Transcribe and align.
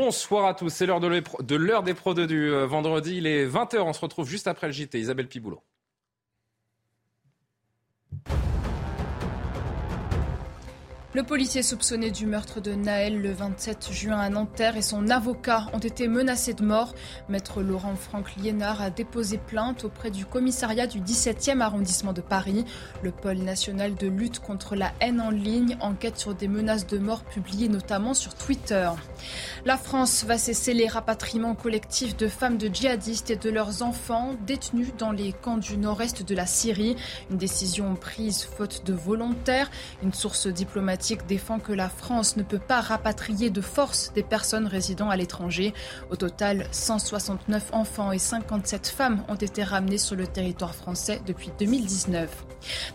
Bonsoir 0.00 0.46
à 0.46 0.54
tous, 0.54 0.68
c'est 0.68 0.86
l'heure 0.86 1.00
de 1.00 1.56
l'heure 1.56 1.82
des 1.82 1.92
pros 1.92 2.14
du 2.14 2.52
euh, 2.52 2.66
vendredi, 2.66 3.16
il 3.16 3.26
est 3.26 3.48
20h, 3.48 3.80
on 3.80 3.92
se 3.92 3.98
retrouve 3.98 4.28
juste 4.28 4.46
après 4.46 4.68
le 4.68 4.72
JT. 4.72 4.96
Isabelle 4.96 5.26
Piboulot. 5.26 5.60
Le 11.18 11.24
policier 11.24 11.64
soupçonné 11.64 12.12
du 12.12 12.26
meurtre 12.26 12.60
de 12.60 12.74
Naël 12.74 13.20
le 13.20 13.32
27 13.32 13.90
juin 13.90 14.20
à 14.20 14.30
Nanterre 14.30 14.76
et 14.76 14.82
son 14.82 15.10
avocat 15.10 15.66
ont 15.72 15.80
été 15.80 16.06
menacés 16.06 16.54
de 16.54 16.62
mort. 16.62 16.94
Maître 17.28 17.60
Laurent 17.60 17.96
Franck 17.96 18.36
Liénard 18.36 18.80
a 18.80 18.90
déposé 18.90 19.36
plainte 19.36 19.82
auprès 19.82 20.12
du 20.12 20.24
commissariat 20.24 20.86
du 20.86 21.00
17e 21.00 21.60
arrondissement 21.60 22.12
de 22.12 22.20
Paris. 22.20 22.64
Le 23.02 23.10
pôle 23.10 23.38
national 23.38 23.96
de 23.96 24.06
lutte 24.06 24.38
contre 24.38 24.76
la 24.76 24.92
haine 25.00 25.20
en 25.20 25.30
ligne 25.30 25.76
enquête 25.80 26.18
sur 26.18 26.36
des 26.36 26.46
menaces 26.46 26.86
de 26.86 26.98
mort 26.98 27.24
publiées 27.24 27.68
notamment 27.68 28.14
sur 28.14 28.36
Twitter. 28.36 28.88
La 29.64 29.76
France 29.76 30.22
va 30.22 30.38
cesser 30.38 30.72
les 30.72 30.86
rapatriements 30.86 31.56
collectifs 31.56 32.16
de 32.16 32.28
femmes 32.28 32.58
de 32.58 32.68
djihadistes 32.68 33.30
et 33.30 33.36
de 33.36 33.50
leurs 33.50 33.82
enfants 33.82 34.36
détenus 34.46 34.92
dans 34.96 35.10
les 35.10 35.32
camps 35.32 35.58
du 35.58 35.78
nord-est 35.78 36.22
de 36.22 36.34
la 36.36 36.46
Syrie. 36.46 36.94
Une 37.28 37.38
décision 37.38 37.96
prise 37.96 38.44
faute 38.44 38.86
de 38.86 38.92
volontaires. 38.92 39.68
Une 40.04 40.14
source 40.14 40.46
diplomatique 40.46 41.07
défend 41.16 41.58
que 41.58 41.72
la 41.72 41.88
France 41.88 42.36
ne 42.36 42.42
peut 42.42 42.58
pas 42.58 42.80
rapatrier 42.80 43.50
de 43.50 43.60
force 43.60 44.12
des 44.14 44.22
personnes 44.22 44.66
résidant 44.66 45.10
à 45.10 45.16
l'étranger. 45.16 45.72
Au 46.10 46.16
total, 46.16 46.66
169 46.70 47.70
enfants 47.72 48.12
et 48.12 48.18
57 48.18 48.88
femmes 48.88 49.24
ont 49.28 49.34
été 49.34 49.62
ramenés 49.62 49.98
sur 49.98 50.16
le 50.16 50.26
territoire 50.26 50.74
français 50.74 51.20
depuis 51.26 51.50
2019. 51.58 52.44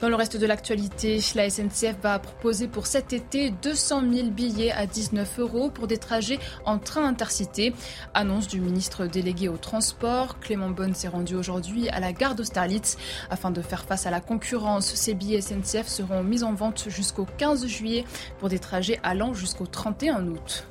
Dans 0.01 0.09
le 0.09 0.15
reste 0.15 0.37
de 0.37 0.45
l'actualité, 0.45 1.19
la 1.35 1.49
SNCF 1.49 1.95
va 2.01 2.19
proposer 2.19 2.67
pour 2.67 2.85
cet 2.85 3.13
été 3.13 3.51
200 3.61 4.03
000 4.11 4.29
billets 4.29 4.71
à 4.71 4.85
19 4.85 5.39
euros 5.39 5.69
pour 5.69 5.87
des 5.87 5.97
trajets 5.97 6.39
en 6.65 6.79
train 6.79 7.05
intercité. 7.05 7.73
Annonce 8.13 8.47
du 8.47 8.59
ministre 8.59 9.05
délégué 9.05 9.47
au 9.47 9.57
transport. 9.57 10.39
Clément 10.39 10.69
Bonne 10.69 10.93
s'est 10.93 11.07
rendu 11.07 11.35
aujourd'hui 11.35 11.89
à 11.89 11.99
la 11.99 12.13
gare 12.13 12.35
d'Austerlitz. 12.35 12.97
Afin 13.29 13.51
de 13.51 13.61
faire 13.61 13.85
face 13.85 14.05
à 14.05 14.11
la 14.11 14.19
concurrence, 14.19 14.93
ces 14.93 15.13
billets 15.13 15.41
SNCF 15.41 15.87
seront 15.87 16.23
mis 16.23 16.43
en 16.43 16.53
vente 16.53 16.89
jusqu'au 16.89 17.25
15 17.37 17.65
juillet 17.65 18.02
pour 18.39 18.49
des 18.49 18.59
trajets 18.59 18.99
allant 19.03 19.33
jusqu'au 19.33 19.65
31 19.65 20.27
août. 20.27 20.67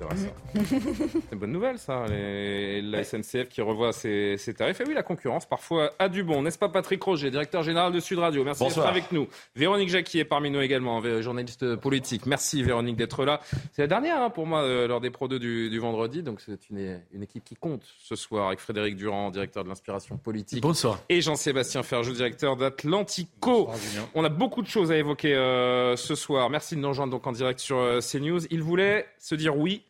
C'est 0.54 1.32
une 1.32 1.38
bonne 1.38 1.52
nouvelle, 1.52 1.78
ça. 1.78 2.06
la 2.08 3.04
SNCF 3.04 3.48
qui 3.48 3.60
revoit 3.60 3.92
ses, 3.92 4.36
tarifs. 4.56 4.80
Et 4.80 4.84
oui, 4.86 4.94
la 4.94 5.02
concurrence, 5.02 5.46
parfois, 5.46 5.92
a 5.98 6.08
du 6.08 6.22
bon. 6.22 6.42
N'est-ce 6.42 6.58
pas, 6.58 6.68
Patrick 6.68 7.02
Roger, 7.02 7.30
directeur 7.30 7.62
général 7.62 7.92
de 7.92 8.00
Sud 8.00 8.18
Radio? 8.18 8.44
Merci 8.44 8.64
d'être 8.64 8.86
avec 8.86 9.12
nous. 9.12 9.28
Véronique 9.56 9.88
Jacqui 9.88 10.18
est 10.18 10.24
parmi 10.24 10.50
nous 10.50 10.60
également, 10.60 11.02
journaliste 11.20 11.76
politique. 11.76 12.26
Merci, 12.26 12.62
Véronique, 12.62 12.96
d'être 12.96 13.24
là. 13.24 13.40
C'est 13.72 13.82
la 13.82 13.88
dernière 13.88 14.22
hein, 14.22 14.30
pour 14.30 14.46
moi 14.46 14.62
euh, 14.62 14.86
lors 14.86 15.00
des 15.00 15.10
Pro 15.10 15.28
2 15.28 15.38
du, 15.38 15.78
vendredi. 15.78 16.22
Donc, 16.22 16.40
c'est 16.40 16.70
une, 16.70 17.00
une, 17.12 17.22
équipe 17.22 17.44
qui 17.44 17.54
compte 17.54 17.82
ce 18.02 18.16
soir 18.16 18.48
avec 18.48 18.60
Frédéric 18.60 18.96
Durand, 18.96 19.30
directeur 19.30 19.64
de 19.64 19.68
l'inspiration 19.68 20.16
politique. 20.16 20.62
Bonsoir. 20.62 21.00
Et 21.08 21.20
Jean-Sébastien 21.20 21.82
Ferjou, 21.82 22.12
directeur 22.12 22.56
d'Atlantico. 22.56 23.70
On 24.14 24.24
a 24.24 24.28
beaucoup 24.28 24.62
de 24.62 24.66
choses 24.66 24.90
à 24.90 24.96
évoquer 24.96 25.34
euh, 25.34 25.96
ce 25.96 26.14
soir. 26.14 26.50
Merci 26.50 26.76
de 26.76 26.80
nous 26.80 26.88
rejoindre 26.88 27.12
donc 27.12 27.26
en 27.26 27.32
direct 27.32 27.60
sur 27.60 27.78
euh, 27.78 28.00
CNews. 28.00 28.46
Il 28.50 28.62
voulait 28.62 29.06
se 29.18 29.34
dire 29.34 29.56
oui 29.56 29.82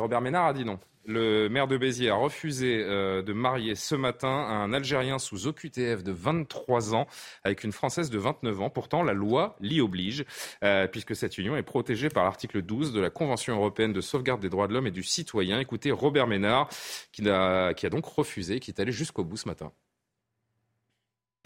Robert 0.00 0.20
Ménard 0.20 0.46
a 0.46 0.52
dit 0.52 0.64
non. 0.64 0.78
Le 1.08 1.48
maire 1.48 1.68
de 1.68 1.76
Béziers 1.76 2.10
a 2.10 2.16
refusé 2.16 2.82
euh, 2.82 3.22
de 3.22 3.32
marier 3.32 3.76
ce 3.76 3.94
matin 3.94 4.28
un 4.28 4.72
Algérien 4.72 5.20
sous 5.20 5.46
OQTF 5.46 6.02
de 6.02 6.10
23 6.10 6.96
ans 6.96 7.06
avec 7.44 7.62
une 7.62 7.70
Française 7.70 8.10
de 8.10 8.18
29 8.18 8.60
ans. 8.60 8.70
Pourtant, 8.70 9.04
la 9.04 9.12
loi 9.12 9.54
l'y 9.60 9.80
oblige, 9.80 10.24
euh, 10.64 10.88
puisque 10.88 11.14
cette 11.14 11.38
union 11.38 11.56
est 11.56 11.62
protégée 11.62 12.08
par 12.08 12.24
l'article 12.24 12.60
12 12.60 12.92
de 12.92 13.00
la 13.00 13.10
Convention 13.10 13.54
européenne 13.54 13.92
de 13.92 14.00
sauvegarde 14.00 14.40
des 14.40 14.48
droits 14.48 14.66
de 14.66 14.74
l'homme 14.74 14.88
et 14.88 14.90
du 14.90 15.04
citoyen. 15.04 15.60
Écoutez 15.60 15.92
Robert 15.92 16.26
Ménard, 16.26 16.68
qui 17.12 17.28
a, 17.28 17.72
qui 17.72 17.86
a 17.86 17.90
donc 17.90 18.04
refusé, 18.06 18.58
qui 18.58 18.72
est 18.72 18.80
allé 18.80 18.90
jusqu'au 18.90 19.22
bout 19.22 19.36
ce 19.36 19.46
matin. 19.46 19.70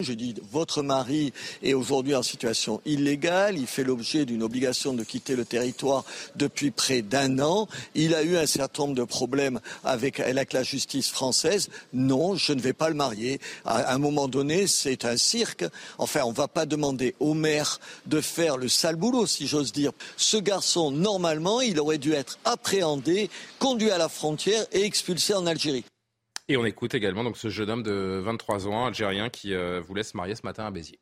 Je 0.01 0.13
dis, 0.13 0.35
votre 0.51 0.81
mari 0.81 1.33
est 1.63 1.73
aujourd'hui 1.73 2.15
en 2.15 2.23
situation 2.23 2.81
illégale, 2.85 3.57
il 3.57 3.67
fait 3.67 3.83
l'objet 3.83 4.25
d'une 4.25 4.43
obligation 4.43 4.93
de 4.93 5.03
quitter 5.03 5.35
le 5.35 5.45
territoire 5.45 6.03
depuis 6.35 6.71
près 6.71 7.01
d'un 7.01 7.39
an, 7.39 7.67
il 7.95 8.15
a 8.15 8.23
eu 8.23 8.37
un 8.37 8.45
certain 8.45 8.83
nombre 8.83 8.95
de 8.95 9.03
problèmes 9.03 9.59
avec, 9.83 10.17
la 10.17 10.63
justice 10.63 11.09
française. 11.09 11.69
Non, 11.93 12.35
je 12.35 12.53
ne 12.53 12.61
vais 12.61 12.73
pas 12.73 12.89
le 12.89 12.95
marier. 12.95 13.39
À 13.65 13.93
un 13.93 13.97
moment 13.97 14.27
donné, 14.27 14.67
c'est 14.67 15.05
un 15.05 15.17
cirque. 15.17 15.65
Enfin, 15.97 16.21
on 16.25 16.31
ne 16.31 16.35
va 16.35 16.47
pas 16.47 16.65
demander 16.65 17.15
au 17.19 17.33
maire 17.33 17.79
de 18.05 18.21
faire 18.21 18.57
le 18.57 18.67
sale 18.67 18.95
boulot, 18.95 19.25
si 19.25 19.47
j'ose 19.47 19.71
dire. 19.71 19.91
Ce 20.17 20.37
garçon, 20.37 20.91
normalement, 20.91 21.61
il 21.61 21.79
aurait 21.79 21.97
dû 21.97 22.13
être 22.13 22.39
appréhendé, 22.45 23.29
conduit 23.59 23.91
à 23.91 23.97
la 23.97 24.09
frontière 24.09 24.65
et 24.71 24.83
expulsé 24.83 25.33
en 25.33 25.45
Algérie. 25.45 25.85
Et 26.51 26.57
on 26.57 26.65
écoute 26.65 26.93
également 26.95 27.23
donc 27.23 27.37
ce 27.37 27.47
jeune 27.47 27.69
homme 27.69 27.81
de 27.81 28.19
23 28.25 28.67
ans, 28.67 28.85
algérien, 28.87 29.29
qui 29.29 29.53
euh, 29.53 29.79
voulait 29.79 30.03
se 30.03 30.17
marier 30.17 30.35
ce 30.35 30.41
matin 30.43 30.65
à 30.65 30.71
Béziers. 30.71 30.99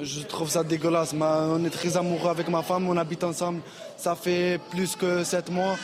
Je 0.00 0.22
trouve 0.22 0.48
ça 0.48 0.64
dégueulasse. 0.64 1.12
on 1.12 1.62
est 1.66 1.68
très 1.68 1.98
amoureux 1.98 2.30
avec 2.30 2.48
ma 2.48 2.62
femme, 2.62 2.88
on 2.88 2.96
habite 2.96 3.24
ensemble. 3.24 3.60
Ça 3.98 4.14
fait 4.14 4.58
plus 4.70 4.96
que 4.96 5.22
7 5.22 5.50
mois. 5.50 5.76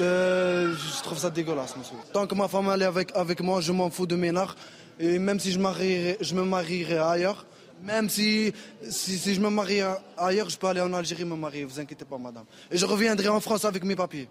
Euh, 0.00 0.72
je 0.76 1.02
trouve 1.02 1.18
ça 1.18 1.28
dégueulasse, 1.28 1.76
monsieur. 1.76 1.96
Tant 2.12 2.28
que 2.28 2.36
ma 2.36 2.46
femme 2.46 2.68
est 2.68 2.84
avec, 2.84 3.10
avec 3.16 3.40
moi, 3.40 3.60
je 3.60 3.72
m'en 3.72 3.90
fous 3.90 4.06
de 4.06 4.14
Ménard. 4.14 4.54
Et 5.00 5.18
même 5.18 5.40
si 5.40 5.50
je, 5.50 5.58
je 5.58 6.34
me 6.36 6.44
marierai 6.44 6.98
ailleurs, 6.98 7.46
même 7.82 8.08
si, 8.08 8.52
si, 8.88 9.34
je 9.34 9.40
me 9.40 9.50
marie 9.50 9.80
ailleurs, 10.16 10.50
je 10.50 10.56
peux 10.56 10.68
aller 10.68 10.80
en 10.80 10.92
Algérie 10.92 11.24
me 11.24 11.34
marier, 11.34 11.64
vous 11.64 11.80
inquiétez 11.80 12.04
pas, 12.04 12.18
madame. 12.18 12.44
Et 12.70 12.76
je 12.76 12.86
reviendrai 12.86 13.28
en 13.28 13.40
France 13.40 13.64
avec 13.64 13.82
mes 13.82 13.96
papiers. 13.96 14.28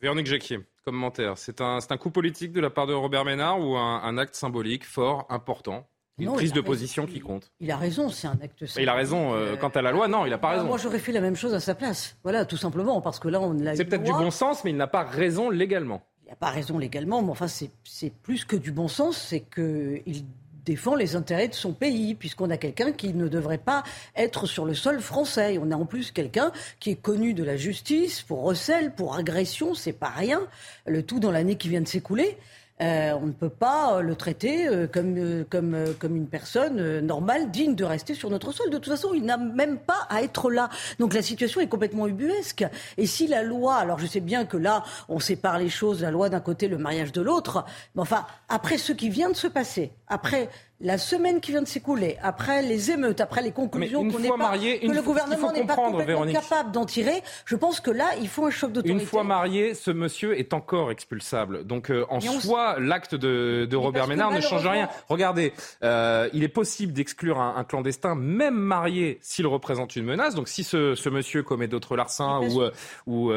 Véronique 0.00 0.26
Jacquier, 0.26 0.60
commentaire. 0.84 1.38
C'est 1.38 1.60
un, 1.60 1.78
un, 1.88 1.96
coup 1.96 2.10
politique 2.10 2.52
de 2.52 2.60
la 2.60 2.70
part 2.70 2.86
de 2.86 2.92
Robert 2.92 3.24
Ménard 3.24 3.60
ou 3.60 3.76
un, 3.76 4.18
acte 4.18 4.34
symbolique 4.34 4.84
fort, 4.84 5.26
important? 5.30 5.88
Une 6.18 6.32
prise 6.32 6.52
de 6.52 6.62
position 6.62 7.06
qui 7.06 7.20
compte. 7.20 7.50
Il 7.60 7.70
a 7.70 7.76
raison, 7.76 8.08
c'est 8.08 8.26
un 8.26 8.38
acte 8.42 8.64
symbolique. 8.64 8.78
Il 8.78 8.88
a 8.88 8.94
raison 8.94 9.34
euh, 9.34 9.56
quant 9.56 9.68
à 9.68 9.82
la 9.82 9.92
loi, 9.92 10.08
non, 10.08 10.24
il 10.24 10.30
n'a 10.30 10.38
pas 10.38 10.50
raison. 10.50 10.64
Moi, 10.64 10.78
j'aurais 10.78 10.98
fait 10.98 11.12
la 11.12 11.20
même 11.20 11.36
chose 11.36 11.52
à 11.52 11.60
sa 11.60 11.74
place. 11.74 12.16
Voilà, 12.22 12.46
tout 12.46 12.56
simplement, 12.56 13.02
parce 13.02 13.18
que 13.18 13.28
là, 13.28 13.38
on 13.40 13.52
l'a. 13.52 13.76
C'est 13.76 13.84
peut-être 13.84 14.02
du 14.02 14.12
bon 14.12 14.30
sens, 14.30 14.64
mais 14.64 14.70
il 14.70 14.76
n'a 14.76 14.86
pas 14.86 15.04
raison 15.04 15.50
légalement. 15.50 16.02
Il 16.24 16.30
n'a 16.30 16.36
pas 16.36 16.50
raison 16.50 16.78
légalement, 16.78 17.22
mais 17.22 17.30
enfin, 17.30 17.46
c'est 17.48 18.12
plus 18.22 18.44
que 18.44 18.56
du 18.56 18.72
bon 18.72 18.88
sens, 18.88 19.16
c'est 19.16 19.40
qu'il 19.42 20.24
défend 20.66 20.96
les 20.96 21.16
intérêts 21.16 21.48
de 21.48 21.54
son 21.54 21.72
pays, 21.72 22.14
puisqu'on 22.14 22.50
a 22.50 22.58
quelqu'un 22.58 22.92
qui 22.92 23.14
ne 23.14 23.28
devrait 23.28 23.56
pas 23.56 23.84
être 24.16 24.46
sur 24.46 24.66
le 24.66 24.74
sol 24.74 25.00
français. 25.00 25.58
On 25.62 25.70
a 25.70 25.76
en 25.76 25.86
plus 25.86 26.10
quelqu'un 26.10 26.52
qui 26.80 26.90
est 26.90 27.00
connu 27.00 27.32
de 27.32 27.44
la 27.44 27.56
justice 27.56 28.20
pour 28.22 28.42
recel, 28.42 28.92
pour 28.92 29.14
agression, 29.14 29.74
c'est 29.74 29.92
pas 29.92 30.10
rien. 30.10 30.40
Le 30.86 31.04
tout 31.04 31.20
dans 31.20 31.30
l'année 31.30 31.56
qui 31.56 31.68
vient 31.68 31.80
de 31.80 31.88
s'écouler. 31.88 32.36
Euh, 32.82 33.12
on 33.22 33.26
ne 33.26 33.32
peut 33.32 33.48
pas 33.48 34.02
le 34.02 34.14
traiter 34.16 34.68
euh, 34.68 34.86
comme, 34.86 35.14
euh, 35.16 35.44
comme, 35.48 35.76
comme 35.98 36.14
une 36.14 36.26
personne 36.26 37.00
normale, 37.00 37.50
digne 37.50 37.74
de 37.74 37.84
rester 37.84 38.14
sur 38.14 38.28
notre 38.28 38.52
sol. 38.52 38.68
De 38.68 38.76
toute 38.76 38.92
façon, 38.92 39.14
il 39.14 39.24
n'a 39.24 39.38
même 39.38 39.78
pas 39.78 40.06
à 40.10 40.22
être 40.22 40.50
là. 40.50 40.68
Donc 40.98 41.14
la 41.14 41.22
situation 41.22 41.60
est 41.60 41.68
complètement 41.68 42.06
ubuesque. 42.06 42.66
Et 42.98 43.06
si 43.06 43.26
la 43.26 43.42
loi, 43.42 43.76
alors 43.76 43.98
je 43.98 44.06
sais 44.06 44.20
bien 44.20 44.44
que 44.44 44.58
là, 44.58 44.84
on 45.08 45.20
sépare 45.20 45.58
les 45.58 45.70
choses, 45.70 46.02
la 46.02 46.10
loi 46.10 46.28
d'un 46.28 46.40
côté, 46.40 46.68
le 46.68 46.76
mariage 46.76 47.12
de 47.12 47.22
l'autre, 47.22 47.64
mais 47.94 48.02
enfin, 48.02 48.26
après 48.48 48.76
ce 48.76 48.92
qui 48.92 49.08
vient 49.08 49.30
de 49.30 49.36
se 49.36 49.46
passer, 49.46 49.92
après 50.08 50.50
la 50.80 50.98
semaine 50.98 51.40
qui 51.40 51.52
vient 51.52 51.62
de 51.62 51.68
s'écouler, 51.68 52.18
après 52.22 52.60
les 52.60 52.90
émeutes, 52.90 53.22
après 53.22 53.40
les 53.40 53.52
conclusions 53.52 54.06
qu'on 54.10 54.18
n'est 54.18 54.28
pas, 54.28 54.58
que 54.58 54.92
le 54.92 55.02
gouvernement 55.02 55.50
n'est 55.50 55.64
pas 55.64 55.74
complètement 55.74 56.26
capable 56.26 56.72
d'en 56.72 56.84
tirer, 56.84 57.22
je 57.46 57.56
pense 57.56 57.80
que 57.80 57.90
là, 57.90 58.10
il 58.20 58.28
faut 58.28 58.44
un 58.44 58.50
choc 58.50 58.72
d'autorité. 58.72 59.00
Une 59.02 59.06
fois 59.06 59.24
marié, 59.24 59.72
ce 59.74 59.90
monsieur 59.90 60.38
est 60.38 60.52
encore 60.52 60.90
expulsable. 60.90 61.64
Donc 61.64 61.90
euh, 61.90 62.04
en 62.10 62.20
soi, 62.20 62.76
l'acte 62.78 63.14
de, 63.14 63.74
Robert 63.74 64.06
Ménard 64.06 64.32
ne 64.32 64.40
change 64.40 64.66
rien. 64.66 64.88
Regardez, 65.08 65.54
euh, 65.82 66.28
il 66.34 66.42
est 66.42 66.48
possible 66.48 66.92
d'exclure 66.92 67.40
un, 67.40 67.64
clandestin, 67.64 68.14
même 68.14 68.56
marié, 68.56 69.18
s'il 69.22 69.46
représente 69.46 69.96
une 69.96 70.04
menace. 70.04 70.34
Donc 70.34 70.48
si 70.48 70.62
ce, 70.62 71.08
monsieur 71.08 71.42
commet 71.42 71.68
d'autres 71.68 71.96
larcins 71.96 72.40
ou, 72.40 72.60
euh, 72.60 72.70
ou 73.06 73.32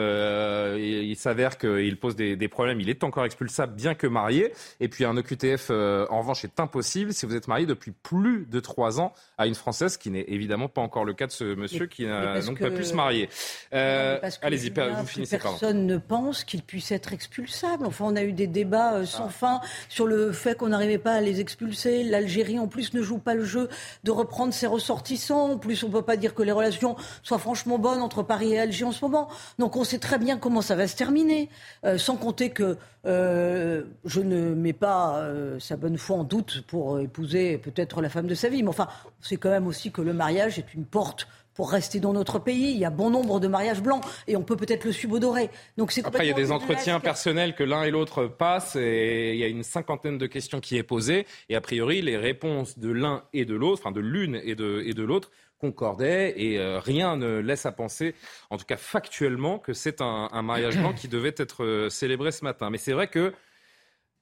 il, 0.75 1.15
s'avère 1.15 1.57
qu'il 1.57 1.97
pose 1.97 2.15
des, 2.18 2.47
problèmes, 2.50 2.81
il 2.81 2.89
est 2.89 3.03
encore 3.03 3.24
expulsable, 3.24 3.75
bien 3.75 3.95
que 3.95 4.07
marié. 4.07 4.51
Et 4.81 4.89
puis 4.89 5.06
un 5.06 5.15
OQTF, 5.15 5.69
en 5.69 6.19
revanche, 6.19 6.44
est 6.44 6.59
impossible 6.59 7.13
vous 7.30 7.36
êtes 7.36 7.48
marié 7.48 7.66
depuis 7.66 7.92
plus 7.92 8.46
de 8.46 8.60
trois 8.60 9.00
ans 9.00 9.14
à 9.38 9.48
une 9.48 9.56
Française, 9.56 9.98
qui 9.98 10.10
n'est 10.10 10.26
évidemment 10.28 10.68
pas 10.68 10.81
encore 10.81 11.06
le 11.06 11.14
cas 11.14 11.28
de 11.28 11.31
ce 11.31 11.56
monsieur 11.56 11.86
qui 11.86 12.06
n'a 12.06 12.42
donc 12.42 12.60
pas 12.60 12.72
pu 12.72 12.84
se 12.84 12.94
marier. 12.94 13.30
Euh, 13.74 14.20
Allez-y, 14.42 14.70
vous 14.70 15.06
finissez. 15.06 15.38
Personne 15.38 15.86
ne 15.86 15.98
pense 15.98 16.44
qu'il 16.44 16.64
puisse 16.64 16.92
être 16.92 17.14
expulsable. 17.14 17.86
Enfin, 17.86 18.06
on 18.08 18.16
a 18.16 18.24
eu 18.24 18.34
des 18.34 18.48
débats 18.48 18.96
euh, 18.96 19.06
sans 19.06 19.28
ah. 19.28 19.30
fin 19.30 19.62
sur 19.90 20.08
le 20.08 20.31
fait 20.31 20.58
qu'on 20.58 20.70
n'arrivait 20.70 20.98
pas 20.98 21.14
à 21.14 21.22
les 21.22 21.40
expulser. 21.40 22.04
L'Algérie, 22.04 22.60
en 22.60 22.68
plus, 22.68 22.94
ne 22.94 23.02
joue 23.02 23.20
pas 23.20 23.36
le 23.36 23.44
jeu 23.44 23.70
de 24.04 24.12
reprendre 24.12 24.54
ses 24.54 24.68
ressortissants. 24.68 25.52
En 25.52 25.58
plus, 25.58 25.84
on 25.84 25.88
ne 25.88 25.94
peut 25.94 26.02
pas 26.02 26.18
dire 26.18 26.34
que 26.34 26.44
les 26.44 26.52
relations 26.52 26.96
soient 27.24 27.40
franchement 27.40 27.78
bonnes 27.78 28.02
entre 28.02 28.24
Paris 28.24 28.54
et 28.54 28.60
Alger 28.60 28.86
en 28.86 28.92
ce 28.92 29.06
moment. 29.06 29.30
Donc, 29.60 29.76
on 29.76 29.84
sait 29.84 30.00
très 30.00 30.18
bien 30.18 30.38
comment 30.38 30.62
ça 30.62 30.76
va 30.76 30.88
se 30.88 30.96
terminer. 30.96 31.50
Euh, 31.86 31.98
sans 31.98 32.16
compter 32.16 32.50
que 32.50 32.78
euh, 33.06 33.84
je 34.04 34.22
ne 34.22 34.54
mets 34.54 34.74
pas 34.74 35.24
sa 35.60 35.78
bonne 35.78 35.98
foi 35.98 36.18
en 36.18 36.24
doute 36.24 36.64
pour 36.68 37.00
épouser 37.00 37.19
peut-être 37.21 38.01
la 38.01 38.10
femme 38.10 38.27
de 38.27 38.36
sa 38.36 38.50
vie. 38.50 38.63
Mais 38.63 38.69
enfin, 38.69 38.88
c'est 39.21 39.38
quand 39.38 39.50
même 39.50 39.68
aussi 39.68 39.92
que 39.92 40.01
le 40.01 40.13
mariage 40.13 40.60
est 40.60 40.74
une 40.74 40.86
porte 40.86 41.27
pour 41.60 41.71
rester 41.71 42.00
dans 42.00 42.13
notre 42.13 42.39
pays. 42.39 42.71
Il 42.71 42.77
y 42.77 42.86
a 42.86 42.89
bon 42.89 43.10
nombre 43.10 43.42
de 43.42 43.50
mariages 43.50 43.81
blancs 43.81 44.01
et 44.27 44.38
on 44.38 44.44
peut 44.44 44.56
peut-être 44.56 44.86
le 44.86 44.94
subodorer. 44.94 45.50
Donc 45.77 45.92
c'est 45.92 46.06
Après, 46.06 46.25
il 46.25 46.30
y 46.30 46.31
a 46.31 46.33
des 46.33 46.54
entretiens 46.54 47.01
personnels 47.01 47.54
que 47.54 47.63
l'un 47.63 47.83
et 47.83 47.92
l'autre 47.92 48.27
passent 48.27 48.77
et 48.77 49.33
il 49.33 49.39
y 49.39 49.44
a 49.44 49.48
une 49.48 49.63
cinquantaine 49.63 50.18
de 50.18 50.25
questions 50.25 50.62
qui 50.62 50.77
est 50.77 50.83
posée. 50.83 51.27
Et 51.50 51.57
a 51.57 51.62
priori, 51.62 52.01
les 52.01 52.16
réponses 52.16 52.80
de 52.80 52.89
l'un 52.89 53.24
et 53.33 53.44
de 53.44 53.56
l'autre, 53.56 53.81
enfin 53.83 53.92
de 53.92 54.00
l'une 54.00 54.39
et 54.42 54.56
de, 54.56 54.83
et 54.86 54.94
de 54.94 55.04
l'autre, 55.04 55.31
concordaient 55.60 56.33
et 56.38 56.57
euh, 56.60 56.80
rien 56.80 57.18
ne 57.18 57.39
laisse 57.39 57.66
à 57.66 57.74
penser, 57.74 58.16
en 58.50 58.56
tout 58.56 58.63
cas 58.63 58.77
factuellement, 58.77 59.60
que 59.60 59.74
c'est 59.74 60.00
un, 60.00 60.30
un 60.31 60.42
mariage 60.42 60.77
blanc 60.77 60.94
qui 60.94 61.10
devait 61.10 61.36
être 61.36 61.66
euh, 61.66 61.89
célébré 61.89 62.31
ce 62.31 62.45
matin. 62.45 62.69
Mais 62.69 62.77
c'est 62.77 62.94
vrai 62.94 63.07
que 63.07 63.33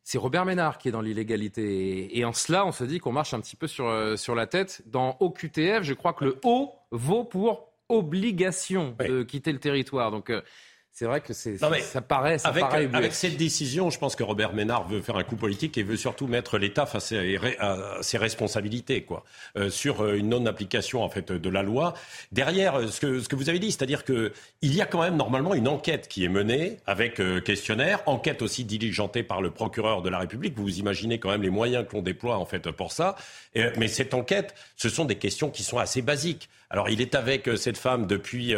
c'est 0.09 0.17
Robert 0.17 0.45
Ménard 0.45 0.77
qui 0.77 0.87
est 0.87 0.91
dans 0.91 1.01
l'illégalité. 1.01 2.17
Et, 2.17 2.23
en 2.23 2.31
cela, 2.31 2.65
on 2.65 2.71
se 2.71 2.85
dit 2.85 2.99
qu'on 2.99 3.11
marche 3.11 3.33
un 3.33 3.41
petit 3.41 3.57
peu 3.57 3.67
sur, 3.67 3.89
euh, 3.89 4.15
sur 4.15 4.35
la 4.35 4.47
tête. 4.47 4.81
Dans 4.85 5.17
OQTF, 5.19 5.83
je 5.83 5.93
crois 5.93 6.13
que 6.13 6.23
le 6.23 6.39
O 6.45 6.71
vaut 6.91 7.25
pour 7.25 7.73
obligation 7.89 8.95
de 9.05 9.23
quitter 9.23 9.51
le 9.51 9.59
territoire. 9.59 10.11
Donc, 10.11 10.29
euh, 10.29 10.41
c'est 10.97 11.05
vrai 11.05 11.21
que 11.21 11.31
c'est, 11.31 11.59
ça 11.59 12.01
paraît, 12.01 12.39
ça 12.39 12.49
avec, 12.49 12.61
paraît 12.61 12.89
avec 12.91 13.13
cette 13.13 13.37
décision, 13.37 13.91
je 13.91 13.99
pense 13.99 14.15
que 14.15 14.23
Robert 14.23 14.53
Ménard 14.53 14.87
veut 14.87 14.99
faire 14.99 15.15
un 15.15 15.23
coup 15.23 15.35
politique 15.35 15.77
et 15.77 15.83
veut 15.83 15.95
surtout 15.95 16.25
mettre 16.25 16.57
l'État 16.57 16.87
face 16.87 17.13
à 17.59 18.01
ses 18.01 18.17
responsabilités, 18.17 19.03
quoi, 19.03 19.23
euh, 19.57 19.69
sur 19.69 20.01
euh, 20.01 20.15
une 20.15 20.29
non-application 20.29 21.03
en 21.03 21.09
fait 21.09 21.31
de 21.31 21.49
la 21.51 21.61
loi. 21.61 21.93
Derrière 22.31 22.79
euh, 22.79 22.87
ce 22.87 22.99
que 22.99 23.19
ce 23.19 23.29
que 23.29 23.35
vous 23.35 23.47
avez 23.47 23.59
dit, 23.59 23.71
c'est-à-dire 23.71 24.05
que 24.05 24.33
il 24.63 24.73
y 24.73 24.81
a 24.81 24.87
quand 24.87 25.01
même 25.01 25.17
normalement 25.17 25.53
une 25.53 25.67
enquête 25.67 26.07
qui 26.07 26.25
est 26.25 26.29
menée 26.29 26.77
avec 26.87 27.21
questionnaire, 27.43 28.01
enquête 28.07 28.41
aussi 28.41 28.63
diligentée 28.63 29.21
par 29.21 29.39
le 29.39 29.51
procureur 29.51 30.01
de 30.01 30.09
la 30.09 30.17
République. 30.17 30.57
Vous 30.57 30.63
vous 30.63 30.79
imaginez 30.79 31.19
quand 31.19 31.29
même 31.29 31.43
les 31.43 31.51
moyens 31.51 31.85
qu'on 31.87 32.01
déploie 32.01 32.37
en 32.37 32.45
fait 32.45 32.71
pour 32.71 32.91
ça. 32.91 33.15
mais 33.53 33.87
cette 33.87 34.15
enquête, 34.15 34.55
ce 34.75 34.89
sont 34.89 35.05
des 35.05 35.17
questions 35.17 35.51
qui 35.51 35.61
sont 35.61 35.77
assez 35.77 36.01
basiques. 36.01 36.49
Alors 36.69 36.89
il 36.89 36.99
est 36.99 37.15
avec 37.15 37.49
cette 37.55 37.77
femme 37.77 38.07
depuis 38.07 38.53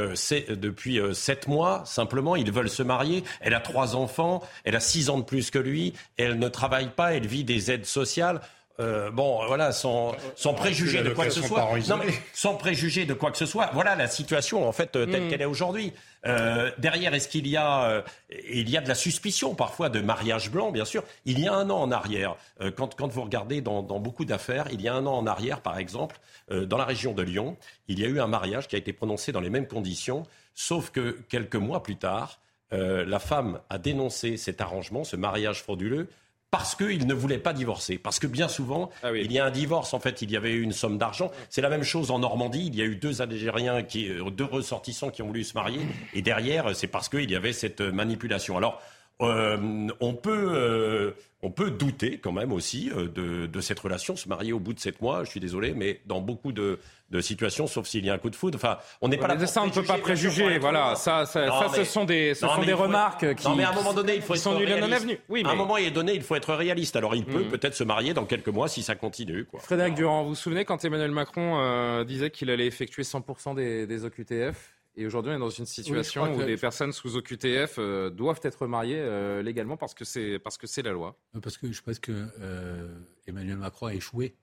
depuis 0.49 0.99
sept 1.13 1.47
mois 1.47 1.83
simplement 1.85 2.35
ils 2.35 2.51
veulent 2.51 2.69
se 2.69 2.81
marier. 2.81 3.23
Elle 3.39 3.53
a 3.53 3.59
trois 3.59 3.95
enfants, 3.95 4.41
elle 4.63 4.75
a 4.75 4.79
six 4.79 5.09
ans 5.09 5.19
de 5.19 5.23
plus 5.23 5.51
que 5.51 5.59
lui, 5.59 5.93
elle 6.17 6.39
ne 6.39 6.47
travaille 6.47 6.89
pas, 6.89 7.13
elle 7.13 7.27
vit 7.27 7.43
des 7.43 7.71
aides 7.71 7.85
sociales. 7.85 8.41
Euh, 8.79 9.11
bon, 9.11 9.45
voilà, 9.45 9.71
sans, 9.71 10.15
sans 10.35 10.53
préjuger 10.53 11.03
de 11.03 11.09
quoi 11.09 11.25
que 11.25 11.31
ce 11.31 11.41
soit. 11.41 11.69
Non, 11.87 11.97
mais 11.97 12.13
sans 12.33 12.55
préjuger 12.55 13.05
de 13.05 13.13
quoi 13.13 13.31
que 13.31 13.37
ce 13.37 13.45
soit. 13.45 13.69
Voilà 13.73 13.95
la 13.95 14.07
situation, 14.07 14.67
en 14.67 14.71
fait, 14.71 14.91
telle 14.91 15.07
mm. 15.07 15.29
qu'elle 15.29 15.41
est 15.41 15.45
aujourd'hui. 15.45 15.93
Euh, 16.25 16.71
derrière, 16.77 17.13
est-ce 17.13 17.27
qu'il 17.27 17.47
y 17.47 17.57
a, 17.57 17.83
euh, 17.83 18.01
il 18.49 18.69
y 18.69 18.77
a 18.77 18.81
de 18.81 18.87
la 18.87 18.95
suspicion 18.95 19.55
parfois 19.55 19.89
de 19.89 19.99
mariage 19.99 20.51
blanc, 20.51 20.71
bien 20.71 20.85
sûr? 20.85 21.03
Il 21.25 21.39
y 21.39 21.47
a 21.47 21.53
un 21.53 21.69
an 21.69 21.81
en 21.81 21.91
arrière, 21.91 22.35
quand, 22.75 22.95
quand 22.95 23.07
vous 23.07 23.21
regardez 23.21 23.61
dans, 23.61 23.83
dans 23.83 23.99
beaucoup 23.99 24.25
d'affaires, 24.25 24.67
il 24.71 24.81
y 24.81 24.87
a 24.87 24.93
un 24.93 25.05
an 25.05 25.17
en 25.17 25.27
arrière, 25.27 25.61
par 25.61 25.77
exemple, 25.77 26.19
dans 26.49 26.77
la 26.77 26.85
région 26.85 27.13
de 27.13 27.21
Lyon, 27.21 27.57
il 27.87 27.99
y 27.99 28.05
a 28.05 28.07
eu 28.07 28.19
un 28.19 28.27
mariage 28.27 28.67
qui 28.67 28.75
a 28.75 28.79
été 28.79 28.91
prononcé 28.91 29.31
dans 29.31 29.39
les 29.39 29.49
mêmes 29.49 29.67
conditions 29.67 30.25
Sauf 30.61 30.91
que 30.91 31.11
quelques 31.29 31.55
mois 31.55 31.81
plus 31.81 31.95
tard, 31.95 32.41
euh, 32.73 33.05
la 33.05 33.19
femme 33.19 33.61
a 33.69 33.77
dénoncé 33.77 34.35
cet 34.35 34.59
arrangement, 34.59 35.05
ce 35.05 35.15
mariage 35.15 35.63
frauduleux, 35.63 36.09
parce 36.51 36.75
qu'il 36.75 37.05
ne 37.05 37.13
voulait 37.13 37.37
pas 37.37 37.53
divorcer. 37.53 37.97
Parce 37.97 38.19
que 38.19 38.27
bien 38.27 38.47
souvent, 38.47 38.89
ah 39.03 39.11
il 39.15 39.31
y 39.31 39.39
a 39.39 39.45
un 39.45 39.51
divorce, 39.51 39.93
en 39.93 39.99
fait, 39.99 40.21
il 40.21 40.31
y 40.31 40.37
avait 40.37 40.53
eu 40.53 40.61
une 40.61 40.71
somme 40.71 40.97
d'argent. 40.97 41.31
C'est 41.49 41.61
la 41.61 41.69
même 41.69 41.83
chose 41.83 42.11
en 42.11 42.19
Normandie. 42.19 42.67
Il 42.67 42.75
y 42.75 42.81
a 42.81 42.85
eu 42.85 42.95
deux 42.95 43.21
Algériens, 43.21 43.83
qui, 43.83 44.09
euh, 44.09 44.29
deux 44.31 44.45
ressortissants 44.45 45.09
qui 45.09 45.21
ont 45.21 45.27
voulu 45.27 45.43
se 45.43 45.53
marier. 45.53 45.81
Et 46.13 46.21
derrière, 46.21 46.75
c'est 46.75 46.87
parce 46.87 47.09
qu'il 47.09 47.29
y 47.29 47.35
avait 47.35 47.53
cette 47.53 47.81
manipulation. 47.81 48.57
Alors, 48.57 48.81
euh, 49.21 49.87
on 49.99 50.13
peut 50.13 51.13
on 51.41 51.51
peut 51.51 51.71
douter 51.71 52.17
quand 52.17 52.33
même 52.33 52.51
aussi 52.51 52.91
euh, 52.95 53.07
de, 53.47 53.61
cette 53.61 53.79
relation, 53.79 54.15
se 54.15 54.27
marier 54.27 54.51
au 54.51 54.59
bout 54.59 54.73
de 54.73 54.79
sept 54.79 55.01
mois, 55.01 55.23
je 55.23 55.29
suis 55.29 55.39
désolé, 55.39 55.73
mais 55.73 56.01
dans 56.05 56.19
beaucoup 56.19 56.51
de, 56.51 56.79
situations, 57.21 57.65
sauf 57.65 57.87
s'il 57.87 58.05
y 58.05 58.09
a 58.09 58.13
un 58.13 58.17
coup 58.17 58.29
de 58.29 58.35
foudre. 58.35 58.57
Enfin, 58.57 58.77
on 59.01 59.07
n'est 59.07 59.17
pas 59.17 59.27
là. 59.27 59.47
ça, 59.47 59.63
on 59.63 59.67
ne 59.67 59.71
peut 59.71 59.83
pas 59.83 59.97
préjuger. 59.97 60.59
Voilà, 60.59 60.95
ça, 60.95 61.25
ça, 61.25 61.69
ce 61.73 61.83
sont 61.83 62.05
des, 62.05 62.35
ce 62.35 62.45
sont 62.45 62.63
des 62.63 62.73
remarques 62.73 63.35
qui. 63.35 63.47
Non, 63.47 63.55
mais 63.55 63.63
à 63.63 63.71
un 63.71 63.73
moment 63.73 63.93
donné, 63.93 64.15
il 64.15 64.21
faut 64.21 64.35
être 64.35 64.51
réaliste. 64.51 65.21
Oui, 65.29 65.43
À 65.45 65.51
un 65.51 65.55
moment 65.55 65.77
donné, 65.93 66.13
il 66.13 66.21
faut 66.21 66.35
être 66.35 66.53
réaliste. 66.53 66.95
Alors, 66.95 67.15
il 67.15 67.25
peut 67.25 67.45
mm. 67.45 67.49
peut-être 67.49 67.75
se 67.75 67.83
marier 67.83 68.13
dans 68.13 68.25
quelques 68.25 68.49
mois 68.49 68.67
si 68.67 68.83
ça 68.83 68.95
continue. 68.95 69.45
Quoi. 69.45 69.59
Frédéric 69.61 69.95
Durand, 69.95 70.23
vous 70.23 70.29
vous 70.29 70.35
souvenez 70.35 70.65
quand 70.65 70.83
Emmanuel 70.83 71.11
Macron 71.11 71.57
euh, 71.59 72.03
disait 72.03 72.29
qu'il 72.29 72.49
allait 72.51 72.67
effectuer 72.67 73.03
100% 73.03 73.55
des, 73.55 73.87
des 73.87 74.05
OQTF 74.05 74.78
et 74.95 75.05
aujourd'hui, 75.05 75.31
on 75.31 75.35
est 75.35 75.39
dans 75.39 75.49
une 75.49 75.65
situation 75.65 76.35
où 76.35 76.41
les 76.41 76.57
personnes 76.57 76.91
sous 76.91 77.15
OQTF 77.15 77.75
euh, 77.77 78.09
doivent 78.09 78.41
être 78.43 78.67
mariées 78.67 78.99
euh, 78.99 79.41
légalement 79.41 79.77
parce 79.77 79.93
que 79.93 80.03
c'est 80.03 80.39
parce 80.39 80.57
que 80.57 80.67
c'est 80.67 80.81
la 80.81 80.91
loi. 80.91 81.17
Parce 81.41 81.57
que 81.57 81.71
je 81.71 81.81
pense 81.81 81.99
que 81.99 82.27
euh, 82.39 82.97
Emmanuel 83.27 83.57
Macron 83.57 83.87
a 83.87 83.93
échoué. 83.93 84.35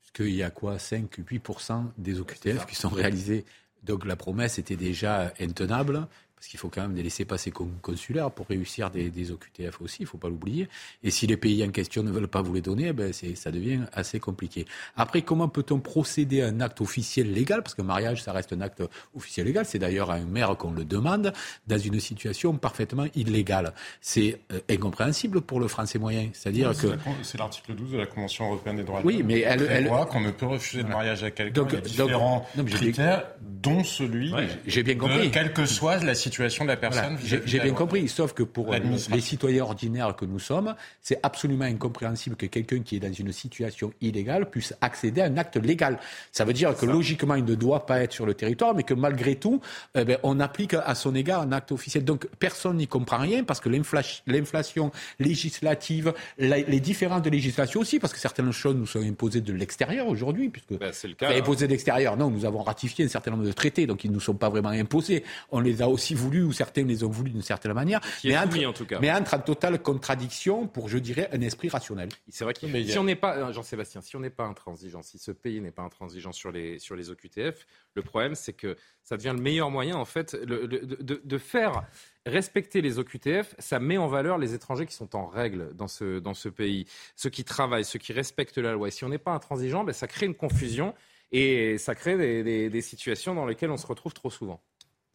Puisqu'il 0.00 0.34
y 0.34 0.42
a 0.42 0.50
quoi 0.50 0.76
5-8% 0.76 1.92
des 1.98 2.18
OQTF 2.18 2.64
qui 2.66 2.76
sont 2.76 2.88
réalisés. 2.88 3.44
Donc 3.82 4.06
la 4.06 4.16
promesse 4.16 4.58
était 4.58 4.76
déjà 4.76 5.34
intenable 5.38 6.08
parce 6.38 6.46
qu'il 6.46 6.60
faut 6.60 6.68
quand 6.68 6.82
même 6.82 6.94
des 6.94 7.02
laisser 7.02 7.24
passer 7.24 7.50
consulaires 7.50 8.30
pour 8.30 8.46
réussir 8.46 8.90
des, 8.90 9.10
des 9.10 9.32
OQTF 9.32 9.80
aussi, 9.80 9.96
il 10.00 10.02
ne 10.04 10.08
faut 10.08 10.18
pas 10.18 10.28
l'oublier. 10.28 10.68
Et 11.02 11.10
si 11.10 11.26
les 11.26 11.36
pays 11.36 11.64
en 11.64 11.70
question 11.70 12.04
ne 12.04 12.12
veulent 12.12 12.28
pas 12.28 12.42
vous 12.42 12.54
les 12.54 12.60
donner, 12.60 12.88
eh 12.88 12.92
ben 12.92 13.12
ça 13.12 13.50
devient 13.50 13.80
assez 13.92 14.20
compliqué. 14.20 14.64
Après, 14.96 15.22
comment 15.22 15.48
peut-on 15.48 15.80
procéder 15.80 16.42
à 16.42 16.46
un 16.46 16.60
acte 16.60 16.80
officiel 16.80 17.32
légal? 17.32 17.64
Parce 17.64 17.74
qu'un 17.74 17.82
mariage, 17.82 18.22
ça 18.22 18.30
reste 18.32 18.52
un 18.52 18.60
acte 18.60 18.84
officiel 19.16 19.46
légal. 19.46 19.64
C'est 19.64 19.80
d'ailleurs 19.80 20.12
à 20.12 20.14
un 20.14 20.26
maire 20.26 20.56
qu'on 20.56 20.70
le 20.70 20.84
demande 20.84 21.32
dans 21.66 21.78
une 21.78 21.98
situation 21.98 22.56
parfaitement 22.56 23.06
illégale. 23.16 23.74
C'est 24.00 24.40
euh, 24.52 24.60
incompréhensible 24.70 25.40
pour 25.40 25.58
le 25.58 25.66
français 25.66 25.98
moyen. 25.98 26.30
C'est-à-dire 26.34 26.70
que... 26.78 26.86
C'est 27.22 27.38
l'article 27.38 27.74
12 27.74 27.92
de 27.92 27.98
la 27.98 28.06
Convention 28.06 28.46
européenne 28.46 28.76
des 28.76 28.84
droits 28.84 29.02
de 29.02 29.08
l'homme. 29.08 29.16
Oui, 29.16 29.24
mais 29.24 29.40
elle... 29.40 29.66
elle... 29.68 29.90
qu'on 30.08 30.20
ne 30.20 30.30
peut 30.30 30.46
refuser 30.46 30.84
de 30.84 30.88
mariage 30.88 31.24
à 31.24 31.32
quelqu'un 31.32 31.62
donc, 31.62 31.74
différents 31.82 32.46
critères, 32.64 33.24
dont 33.40 33.82
celui 33.82 34.32
j'ai 34.66 34.84
bien 34.84 34.94
compris. 34.94 35.32
quelle 35.32 35.52
que 35.52 35.66
soit 35.66 35.98
la 36.04 36.14
situation 36.14 36.27
situation 36.30 36.64
de 36.64 36.70
la 36.70 36.76
personne. 36.76 37.18
J'ai 37.22 37.60
bien 37.60 37.74
compris, 37.74 38.08
sauf 38.08 38.32
que 38.32 38.42
pour 38.42 38.72
euh, 38.72 38.78
les 38.78 39.20
citoyens 39.20 39.64
ordinaires 39.64 40.14
que 40.16 40.24
nous 40.24 40.38
sommes, 40.38 40.74
c'est 41.02 41.18
absolument 41.22 41.64
incompréhensible 41.64 42.36
que 42.36 42.46
quelqu'un 42.46 42.80
qui 42.80 42.96
est 42.96 43.00
dans 43.00 43.12
une 43.12 43.32
situation 43.32 43.92
illégale 44.00 44.50
puisse 44.50 44.74
accéder 44.80 45.20
à 45.20 45.24
un 45.26 45.36
acte 45.36 45.56
légal. 45.56 45.98
Ça 46.32 46.44
veut 46.44 46.52
dire 46.52 46.76
que 46.76 46.86
logiquement, 46.86 47.34
il 47.34 47.44
ne 47.44 47.54
doit 47.54 47.86
pas 47.86 48.00
être 48.00 48.12
sur 48.12 48.26
le 48.26 48.34
territoire, 48.34 48.74
mais 48.74 48.82
que 48.82 48.94
malgré 48.94 49.36
tout, 49.36 49.60
eh 49.94 50.04
ben, 50.04 50.18
on 50.22 50.40
applique 50.40 50.74
à 50.74 50.94
son 50.94 51.14
égard 51.14 51.42
un 51.42 51.52
acte 51.52 51.72
officiel. 51.72 52.04
Donc 52.04 52.26
personne 52.38 52.76
n'y 52.76 52.86
comprend 52.86 53.18
rien 53.18 53.44
parce 53.44 53.60
que 53.60 53.68
l'inflation 53.68 54.90
législative, 55.18 56.12
les 56.38 56.80
différentes 56.80 57.26
législations 57.26 57.80
aussi, 57.80 57.98
parce 57.98 58.12
que 58.12 58.18
certaines 58.18 58.52
choses 58.52 58.76
nous 58.76 58.86
sont 58.86 59.02
imposées 59.02 59.40
de 59.40 59.52
l'extérieur 59.52 60.08
aujourd'hui, 60.08 60.48
puisque 60.48 60.78
ben, 60.78 60.90
c'est 60.92 61.08
le 61.08 61.14
cas. 61.14 61.30
Imposées 61.30 61.66
de 61.66 61.72
l'extérieur, 61.72 62.16
non, 62.16 62.30
nous 62.30 62.44
avons 62.44 62.62
ratifié 62.62 63.04
un 63.04 63.08
certain 63.08 63.30
nombre 63.32 63.44
de 63.44 63.52
traités, 63.52 63.86
donc 63.86 64.04
ils 64.04 64.10
ne 64.10 64.14
nous 64.14 64.20
sont 64.20 64.34
pas 64.34 64.48
vraiment 64.48 64.68
imposés. 64.70 65.24
On 65.50 65.60
les 65.60 65.82
a 65.82 65.88
aussi 65.88 66.14
voulu 66.18 66.42
ou 66.42 66.52
certains 66.52 66.84
les 66.84 67.04
ont 67.04 67.08
voulu 67.08 67.30
d'une 67.30 67.42
certaine 67.42 67.72
manière, 67.72 68.00
mais 68.24 68.36
entre, 68.36 68.66
en 68.66 68.72
tout 68.72 68.86
cas. 68.86 68.98
mais 69.00 69.10
entre 69.10 69.34
en 69.34 69.38
totale 69.38 69.80
contradiction 69.80 70.66
pour, 70.66 70.88
je 70.88 70.98
dirais, 70.98 71.28
un 71.32 71.40
esprit 71.40 71.68
rationnel. 71.68 72.08
C'est 72.28 72.44
vrai 72.44 72.54
que 72.54 72.66
si 72.84 72.98
on 72.98 73.04
n'est 73.04 73.16
pas, 73.16 73.36
euh, 73.36 73.52
Jean-Sébastien, 73.52 74.00
si 74.00 74.16
on 74.16 74.20
n'est 74.20 74.30
pas 74.30 74.44
intransigeant, 74.44 75.02
si 75.02 75.18
ce 75.18 75.30
pays 75.30 75.60
n'est 75.60 75.70
pas 75.70 75.82
intransigeant 75.82 76.32
sur 76.32 76.52
les, 76.52 76.78
sur 76.78 76.96
les 76.96 77.10
OQTF, 77.10 77.66
le 77.94 78.02
problème 78.02 78.34
c'est 78.34 78.52
que 78.52 78.76
ça 79.02 79.16
devient 79.16 79.32
le 79.34 79.42
meilleur 79.42 79.70
moyen 79.70 79.96
en 79.96 80.04
fait 80.04 80.36
de, 80.36 80.66
de, 80.66 81.20
de, 81.24 81.38
faire 81.38 81.84
respecter 82.26 82.82
les 82.82 82.98
OQTF, 82.98 83.54
ça 83.58 83.80
met 83.80 83.96
en 83.96 84.08
valeur 84.08 84.36
les 84.38 84.54
étrangers 84.54 84.86
qui 84.86 84.94
sont 84.94 85.16
en 85.16 85.26
règle 85.26 85.74
dans 85.74 85.88
ce, 85.88 86.18
dans 86.18 86.34
ce 86.34 86.48
pays, 86.48 86.86
ceux 87.16 87.30
qui 87.30 87.44
travaillent, 87.44 87.84
ceux 87.84 87.98
qui 87.98 88.12
respectent 88.12 88.58
la 88.58 88.72
loi. 88.72 88.88
Et 88.88 88.90
si 88.90 89.04
on 89.04 89.08
n'est 89.08 89.18
pas 89.18 89.32
intransigeant, 89.32 89.84
ben, 89.84 89.92
ça 89.92 90.06
crée 90.06 90.26
une 90.26 90.34
confusion 90.34 90.94
et 91.32 91.78
ça 91.78 91.94
crée 91.94 92.16
des, 92.42 92.70
des 92.70 92.82
situations 92.82 93.34
dans 93.34 93.46
lesquelles 93.46 93.70
on 93.70 93.76
se 93.76 93.86
retrouve 93.86 94.12
trop 94.12 94.30
souvent. 94.30 94.60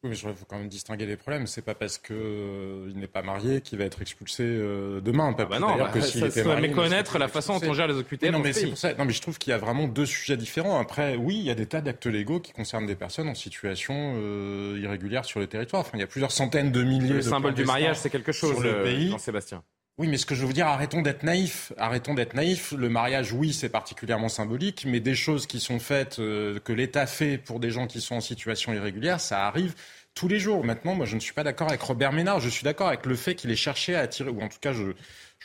Oui, 0.03 0.10
mais 0.10 0.17
il 0.17 0.36
faut 0.36 0.45
quand 0.45 0.57
même 0.57 0.67
distinguer 0.67 1.05
les 1.05 1.15
problèmes. 1.15 1.48
C'est 1.48 1.62
pas 1.62 1.75
parce 1.75 1.98
qu'il 1.98 2.15
euh, 2.17 2.91
n'est 2.93 3.07
pas 3.07 3.22
marié 3.22 3.62
qu'il 3.62 3.79
va 3.79 3.86
être 3.86 4.01
expulsé 4.01 4.43
euh, 4.43 5.00
demain. 5.00 5.31
Pas 5.31 5.43
ah 5.43 5.45
bah 5.45 5.60
non, 5.60 5.77
bah, 5.77 5.91
que 5.93 6.00
était 6.00 6.43
marié, 6.43 7.03
la 7.17 7.27
façon 7.29 7.57
dont 7.57 7.69
on 7.69 7.74
gère 7.74 7.88
les 7.88 7.95
OQTF. 7.95 8.31
Non, 8.31 8.39
mais 8.39 8.51
c'est 8.51 8.67
pour 8.67 8.77
ça. 8.77 8.93
Non, 8.95 9.05
mais 9.05 9.13
je 9.13 9.22
trouve 9.22 9.38
qu'il 9.38 9.51
y 9.51 9.53
a 9.53 9.57
vraiment 9.57 9.88
deux 9.88 10.05
sujets 10.05 10.36
différents. 10.36 10.77
Après, 10.77 11.15
oui, 11.15 11.38
il 11.38 11.43
y 11.45 11.51
a 11.51 11.55
des 11.55 11.67
tas 11.67 11.79
d'actes 11.79 12.05
légaux 12.05 12.41
qui 12.41 12.51
concernent 12.51 12.86
des 12.86 12.95
personnes 12.95 13.29
en 13.29 13.36
situation 13.36 14.15
euh, 14.17 14.77
irrégulière 14.81 15.24
sur 15.24 15.39
le 15.39 15.48
territoire. 15.48 15.81
Enfin, 15.81 15.91
il 15.93 16.01
y 16.01 16.03
a 16.03 16.07
plusieurs 16.07 16.31
centaines 16.31 16.74
de 16.74 16.83
milliers. 16.83 17.13
Le 17.13 17.22
symbole 17.22 17.53
du 17.53 17.63
mariage, 17.63 17.95
c'est 17.95 18.10
quelque 18.10 18.33
chose. 18.33 18.51
Sur 18.51 18.62
le 18.62 18.83
pays. 18.83 19.15
Sébastien. 19.19 19.63
Oui, 20.00 20.07
mais 20.07 20.17
ce 20.17 20.25
que 20.25 20.33
je 20.33 20.41
veux 20.41 20.47
vous 20.47 20.53
dire, 20.53 20.65
arrêtons 20.65 21.03
d'être 21.03 21.21
naïfs. 21.21 21.71
Arrêtons 21.77 22.15
d'être 22.15 22.33
naïfs. 22.33 22.71
Le 22.71 22.89
mariage, 22.89 23.31
oui, 23.31 23.53
c'est 23.53 23.69
particulièrement 23.69 24.27
symbolique, 24.27 24.85
mais 24.88 25.00
des 25.00 25.13
choses 25.13 25.45
qui 25.45 25.59
sont 25.59 25.79
faites, 25.79 26.17
euh, 26.17 26.59
que 26.59 26.73
l'État 26.73 27.05
fait 27.05 27.38
pour 27.38 27.59
des 27.59 27.69
gens 27.69 27.85
qui 27.85 28.01
sont 28.01 28.15
en 28.15 28.21
situation 28.21 28.73
irrégulière, 28.73 29.19
ça 29.19 29.45
arrive 29.45 29.75
tous 30.15 30.27
les 30.27 30.39
jours. 30.39 30.63
Maintenant, 30.63 30.95
moi, 30.95 31.05
je 31.05 31.15
ne 31.15 31.19
suis 31.19 31.33
pas 31.33 31.43
d'accord 31.43 31.69
avec 31.69 31.81
Robert 31.81 32.12
Ménard. 32.12 32.39
Je 32.39 32.50
suis 32.50 32.63
d'accord 32.63 32.88
avec 32.88 33.05
le 33.05 33.15
fait 33.15 33.35
qu'il 33.35 33.51
ait 33.51 33.55
cherché 33.55 33.93
à 33.95 34.00
attirer, 34.00 34.31
ou 34.31 34.41
en 34.41 34.50
tout 34.50 34.57
cas, 34.59 34.73
je, 34.73 34.93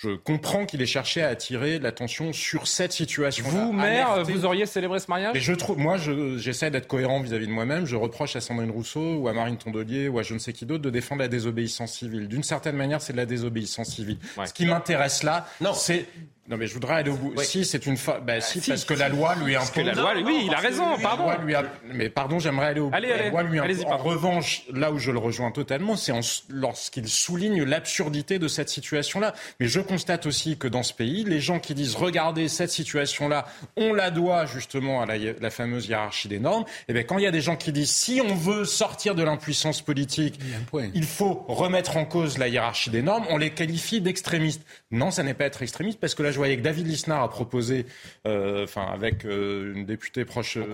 je 0.00 0.10
comprends 0.10 0.64
qu'il 0.64 0.80
ait 0.80 0.86
cherché 0.86 1.22
à 1.22 1.28
attirer 1.28 1.78
l'attention 1.78 2.32
sur 2.32 2.68
cette 2.68 2.92
situation. 2.92 3.44
Vous, 3.48 3.72
maire, 3.72 4.22
vous 4.24 4.44
auriez 4.44 4.64
célébré 4.66 5.00
ce 5.00 5.08
mariage? 5.08 5.32
Mais 5.34 5.40
je 5.40 5.52
trouve, 5.52 5.78
moi, 5.78 5.96
j'essaie 6.36 6.70
d'être 6.70 6.86
cohérent 6.86 7.20
vis-à-vis 7.20 7.48
de 7.48 7.52
moi-même. 7.52 7.84
Je 7.84 7.96
reproche 7.96 8.36
à 8.36 8.40
Sandrine 8.40 8.70
Rousseau 8.70 9.16
ou 9.16 9.28
à 9.28 9.32
Marine 9.32 9.56
Tondelier 9.56 10.08
ou 10.08 10.18
à 10.18 10.22
je 10.22 10.34
ne 10.34 10.38
sais 10.38 10.52
qui 10.52 10.66
d'autre 10.66 10.82
de 10.82 10.90
défendre 10.90 11.22
la 11.22 11.28
désobéissance 11.28 11.94
civile. 11.94 12.28
D'une 12.28 12.44
certaine 12.44 12.76
manière, 12.76 13.02
c'est 13.02 13.12
de 13.12 13.18
la 13.18 13.26
désobéissance 13.26 13.88
civile. 13.88 14.18
Ce 14.44 14.52
qui 14.52 14.66
m'intéresse 14.66 15.22
là, 15.22 15.48
c'est 15.74 16.06
non, 16.48 16.56
mais 16.56 16.66
je 16.66 16.72
voudrais 16.72 16.94
aller 16.94 17.10
au 17.10 17.16
bout. 17.16 17.34
Si, 17.42 17.66
c'est 17.66 17.84
une 17.84 17.98
fa... 17.98 18.20
bah, 18.20 18.40
si, 18.40 18.60
parce 18.60 18.86
que 18.86 18.94
la 18.94 19.10
loi 19.10 19.34
lui 19.44 19.54
impose. 19.54 19.84
la 19.84 19.92
loi, 19.92 20.14
oui, 20.24 20.44
il 20.46 20.54
a 20.54 20.58
raison, 20.58 20.96
pardon. 21.02 21.30
Lui 21.44 21.54
Mais 21.92 22.08
pardon, 22.08 22.38
j'aimerais 22.38 22.68
aller 22.68 22.80
au 22.80 22.88
bout. 22.88 22.96
Allez, 22.96 23.12
allez, 23.12 23.24
la 23.24 23.28
loi 23.30 23.42
lui 23.42 23.60
En 23.84 23.98
revanche, 23.98 24.62
là 24.72 24.90
où 24.90 24.98
je 24.98 25.10
le 25.10 25.18
rejoins 25.18 25.50
totalement, 25.50 25.94
c'est 25.94 26.12
en... 26.12 26.20
lorsqu'il 26.48 27.06
souligne 27.06 27.64
l'absurdité 27.64 28.38
de 28.38 28.48
cette 28.48 28.70
situation-là. 28.70 29.34
Mais 29.60 29.68
je 29.68 29.80
constate 29.80 30.24
aussi 30.24 30.56
que 30.56 30.68
dans 30.68 30.82
ce 30.82 30.94
pays, 30.94 31.22
les 31.24 31.40
gens 31.40 31.58
qui 31.58 31.74
disent 31.74 31.94
regardez 31.94 32.48
cette 32.48 32.70
situation-là, 32.70 33.44
on 33.76 33.92
la 33.92 34.10
doit 34.10 34.46
justement 34.46 35.02
à 35.02 35.06
la, 35.06 35.16
la 35.18 35.50
fameuse 35.50 35.86
hiérarchie 35.86 36.28
des 36.28 36.38
normes. 36.38 36.62
Et 36.62 36.84
eh 36.88 36.92
bien, 36.94 37.02
quand 37.02 37.18
il 37.18 37.24
y 37.24 37.26
a 37.26 37.30
des 37.30 37.42
gens 37.42 37.56
qui 37.56 37.72
disent 37.72 37.90
si 37.90 38.22
on 38.24 38.34
veut 38.34 38.64
sortir 38.64 39.14
de 39.14 39.22
l'impuissance 39.22 39.82
politique, 39.82 40.40
il, 40.72 40.90
il 40.94 41.04
faut 41.04 41.44
remettre 41.46 41.98
en 41.98 42.06
cause 42.06 42.38
la 42.38 42.48
hiérarchie 42.48 42.88
des 42.88 43.02
normes, 43.02 43.26
on 43.28 43.36
les 43.36 43.50
qualifie 43.50 44.00
d'extrémistes. 44.00 44.62
Non, 44.90 45.10
ça 45.10 45.22
n'est 45.22 45.34
pas 45.34 45.44
être 45.44 45.60
extrémiste 45.60 46.00
parce 46.00 46.14
que 46.14 46.22
là, 46.22 46.30
je 46.30 46.38
voyais 46.38 46.56
que 46.56 46.62
David 46.62 46.86
Lisnard 46.86 47.22
a 47.22 47.28
proposé, 47.28 47.84
euh, 48.26 48.64
enfin 48.64 48.86
avec 48.90 49.26
euh, 49.26 49.74
une 49.74 49.84
députée 49.84 50.24
proche 50.24 50.56
euh, 50.56 50.64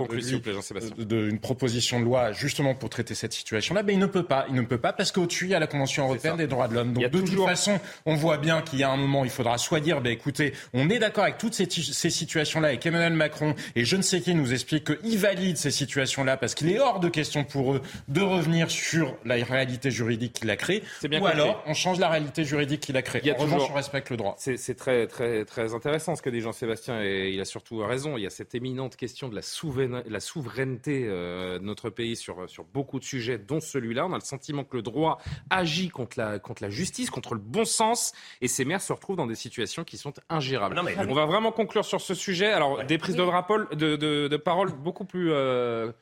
de, 0.99 1.28
une 1.28 1.40
proposition 1.40 1.99
de 1.99 2.04
loi 2.04 2.30
justement 2.30 2.76
pour 2.76 2.90
traiter 2.90 3.16
cette 3.16 3.33
situation-là, 3.33 3.83
mais 3.83 3.94
il 3.94 3.99
ne 3.99 4.06
peut 4.06 4.23
pas. 4.23 4.47
Il 4.49 4.54
ne 4.54 4.62
peut 4.62 4.78
pas 4.78 4.92
parce 4.92 5.11
qu'au-dessus 5.11 5.47
il 5.47 5.50
y 5.50 5.54
a 5.54 5.59
la 5.59 5.66
Convention 5.66 6.04
européenne 6.04 6.37
des 6.37 6.47
droits 6.47 6.68
de 6.68 6.75
l'homme. 6.75 6.92
Donc 6.92 7.11
de 7.11 7.21
toute 7.21 7.44
façon, 7.44 7.80
on 8.06 8.14
voit 8.14 8.38
bien 8.38 8.62
qu'il 8.62 8.78
y 8.78 8.85
a 8.85 8.90
un 8.90 8.97
moment, 8.97 9.25
il 9.25 9.30
faudra 9.33 9.59
soit 9.59 9.80
dire, 9.80 10.00
ben 10.00 10.12
écoutez, 10.12 10.52
on 10.75 10.88
est 10.90 11.00
d'accord 11.00 11.25
avec 11.25 11.38
toutes 11.38 11.54
ces, 11.54 11.68
ces 11.68 12.11
situations-là, 12.11 12.73
et 12.73 12.78
qu'Emmanuel 12.78 13.14
Macron 13.14 13.56
et 13.75 13.85
je 13.85 13.97
ne 13.97 14.02
sais 14.02 14.21
qui 14.21 14.37
nous 14.37 14.52
explique 14.52 14.85
qu'il 15.00 15.18
valide 15.18 15.56
ces 15.56 15.73
situations-là 15.73 16.37
parce 16.37 16.54
qu'il 16.54 16.71
est 16.71 16.78
hors 16.78 17.00
de 17.00 17.09
question 17.09 17.42
pour 17.42 17.75
eux 17.75 17.83
de 18.06 18.21
revenir 18.21 18.71
sur 18.71 19.16
la 19.25 19.35
réalité 19.35 19.90
juridique 19.90 20.35
qu'il 20.35 20.50
a 20.50 20.56
créée. 20.56 20.85
Ou 21.02 21.26
alors 21.26 21.64
on 21.66 21.75
change 21.75 21.99
la 21.99 22.09
réalité 22.09 22.44
juridique 22.44 22.80
qu'il 22.80 22.97
a 22.97 23.02
créée. 23.02 23.33
En 23.33 23.42
revanche, 23.42 23.68
on 23.68 23.75
respecte 23.75 24.03
le 24.11 24.16
droit. 24.16 24.34
C'est 24.38 24.76
très 24.76 25.06
très 25.06 25.44
très 25.44 25.75
intéressant 25.75 26.14
ce 26.16 26.23
que 26.23 26.30
dit 26.30 26.40
Jean-Sébastien 26.40 27.02
et 27.02 27.30
il 27.30 27.40
a 27.40 27.44
surtout 27.44 27.78
raison. 27.78 28.16
Il 28.16 28.23
y 28.23 28.26
a 28.26 28.30
cette 28.30 28.54
éminente 28.54 28.96
question 28.96 29.28
de 29.28 29.34
la, 29.34 30.02
la 30.06 30.20
souveraineté 30.20 31.04
euh, 31.06 31.58
de 31.58 31.64
notre 31.64 31.90
pays 31.90 32.16
sur, 32.16 32.49
sur 32.49 32.64
beaucoup 32.64 32.99
de 32.99 33.04
sujets, 33.04 33.38
dont 33.38 33.61
celui-là. 33.61 34.06
On 34.06 34.12
a 34.12 34.18
le 34.18 34.20
sentiment 34.20 34.64
que 34.64 34.76
le 34.76 34.82
droit 34.82 35.18
agit 35.50 35.88
contre 35.88 36.18
la, 36.18 36.38
contre 36.38 36.62
la 36.62 36.70
justice, 36.70 37.11
contre 37.11 37.34
le 37.34 37.40
bon 37.40 37.64
sens 37.64 38.12
et 38.40 38.49
ces 38.49 38.64
maires 38.64 38.82
se 38.82 38.92
retrouvent 38.92 39.16
dans 39.16 39.26
des 39.26 39.34
situations 39.34 39.84
qui 39.84 39.96
sont 39.96 40.12
ingérables. 40.28 40.80
On 41.08 41.14
va 41.14 41.26
vraiment 41.26 41.52
conclure 41.52 41.84
sur 41.84 42.00
ce 42.00 42.14
sujet. 42.14 42.52
Alors, 42.52 42.84
des 42.84 42.99
prises 42.99 43.16
de, 43.16 43.75
de, 43.75 44.28
de, 44.28 44.37
parole 44.37 44.73
beaucoup 44.73 45.04
plus. 45.04 45.32
Euh, 45.32 45.92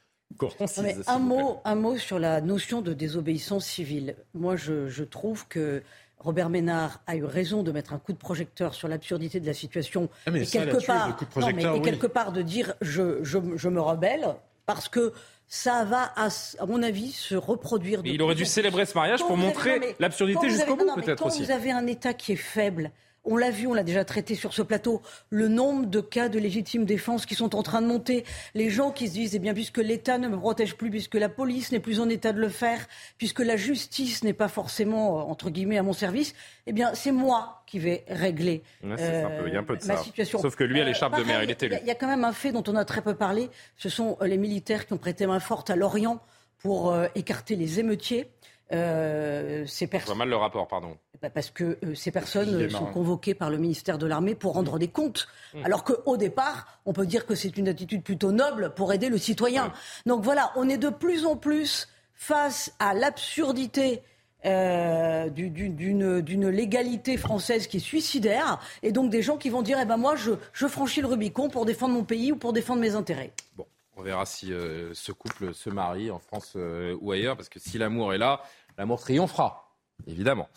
un, 1.07 1.19
mot, 1.19 1.61
un 1.65 1.75
mot 1.75 1.99
sur 1.99 2.19
la 2.19 2.41
notion 2.41 2.81
de 2.81 2.93
désobéissance 2.93 3.67
civile. 3.67 4.17
Moi, 4.35 4.57
je, 4.57 4.89
je 4.89 5.05
trouve 5.05 5.47
que 5.49 5.83
Robert 6.23 6.49
Ménard 6.49 7.01
a 7.07 7.17
eu 7.17 7.25
raison 7.25 7.63
de 7.63 7.73
mettre 7.73 7.93
un 7.93 7.99
coup 7.99 8.13
de 8.13 8.19
projecteur 8.19 8.75
sur 8.75 8.89
l'absurdité 8.89 9.41
de 9.41 9.47
la 9.47 9.55
situation 9.55 10.09
ah, 10.27 10.31
et, 10.35 10.47
quelque 10.47 10.85
part, 10.85 11.17
quelque 11.83 12.07
part 12.07 12.33
de 12.33 12.43
dire 12.43 12.75
je, 12.81 13.23
je, 13.23 13.69
me 13.69 13.81
rebelle 13.81 14.27
parce 14.67 14.89
que 14.89 15.13
ça 15.49 15.85
va, 15.85 16.13
à, 16.17 16.29
mon 16.67 16.83
avis, 16.83 17.13
se 17.13 17.35
reproduire. 17.35 18.01
il 18.05 18.23
aurait 18.23 18.35
dû 18.35 18.47
célébrer 18.47 18.87
ce 18.87 18.95
mariage 18.95 19.21
pour 19.21 19.37
montrer 19.37 19.97
l'absurdité 19.99 20.49
jusqu'au 20.49 20.77
bout, 20.77 20.95
peut-être 20.95 21.27
aussi. 21.27 21.45
Vous 21.45 21.51
avez 21.51 21.73
un 21.73 21.87
État 21.87 22.15
qui 22.15 22.33
est 22.33 22.37
faible, 22.37 22.91
on 23.25 23.37
l'a 23.37 23.51
vu, 23.51 23.67
on 23.67 23.75
l'a 23.75 23.85
déjà 23.85 24.05
traité 24.05 24.35
sur 24.35 24.53
ce 24.53 24.63
plateau, 24.63 25.01
le 25.31 25.49
nombre 25.49 25.87
de 25.87 26.01
cas 26.01 26.29
de 26.29 26.39
légitime 26.39 26.85
défense 26.85 27.27
qui 27.27 27.35
sont 27.35 27.55
en 27.55 27.63
train 27.63 27.81
de 27.81 27.87
monter. 27.87 28.25
Les 28.55 28.69
gens 28.69 28.91
qui 28.91 29.09
se 29.09 29.13
disent, 29.13 29.35
eh 29.35 29.39
bien, 29.39 29.55
puisque 29.55 29.79
l'État 29.79 30.19
ne 30.19 30.29
me 30.29 30.37
protège 30.37 30.75
plus, 30.75 30.91
puisque 30.91 31.15
la 31.15 31.29
police 31.29 31.71
n'est 31.73 31.81
plus 31.81 32.01
en 32.01 32.09
état 32.09 32.33
de 32.33 32.41
le 32.41 32.49
faire, 32.49 32.87
puisque 33.19 33.41
la 33.41 33.57
justice 33.57 34.25
n'est 34.25 34.33
pas 34.33 34.49
forcément, 34.49 35.21
euh, 35.21 35.23
entre 35.23 35.51
guillemets, 35.51 35.79
à 35.79 35.83
mon 35.83 35.93
service, 35.93 36.35
eh 36.67 36.73
bien, 36.73 36.95
c'est 36.95 37.13
moi 37.13 37.63
qui 37.67 37.79
vais 37.79 38.05
régler 38.09 38.63
euh, 38.85 39.49
ma 39.87 39.97
situation. 39.97 40.41
Sauf 40.41 40.57
que 40.57 40.65
lui, 40.65 40.81
à 40.81 40.85
l'écharpe 40.85 41.17
de 41.17 41.25
mer, 41.25 41.43
il 41.43 41.51
était 41.51 41.67
élu. 41.67 41.77
Il 41.81 41.87
y 41.87 41.91
a 41.91 41.95
quand 41.95 42.09
même 42.09 42.25
un 42.25 42.33
fait 42.33 42.53
dont 42.53 42.65
on 42.67 42.77
a 42.77 42.85
très 42.85 43.03
peu 43.03 43.15
parlé. 43.15 43.51
Ce 43.77 43.89
sont 43.89 44.17
euh, 44.21 44.27
les 44.27 44.37
militaires 44.39 44.87
qui 44.87 44.95
ont 44.95 44.99
prêté 44.99 45.27
main 45.27 45.41
forte 45.41 45.71
à 45.71 45.77
Lorient 45.77 46.21
pour 46.59 46.95
écarter 47.17 47.57
les 47.57 47.81
émeutiers. 47.81 48.29
Euh, 48.73 49.67
ces 49.67 49.87
personnes. 49.87 50.17
mal 50.17 50.29
le 50.29 50.37
rapport, 50.37 50.67
pardon. 50.67 50.97
Bah, 51.21 51.29
parce 51.31 51.51
que 51.51 51.79
euh, 51.85 51.95
ces 51.95 52.11
personnes 52.11 52.71
sont 52.71 52.87
convoquées 52.87 53.35
par 53.35 53.51
le 53.51 53.59
ministère 53.59 53.99
de 53.99 54.07
l'Armée 54.07 54.35
pour 54.35 54.55
rendre 54.55 54.79
des 54.79 54.89
comptes. 54.89 55.29
Mmh. 55.53 55.65
Alors 55.65 55.85
qu'au 55.85 56.17
départ, 56.17 56.67
on 56.87 56.93
peut 56.93 57.07
dire 57.07 57.27
que 57.27 57.35
c'est 57.35 57.57
une 57.59 57.69
attitude 57.69 58.03
plutôt 58.03 58.33
noble 58.33 58.73
pour 58.75 58.93
aider 58.93 59.09
le 59.09 59.19
citoyen. 59.19 59.73
Donc 60.07 60.23
voilà, 60.23 60.53
on 60.57 60.69
est 60.69 60.79
de 60.79 60.89
plus 60.89 61.27
en 61.27 61.37
plus 61.37 61.89
face 62.15 62.73
à 62.79 62.95
l'absurdité 62.95 64.03
euh, 64.45 65.29
d'une 65.29 66.49
légalité 66.49 67.17
française 67.17 67.67
qui 67.67 67.77
est 67.77 67.81
suicidaire, 67.81 68.59
et 68.83 68.91
donc 68.91 69.11
des 69.11 69.23
gens 69.23 69.37
qui 69.37 69.51
vont 69.51 69.63
dire, 69.63 69.79
eh 69.81 69.85
ben 69.85 69.97
moi, 69.97 70.17
je, 70.17 70.33
je 70.53 70.67
franchis 70.67 71.01
le 71.01 71.09
Rubicon 71.09 71.49
pour 71.49 71.67
défendre 71.67 71.95
mon 71.95 72.05
pays 72.05 72.33
ou 72.33 72.37
pour 72.37 72.53
défendre 72.53 72.81
mes 72.81 72.95
intérêts. 72.95 73.33
Bon. 73.57 73.67
On 73.97 74.03
verra 74.03 74.25
si 74.25 74.47
ce 74.47 75.13
couple 75.13 75.53
se 75.53 75.69
marie 75.69 76.11
en 76.11 76.19
France 76.19 76.57
ou 77.01 77.13
ailleurs, 77.13 77.37
parce 77.37 77.51
que 77.51 77.61
si 77.61 77.77
l'amour 77.77 78.15
est 78.15 78.19
là, 78.19 78.41
l'amour 78.79 79.01
triomphera, 79.01 79.77
évidemment. 80.07 80.49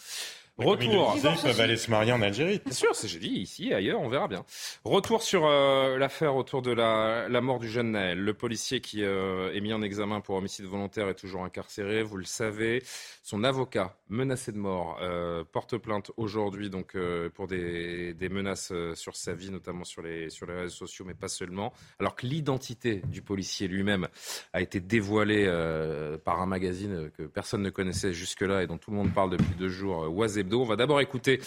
Retour. 0.57 1.13
Ils, 1.17 1.21
peuvent 1.21 1.59
aller 1.59 1.75
se 1.75 1.91
marier 1.91 2.13
en 2.13 2.21
Algérie. 2.21 2.61
Bien 2.63 2.73
sûr, 2.73 2.91
j'ai 3.03 3.19
dit 3.19 3.27
ici, 3.27 3.73
ailleurs, 3.73 3.99
on 3.99 4.07
verra 4.07 4.29
bien. 4.29 4.45
Retour 4.85 5.21
sur 5.21 5.45
euh, 5.45 5.97
l'affaire 5.97 6.37
autour 6.37 6.61
de 6.61 6.71
la, 6.71 7.27
la, 7.27 7.41
mort 7.41 7.59
du 7.59 7.67
jeune 7.67 7.91
Naël. 7.91 8.17
Le 8.17 8.33
policier 8.33 8.79
qui 8.79 9.03
euh, 9.03 9.53
est 9.53 9.59
mis 9.59 9.73
en 9.73 9.81
examen 9.81 10.21
pour 10.21 10.37
homicide 10.37 10.63
volontaire 10.63 11.09
est 11.09 11.15
toujours 11.15 11.43
incarcéré, 11.43 12.03
vous 12.03 12.15
le 12.15 12.23
savez. 12.23 12.83
Son 13.21 13.43
avocat, 13.43 13.97
menacé 14.07 14.53
de 14.53 14.57
mort, 14.57 14.97
euh, 15.01 15.43
porte 15.43 15.77
plainte 15.77 16.11
aujourd'hui 16.15 16.69
donc 16.69 16.95
pour 17.33 17.47
des, 17.47 18.13
des 18.13 18.29
menaces 18.29 18.71
sur 18.93 19.17
sa 19.17 19.33
vie, 19.33 19.49
notamment 19.49 19.83
sur 19.83 20.01
les 20.03 20.29
sur 20.29 20.45
les 20.45 20.53
réseaux 20.53 20.75
sociaux, 20.75 21.03
mais 21.05 21.15
pas 21.15 21.27
seulement. 21.27 21.73
Alors 21.99 22.15
que 22.15 22.25
l'identité 22.25 23.01
du 23.07 23.21
policier 23.21 23.67
lui-même 23.67 24.07
a 24.53 24.61
été 24.61 24.79
dévoilée 24.79 25.45
par 26.23 26.41
un 26.41 26.45
magazine 26.45 27.09
que 27.17 27.23
personne 27.23 27.61
ne 27.61 27.69
connaissait 27.71 28.13
jusque-là 28.13 28.63
et 28.63 28.67
dont 28.67 28.77
tout 28.77 28.91
le 28.91 28.97
monde 28.97 29.13
parle 29.13 29.31
depuis 29.31 29.55
deux 29.55 29.69
jours, 29.69 30.07
Oisé 30.15 30.44
on 30.53 30.65
va 30.65 30.75
d'abord 30.75 31.01
écouter 31.01 31.41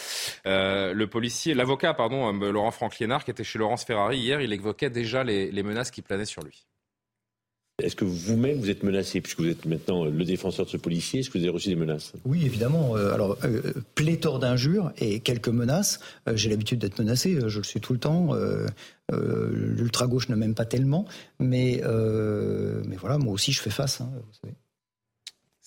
euh, 0.46 0.92
le 0.92 1.06
policier, 1.06 1.54
l'avocat, 1.54 1.94
pardon, 1.94 2.34
euh, 2.42 2.50
Laurent 2.50 2.70
Franck-Liénard, 2.70 3.24
qui 3.24 3.30
était 3.30 3.44
chez 3.44 3.58
Laurence 3.58 3.84
Ferrari 3.84 4.18
hier. 4.18 4.40
Il 4.40 4.52
évoquait 4.52 4.90
déjà 4.90 5.24
les, 5.24 5.62
menaces 5.62 5.90
qui 5.90 6.02
planaient 6.02 6.24
sur 6.24 6.42
lui. 6.42 6.64
Est-ce 7.82 7.94
que 7.94 8.04
vous-même 8.04 8.58
vous 8.58 8.70
êtes 8.70 8.82
menacé, 8.82 9.20
puisque 9.20 9.38
vous 9.38 9.48
êtes 9.48 9.64
maintenant 9.64 10.04
le 10.04 10.24
défenseur 10.24 10.66
de 10.66 10.70
ce 10.70 10.76
policier 10.76 11.20
Est-ce 11.20 11.30
que 11.30 11.38
vous 11.38 11.44
avez 11.44 11.52
reçu 11.52 11.68
des 11.68 11.76
menaces? 11.76 12.12
Oui, 12.24 12.44
évidemment. 12.44 12.96
Euh, 12.96 13.12
alors, 13.12 13.38
pléthore 13.94 14.40
d'injures 14.40 14.92
et 14.98 15.20
quelques 15.20 15.48
menaces. 15.48 16.00
J'ai 16.34 16.50
l'habitude 16.50 16.80
d'être 16.80 16.98
menacé, 16.98 17.38
je 17.46 17.58
le 17.58 17.64
suis 17.64 17.80
tout 17.80 17.92
le 17.92 18.00
temps. 18.00 18.34
L'ultra-gauche 19.12 20.28
ne 20.28 20.34
m'aime 20.34 20.54
pas 20.54 20.64
tellement. 20.64 21.06
Mais, 21.38 21.80
mais 21.84 22.96
voilà, 22.96 23.18
moi 23.18 23.32
aussi, 23.32 23.52
je 23.52 23.60
fais 23.60 23.70
face. 23.70 24.00
Hein, 24.00 24.10
vous 24.12 24.34
savez. 24.42 24.54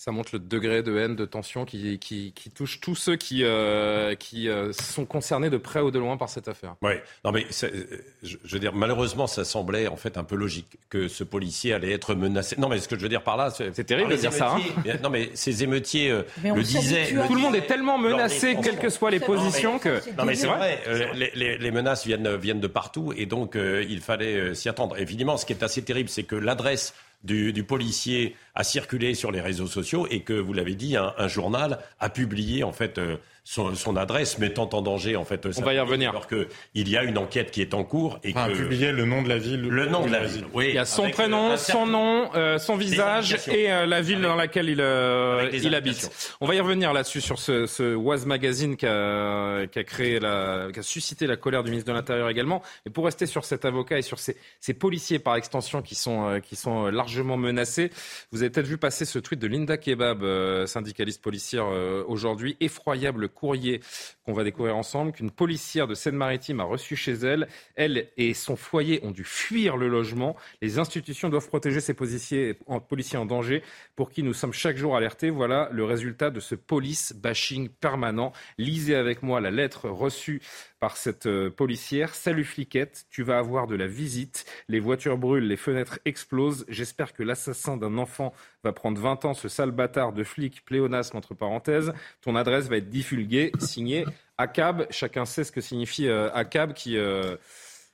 Ça 0.04 0.10
montre 0.10 0.30
le 0.32 0.40
degré 0.40 0.82
de 0.82 0.96
haine, 0.98 1.14
de 1.14 1.24
tension 1.24 1.64
qui, 1.64 2.00
qui, 2.00 2.32
touche 2.52 2.80
tous 2.80 2.96
ceux 2.96 3.14
qui, 3.14 3.44
euh, 3.44 4.16
qui 4.16 4.48
euh, 4.48 4.72
sont 4.72 5.04
concernés 5.04 5.48
de 5.48 5.58
près 5.58 5.78
ou 5.78 5.92
de 5.92 5.98
loin 6.00 6.16
par 6.16 6.28
cette 6.28 6.48
affaire. 6.48 6.74
Oui, 6.82 6.94
non 7.24 7.30
mais 7.30 7.46
je, 7.52 8.36
veux 8.50 8.58
dire, 8.58 8.74
malheureusement, 8.74 9.28
ça 9.28 9.44
semblait 9.44 9.86
en 9.86 9.94
fait 9.94 10.18
un 10.18 10.24
peu 10.24 10.34
logique 10.34 10.76
que 10.90 11.06
ce 11.06 11.22
policier 11.22 11.72
allait 11.72 11.92
être 11.92 12.16
menacé. 12.16 12.56
Non 12.58 12.68
mais 12.68 12.80
ce 12.80 12.88
que 12.88 12.96
je 12.96 13.00
veux 13.00 13.08
dire 13.08 13.22
par 13.22 13.36
là, 13.36 13.50
c'est 13.50 13.84
terrible 13.84 14.10
de 14.10 14.16
dire 14.16 14.32
ça. 14.32 14.56
Hein. 14.56 14.94
non 15.04 15.08
mais 15.08 15.30
ces 15.34 15.62
émeutiers 15.62 16.10
euh, 16.10 16.24
le 16.42 16.64
disaient. 16.64 17.14
Tout 17.28 17.36
le 17.36 17.40
monde 17.40 17.54
est 17.54 17.68
tellement 17.68 17.96
menacé, 17.96 18.56
quelles 18.60 18.80
que 18.80 18.88
soient 18.88 19.12
les 19.12 19.20
positions, 19.20 19.78
que. 19.78 20.00
Non 20.18 20.24
mais 20.24 20.34
c'est 20.34 20.48
vrai, 20.48 20.82
les, 21.14 21.30
les, 21.36 21.58
les, 21.58 21.70
menaces 21.70 22.04
viennent, 22.04 22.34
viennent 22.34 22.60
de 22.60 22.66
partout 22.66 23.12
et 23.16 23.26
donc 23.26 23.54
il 23.56 24.00
fallait 24.00 24.52
s'y 24.56 24.68
attendre. 24.68 24.98
Évidemment, 24.98 25.36
ce 25.36 25.46
qui 25.46 25.52
est 25.52 25.62
assez 25.62 25.82
terrible, 25.82 26.08
c'est 26.08 26.24
que 26.24 26.34
l'adresse 26.34 26.92
du, 27.24 27.64
policier 27.64 28.36
a 28.54 28.64
circulé 28.64 29.14
sur 29.14 29.30
les 29.30 29.40
réseaux 29.40 29.66
sociaux 29.66 30.06
et 30.10 30.20
que, 30.20 30.32
vous 30.32 30.52
l'avez 30.52 30.74
dit, 30.74 30.96
un, 30.96 31.28
journal 31.28 31.78
a 32.00 32.08
publié 32.08 32.64
en 32.64 32.72
fait 32.72 32.98
euh, 32.98 33.16
son, 33.44 33.74
son 33.74 33.96
adresse, 33.96 34.38
mettant 34.38 34.68
en 34.72 34.82
danger 34.82 35.16
en 35.16 35.24
fait. 35.24 35.46
On 35.58 35.62
va 35.62 35.74
y 35.74 35.78
revenir. 35.80 36.10
Alors 36.10 36.26
que 36.28 36.46
il 36.74 36.88
y 36.88 36.96
a 36.96 37.02
une 37.02 37.18
enquête 37.18 37.50
qui 37.50 37.60
est 37.60 37.74
en 37.74 37.82
cours 37.84 38.18
et 38.22 38.30
Enfin, 38.30 38.48
que 38.48 38.54
publier 38.56 38.92
le 38.92 39.04
nom 39.04 39.20
de 39.22 39.28
la 39.28 39.38
ville. 39.38 39.62
le 39.62 39.86
nom 39.86 40.06
de 40.06 40.12
la 40.12 40.24
ville. 40.24 40.46
Oui, 40.54 40.66
Il 40.68 40.74
y 40.74 40.78
a 40.78 40.84
son 40.84 41.02
avec, 41.02 41.14
prénom, 41.14 41.50
euh, 41.50 41.56
son 41.56 41.86
nom, 41.86 42.30
euh, 42.34 42.58
son 42.58 42.76
visage 42.76 43.36
et 43.48 43.72
euh, 43.72 43.84
la 43.86 44.00
ville 44.00 44.18
Avec- 44.18 44.28
dans 44.28 44.36
laquelle 44.36 44.68
il, 44.68 44.80
euh, 44.80 45.50
habite. 45.74 46.36
On 46.40 46.46
va 46.46 46.54
y 46.54 46.60
revenir 46.60 46.92
là-dessus 46.92 47.20
sur 47.20 47.38
ce, 47.38 47.66
ce 47.66 47.94
Was 47.94 48.24
Magazine 48.26 48.76
qui 48.76 48.86
a, 48.86 49.66
qui 49.66 49.78
a 49.78 49.84
créé 49.84 50.20
la, 50.20 50.68
qui 50.72 50.78
a 50.78 50.82
suscité 50.82 51.26
la 51.26 51.36
colère 51.36 51.64
du 51.64 51.70
ministre 51.70 51.90
de 51.90 51.96
l'Intérieur 51.96 52.28
également. 52.28 52.62
Mais 52.86 52.92
pour 52.92 53.04
rester 53.06 53.26
sur 53.26 53.44
cet 53.44 53.64
avocat 53.64 53.98
et 53.98 54.02
sur 54.02 54.18
ces, 54.18 54.36
ces 54.60 54.74
policiers 54.74 55.18
par 55.18 55.34
extension 55.36 55.82
qui 55.82 55.94
sont, 55.96 56.28
euh, 56.28 56.38
qui 56.40 56.54
sont 56.56 56.86
largement 56.86 57.36
menacés, 57.36 57.90
vous 58.30 58.42
avez 58.42 58.50
peut-être 58.50 58.66
vu 58.66 58.78
passer 58.78 59.04
ce 59.04 59.18
tweet 59.18 59.40
de 59.40 59.46
Linda 59.48 59.76
Kebab, 59.76 60.22
euh, 60.22 60.66
syndicaliste 60.66 61.20
policière 61.22 61.64
euh, 61.66 62.04
aujourd'hui. 62.06 62.56
Effroyable 62.60 63.28
courrier 63.32 63.80
qu'on 64.24 64.32
va 64.32 64.44
découvrir 64.44 64.76
ensemble, 64.76 65.12
qu'une 65.12 65.30
policière 65.30 65.86
de 65.86 65.94
Seine-Maritime 65.94 66.60
a 66.60 66.64
reçu 66.64 66.96
chez 66.96 67.12
elle. 67.12 67.48
Elle 67.74 68.08
et 68.16 68.34
son 68.34 68.56
foyer 68.56 69.00
ont 69.02 69.10
dû 69.10 69.24
fuir 69.24 69.76
le 69.76 69.88
logement. 69.88 70.36
Les 70.60 70.78
institutions 70.78 71.28
doivent 71.28 71.48
protéger 71.48 71.80
ces 71.80 71.94
policiers 71.94 72.58
en, 72.66 73.26
danger 73.26 73.62
pour 73.96 74.10
qui 74.10 74.22
nous 74.22 74.34
sommes 74.34 74.52
chaque 74.52 74.76
jour 74.76 74.96
alertés. 74.96 75.30
Voilà 75.30 75.68
le 75.72 75.84
résultat 75.84 76.30
de 76.30 76.40
ce 76.40 76.54
police 76.54 77.12
bashing 77.14 77.68
permanent. 77.68 78.32
Lisez 78.58 78.94
avec 78.94 79.22
moi 79.22 79.40
la 79.40 79.50
lettre 79.50 79.88
reçue 79.88 80.40
par 80.82 80.96
cette 80.96 81.26
euh, 81.26 81.48
policière. 81.48 82.12
Salut 82.12 82.42
fliquette, 82.42 83.06
tu 83.08 83.22
vas 83.22 83.38
avoir 83.38 83.68
de 83.68 83.76
la 83.76 83.86
visite. 83.86 84.44
Les 84.66 84.80
voitures 84.80 85.16
brûlent, 85.16 85.46
les 85.46 85.56
fenêtres 85.56 86.00
explosent. 86.04 86.64
J'espère 86.66 87.12
que 87.12 87.22
l'assassin 87.22 87.76
d'un 87.76 87.98
enfant 87.98 88.34
va 88.64 88.72
prendre 88.72 89.00
20 89.00 89.24
ans, 89.26 89.32
ce 89.32 89.48
sale 89.48 89.70
bâtard 89.70 90.12
de 90.12 90.24
flic, 90.24 90.64
pléonasme 90.64 91.16
entre 91.16 91.34
parenthèses. 91.34 91.92
Ton 92.20 92.34
adresse 92.34 92.66
va 92.66 92.78
être 92.78 92.88
divulguée, 92.88 93.52
signée 93.60 94.04
ACAB. 94.38 94.88
Chacun 94.90 95.24
sait 95.24 95.44
ce 95.44 95.52
que 95.52 95.60
signifie 95.60 96.08
euh, 96.08 96.32
ACAB 96.34 96.72
qui... 96.72 96.96
euh, 96.96 97.36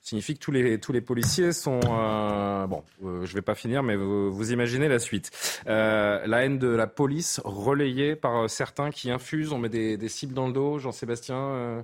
signifie 0.01 0.33
que 0.33 0.39
tous 0.39 0.51
les, 0.51 0.79
tous 0.79 0.91
les 0.91 1.01
policiers 1.01 1.51
sont... 1.51 1.81
bon, 1.81 2.83
je 3.03 3.31
vais 3.35 3.43
pas 3.43 3.53
finir, 3.53 3.83
mais 3.83 3.97
vous, 3.97 4.51
imaginez 4.51 4.87
la 4.87 4.97
suite. 4.97 5.29
La 5.67 6.43
haine 6.43 6.57
de 6.57 6.69
la 6.69 6.87
police 6.87 7.39
relayée 7.43 8.15
par 8.15 8.49
certains 8.49 8.89
qui 8.89 9.11
infusent, 9.11 9.53
on 9.53 9.59
met 9.59 9.69
des, 9.69 9.97
des 9.97 10.09
cibles 10.09 10.33
dans 10.33 10.47
le 10.47 10.53
dos. 10.53 10.79
Jean-Sébastien, 10.79 11.83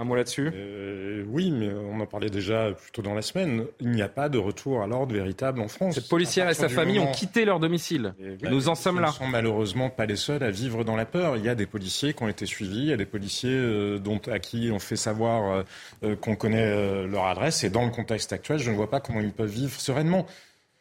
un 0.00 0.04
mot 0.04 0.14
là-dessus? 0.16 0.50
Euh, 0.54 1.24
oui, 1.28 1.50
mais 1.50 1.68
on 1.72 2.00
en 2.00 2.06
parlait 2.06 2.30
déjà 2.30 2.70
plus 2.72 2.90
tôt 2.90 3.02
dans 3.02 3.14
la 3.14 3.22
semaine. 3.22 3.64
Il 3.80 3.90
n'y 3.90 4.02
a 4.02 4.08
pas 4.08 4.28
de 4.28 4.38
retour 4.38 4.82
à 4.82 4.86
l'ordre 4.86 5.14
véritable 5.14 5.60
en 5.60 5.68
France. 5.68 5.94
Cette 5.94 6.08
policière 6.08 6.48
et 6.48 6.54
sa 6.54 6.68
famille 6.68 6.98
ont 6.98 7.12
quitté 7.12 7.44
leur 7.44 7.60
domicile. 7.60 8.14
Et 8.20 8.48
nous 8.48 8.68
en 8.68 8.74
sommes 8.74 9.00
là. 9.00 9.08
ne 9.08 9.12
sont 9.12 9.26
malheureusement 9.26 9.90
pas 9.90 10.06
les 10.06 10.16
seuls 10.16 10.42
à 10.42 10.50
vivre 10.50 10.84
dans 10.84 10.96
la 10.96 11.06
peur. 11.06 11.36
Il 11.36 11.44
y 11.44 11.48
a 11.48 11.54
des 11.54 11.66
policiers 11.66 12.14
qui 12.14 12.22
ont 12.22 12.28
été 12.28 12.46
suivis, 12.46 12.80
il 12.80 12.86
y 12.88 12.92
a 12.92 12.96
des 12.96 13.06
policiers 13.06 13.50
euh, 13.52 13.98
dont, 13.98 14.20
à 14.30 14.38
qui 14.38 14.70
on 14.72 14.78
fait 14.78 14.96
savoir 14.96 15.52
euh, 15.52 15.62
euh, 16.04 16.16
qu'on 16.16 16.36
connaît 16.36 16.64
euh, 16.64 17.06
leur 17.06 17.26
adresse. 17.26 17.64
Et 17.64 17.70
dans 17.70 17.84
le 17.84 17.90
contexte 17.90 18.32
actuel, 18.32 18.58
je 18.58 18.70
ne 18.70 18.76
vois 18.76 18.90
pas 18.90 19.00
comment 19.00 19.20
ils 19.20 19.32
peuvent 19.32 19.50
vivre 19.50 19.78
sereinement. 19.80 20.26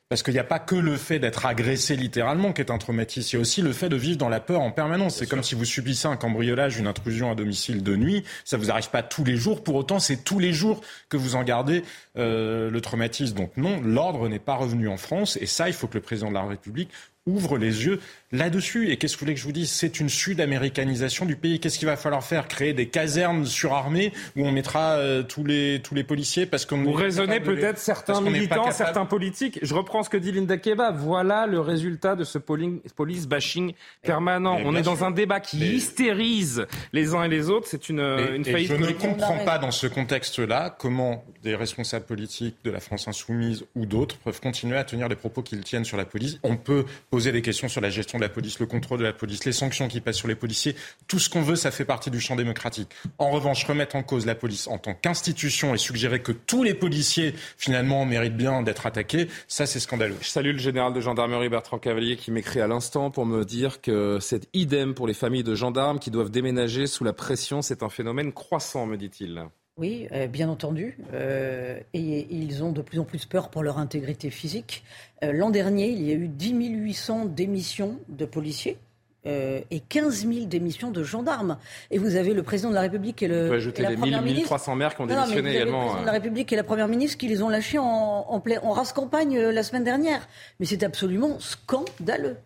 Parce 0.09 0.23
qu'il 0.23 0.33
n'y 0.33 0.39
a 0.39 0.43
pas 0.43 0.57
que 0.57 0.73
le 0.73 0.97
fait 0.97 1.19
d'être 1.19 1.45
agressé 1.45 1.95
littéralement 1.95 2.51
qui 2.51 2.61
est 2.61 2.71
un 2.71 2.79
traumatisme, 2.79 3.29
il 3.31 3.33
y 3.35 3.37
a 3.37 3.41
aussi 3.41 3.61
le 3.61 3.71
fait 3.73 3.89
de 3.89 3.95
vivre 3.95 4.17
dans 4.17 4.27
la 4.27 4.39
peur 4.39 4.61
en 4.61 4.71
permanence. 4.71 5.17
C'est 5.17 5.27
comme 5.27 5.43
si 5.43 5.53
vous 5.53 5.65
subissez 5.65 6.07
un 6.07 6.17
cambriolage, 6.17 6.79
une 6.79 6.87
intrusion 6.87 7.29
à 7.29 7.35
domicile 7.35 7.83
de 7.83 7.95
nuit. 7.95 8.23
Ça 8.43 8.57
vous 8.57 8.71
arrive 8.71 8.89
pas 8.89 9.03
tous 9.03 9.23
les 9.23 9.37
jours. 9.37 9.63
Pour 9.63 9.75
autant, 9.75 9.99
c'est 9.99 10.23
tous 10.23 10.39
les 10.39 10.51
jours 10.51 10.81
que 11.09 11.17
vous 11.17 11.35
en 11.35 11.43
gardez 11.43 11.83
euh, 12.17 12.71
le 12.71 12.81
traumatisme. 12.81 13.35
Donc 13.35 13.55
non, 13.55 13.81
l'ordre 13.81 14.27
n'est 14.29 14.39
pas 14.39 14.55
revenu 14.55 14.87
en 14.87 14.97
France. 14.97 15.37
Et 15.41 15.45
ça, 15.45 15.69
il 15.69 15.73
faut 15.73 15.85
que 15.85 15.99
le 15.99 16.01
président 16.01 16.29
de 16.29 16.33
la 16.33 16.43
République 16.43 16.89
ouvre 17.25 17.57
les 17.57 17.85
yeux 17.85 17.99
là-dessus. 18.31 18.89
Et 18.89 18.97
qu'est-ce 18.97 19.15
que 19.15 19.19
vous 19.19 19.25
voulez 19.25 19.33
que 19.35 19.39
je 19.39 19.45
vous 19.45 19.51
dise? 19.51 19.69
C'est 19.71 19.99
une 19.99 20.09
sud-américanisation 20.09 21.25
du 21.25 21.35
pays. 21.35 21.59
Qu'est-ce 21.59 21.77
qu'il 21.77 21.88
va 21.88 21.95
falloir 21.97 22.23
faire? 22.23 22.47
Créer 22.47 22.73
des 22.73 22.88
casernes 22.88 23.45
surarmées 23.45 24.13
où 24.35 24.45
on 24.45 24.51
mettra 24.51 24.93
euh, 24.93 25.23
tous 25.23 25.43
les 25.43 25.79
tous 25.83 25.95
les 25.95 26.03
policiers 26.03 26.45
parce 26.45 26.65
qu'on 26.65 26.83
Vous 26.83 26.91
raisonnez 26.93 27.39
les- 27.39 27.45
peut-être 27.45 27.77
certains 27.77 28.19
militants, 28.21 28.55
capable- 28.55 28.73
certains 28.73 29.05
politiques. 29.05 29.59
Je 29.61 29.73
reprends 29.73 30.03
ce 30.03 30.09
que 30.09 30.17
dit 30.17 30.31
Linda 30.31 30.57
Keba. 30.57 30.91
Voilà 30.91 31.45
le 31.47 31.59
résultat 31.59 32.15
de 32.15 32.23
ce 32.23 32.38
poli- 32.38 32.81
police 32.95 33.27
bashing 33.27 33.73
permanent. 34.01 34.57
On 34.63 34.75
est 34.75 34.81
dans 34.81 34.95
sûr. 34.95 35.05
un 35.05 35.11
débat 35.11 35.39
qui 35.39 35.57
Mais- 35.57 35.67
hystérise 35.67 36.65
les 36.93 37.13
uns 37.13 37.23
et 37.23 37.29
les 37.29 37.49
autres. 37.49 37.67
C'est 37.69 37.89
une, 37.89 37.99
une 37.99 38.47
et 38.47 38.51
faillite 38.51 38.69
je 38.71 38.75
ne 38.75 38.91
comprends 38.91 39.38
pas 39.39 39.57
dans 39.57 39.71
ce 39.71 39.88
contexte-là 39.88 40.75
comment 40.77 41.23
des 41.43 41.55
responsables 41.55 42.05
politiques 42.05 42.55
de 42.63 42.71
la 42.71 42.79
France 42.79 43.07
insoumise 43.07 43.65
ou 43.75 43.85
d'autres 43.85 44.17
peuvent 44.17 44.39
continuer 44.41 44.77
à 44.77 44.83
tenir 44.83 45.07
les 45.07 45.15
propos 45.15 45.41
qu'ils 45.41 45.63
tiennent 45.63 45.85
sur 45.85 45.97
la 45.97 46.05
police. 46.05 46.39
On 46.43 46.57
peut 46.57 46.85
poser 47.09 47.31
des 47.31 47.41
questions 47.41 47.67
sur 47.67 47.81
la 47.81 47.89
gestion 47.89 48.17
de 48.17 48.23
la 48.23 48.29
police, 48.29 48.59
le 48.59 48.65
contrôle 48.65 48.99
de 48.99 49.03
la 49.03 49.13
police, 49.13 49.45
les 49.45 49.51
sanctions 49.51 49.87
qui 49.87 50.01
passent 50.01 50.17
sur 50.17 50.27
les 50.27 50.35
policiers. 50.35 50.75
Tout 51.07 51.19
ce 51.19 51.29
qu'on 51.29 51.41
veut, 51.41 51.55
ça 51.55 51.71
fait 51.71 51.85
partie 51.85 52.11
du 52.11 52.19
champ 52.19 52.35
démocratique. 52.35 52.89
En 53.17 53.31
revanche, 53.31 53.63
remettre 53.65 53.95
en 53.95 54.03
cause 54.03 54.25
la 54.25 54.35
police 54.35 54.67
en 54.67 54.77
tant 54.77 54.93
qu'institution 54.93 55.74
et 55.74 55.77
suggérer 55.77 56.22
que 56.22 56.31
tous 56.31 56.63
les 56.63 56.74
policiers, 56.74 57.33
finalement, 57.57 58.05
méritent 58.05 58.37
bien 58.37 58.61
d'être 58.61 58.85
attaqués, 58.85 59.27
ça, 59.48 59.65
c'est 59.65 59.79
scandaleux. 59.79 60.17
Je 60.22 60.27
salue 60.27 60.51
le 60.51 60.57
général 60.59 60.93
de 60.93 61.01
gendarmerie 61.01 61.50
Bertrand 61.50 61.79
Cavalier 61.79 62.15
qui 62.15 62.31
m'écrit 62.31 62.61
à 62.61 62.67
l'instant 62.67 63.11
pour 63.11 63.25
me 63.25 63.43
dire 63.43 63.81
que 63.81 64.19
c'est 64.22 64.48
idem 64.53 64.93
pour 64.93 65.07
les 65.07 65.13
familles 65.13 65.43
de 65.43 65.55
gendarmes 65.55 66.00
qui 66.00 66.11
doivent 66.11 66.31
déménager 66.31 66.87
sous 66.87 67.03
la 67.03 67.13
pression. 67.13 67.61
C'est 67.61 67.83
un 67.83 67.89
phénomène 67.89 68.31
croissant, 68.33 68.85
me 68.85 68.98
dit-il. 68.98 69.50
Oui, 69.79 70.07
euh, 70.11 70.27
bien 70.27 70.50
entendu. 70.50 70.98
Euh, 71.13 71.79
et 71.94 72.27
ils 72.29 72.63
ont 72.63 72.72
de 72.74 72.81
plus 72.81 73.00
en 73.00 73.05
plus 73.05 73.25
peur 73.25 73.50
pour 73.50 73.63
leur 73.63 73.77
intégrité 73.77 74.29
physique. 74.29 74.83
Euh, 75.24 75.31
L'an 75.31 75.50
dernier, 75.50 75.87
il 75.87 76.03
y 76.03 76.11
a 76.11 76.15
eu 76.15 76.27
10 76.27 76.53
800 76.70 77.25
démissions 77.25 77.98
de 78.09 78.25
policiers. 78.25 78.77
et 79.25 79.81
15 79.89 80.27
000 80.27 80.46
démissions 80.48 80.92
de 80.92 81.03
gendarmes. 81.03 81.57
Et 81.92 81.98
vous 81.98 82.15
avez 82.15 82.33
le 82.33 82.42
président 82.44 82.70
de 82.70 82.75
la 82.75 82.81
République 82.81 83.22
et, 83.22 83.27
On 83.27 83.29
le, 83.29 83.48
peut 83.48 83.53
et 83.53 83.57
ajouter 83.57 83.83
la 83.83 83.89
les 83.92 83.96
première 83.98 84.22
1000, 84.22 84.31
ministre. 84.33 84.53
1300 84.53 84.75
maires 84.75 84.96
qui 84.96 85.01
ont 85.01 85.05
Non, 85.05 85.13
non, 85.15 85.20
mais 85.22 85.27
démissionné 85.27 85.42
vous 85.42 85.48
avez 85.48 85.59
Le 85.59 85.61
également. 85.61 85.79
président 85.81 86.01
de 86.01 86.05
la. 86.07 86.11
République 86.13 86.53
et 86.53 86.55
la 86.55 86.63
première 86.63 86.87
ministre 86.87 87.18
qui 87.18 87.27
les 87.27 87.42
ont 87.44 87.50
lâchés 87.50 87.77
en, 87.77 87.85
en, 87.85 88.42
en 88.63 88.72
race 88.72 88.92
campagne 88.92 89.39
la 89.39 89.63
semaine 89.63 89.83
dernière. 89.83 90.27
Mais 90.59 90.65
c'est 90.65 90.83
absolument 90.83 91.37
scandaleux. 91.39 92.37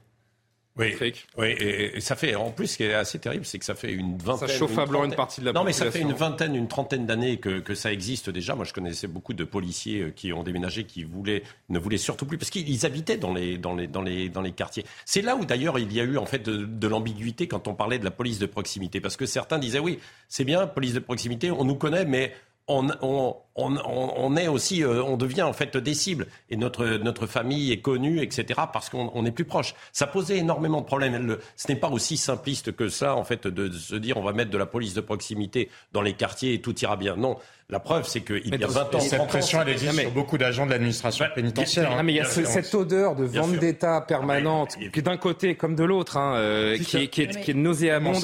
Oui, 0.76 0.96
oui 1.38 1.48
et, 1.60 1.98
et 1.98 2.02
ça 2.02 2.16
fait, 2.16 2.34
en 2.34 2.50
plus, 2.50 2.68
ce 2.68 2.78
qui 2.78 2.84
est 2.84 2.94
assez 2.96 3.20
terrible, 3.20 3.46
c'est 3.46 3.60
que 3.60 3.66
ça 3.66 3.76
fait 3.76 3.92
une 3.92 4.18
vingtaine. 4.18 4.48
Ça 4.48 4.54
chauffe 4.58 4.78
à 4.80 4.86
blanc 4.86 5.04
une 5.04 5.14
partie 5.14 5.40
de 5.40 5.46
la 5.46 5.54
Non, 5.54 5.64
mais 5.64 5.72
ça 5.72 5.92
fait 5.92 6.00
une 6.00 6.14
vingtaine, 6.14 6.56
une 6.56 6.68
trentaine 6.68 7.06
d'années 7.06 7.38
que, 7.38 7.60
que 7.60 7.76
ça 7.76 7.92
existe 7.92 8.32
déjà. 8.32 8.56
Moi, 8.56 8.66
je 8.66 8.74
connaissais 8.74 9.06
beaucoup 9.06 9.34
de 9.34 9.44
policiers 9.44 10.02
euh, 10.02 10.10
qui 10.10 10.34
ont 10.34 10.42
déménagé, 10.42 10.86
qui 10.86 11.04
voulaient, 11.04 11.44
ne 11.70 11.78
voulaient 11.78 11.98
surtout 11.98 12.26
plus, 12.26 12.40
parce 12.40 12.50
qu'ils 12.50 12.86
habitaient 12.88 13.18
dans 13.18 13.34
les, 13.34 13.60
dans 13.60 13.76
les, 13.76 13.86
dans 13.86 14.02
les, 14.02 14.30
dans 14.30 14.42
les 14.42 14.52
quartiers. 14.52 14.84
C'est 15.06 15.22
là 15.22 15.36
où, 15.36 15.46
d'ailleurs, 15.46 15.78
il 15.78 15.94
y 15.94 16.00
a 16.00 16.04
eu, 16.04 16.18
en 16.18 16.26
fait, 16.26 16.40
de, 16.40 16.66
de 16.66 16.88
l'ambiguïté 16.88 17.48
quand 17.48 17.68
on 17.68 17.76
parlait 17.76 18.00
de 18.00 18.06
la 18.06 18.12
police 18.12 18.40
de 18.40 18.48
proximité. 18.48 19.00
Parce 19.00 19.16
que 19.16 19.28
certains 19.28 19.60
disaient, 19.60 19.80
oui, 19.80 20.00
c'est 20.28 20.44
bien, 20.44 20.66
police 20.66 20.94
de 20.94 21.00
proximité, 21.00 21.52
on 21.52 21.66
nous 21.66 21.76
connaît, 21.76 22.06
mais 22.06 22.34
on, 22.68 22.88
on, 23.02 23.36
on, 23.56 23.78
on 23.86 24.38
est 24.38 24.48
aussi, 24.48 24.84
euh, 24.84 25.04
on 25.04 25.18
devient 25.18 25.42
en 25.42 25.52
fait 25.54 25.76
des 25.76 25.94
cibles. 25.94 26.28
Et 26.50 26.56
notre, 26.56 26.86
notre 26.86 27.28
famille 27.28 27.72
est 27.72 27.82
connue, 27.82 28.22
etc., 28.22 28.62
parce 28.72 28.90
qu'on 28.90 29.12
on 29.14 29.26
est 29.26 29.32
plus 29.32 29.44
proche. 29.46 29.76
Ça 29.92 30.08
posait 30.08 30.38
énormément 30.38 30.80
de 30.82 30.86
problèmes. 30.86 31.28
Le- 31.28 31.40
ce 31.58 31.68
n'est 31.72 31.78
pas 31.78 31.90
aussi 31.90 32.16
simpliste 32.18 32.74
que 32.76 32.88
ça, 32.88 33.16
en 33.16 33.24
fait, 33.26 33.48
de 33.48 33.70
se 33.72 33.96
dire 33.96 34.16
on 34.18 34.24
va 34.24 34.32
mettre 34.34 34.50
de 34.52 34.58
la 34.58 34.66
police 34.66 34.94
de 34.94 35.02
proximité 35.02 35.70
dans 35.92 36.02
les 36.02 36.14
quartiers 36.14 36.54
et 36.54 36.62
tout 36.62 36.78
ira 36.80 36.96
bien. 36.96 37.16
Non. 37.18 37.38
La 37.70 37.80
preuve, 37.80 38.08
c'est 38.08 38.22
qu'il 38.22 38.48
y 38.56 38.64
a 38.64 38.68
20 38.68 38.96
ans, 38.96 38.98
Et 38.98 39.02
cette 39.02 39.10
30 39.18 39.22
ans, 39.22 39.26
pression, 39.28 39.62
elle 39.62 39.70
existe 39.70 39.92
Non, 39.92 39.96
mais- 39.98 40.04
sur 40.04 40.12
beaucoup 40.12 40.38
d'agents 40.38 40.66
de 40.66 40.72
l'administration 40.72 41.26
pénitentiaire. 41.34 41.92
Hein. 41.92 42.04
mais 42.04 42.14
il 42.14 42.16
y 42.18 42.20
a 42.20 42.26
ce- 42.26 42.44
cette 42.46 42.74
odeur 42.76 43.16
de 43.16 43.24
vendetta 43.26 44.02
permanente, 44.02 44.76
Ah, 44.80 44.86
qui 44.94 45.02
d'un 45.02 45.18
côté 45.18 45.56
comme 45.56 45.76
de 45.76 45.84
l'autre, 45.84 46.18
hein, 46.18 46.36
euh, 46.36 46.78
qui, 46.78 46.98
est, 46.98 47.08
qui, 47.08 47.22
est, 47.24 47.42
qui 47.42 47.52
est 47.52 47.56
nauséabonde 47.56 48.24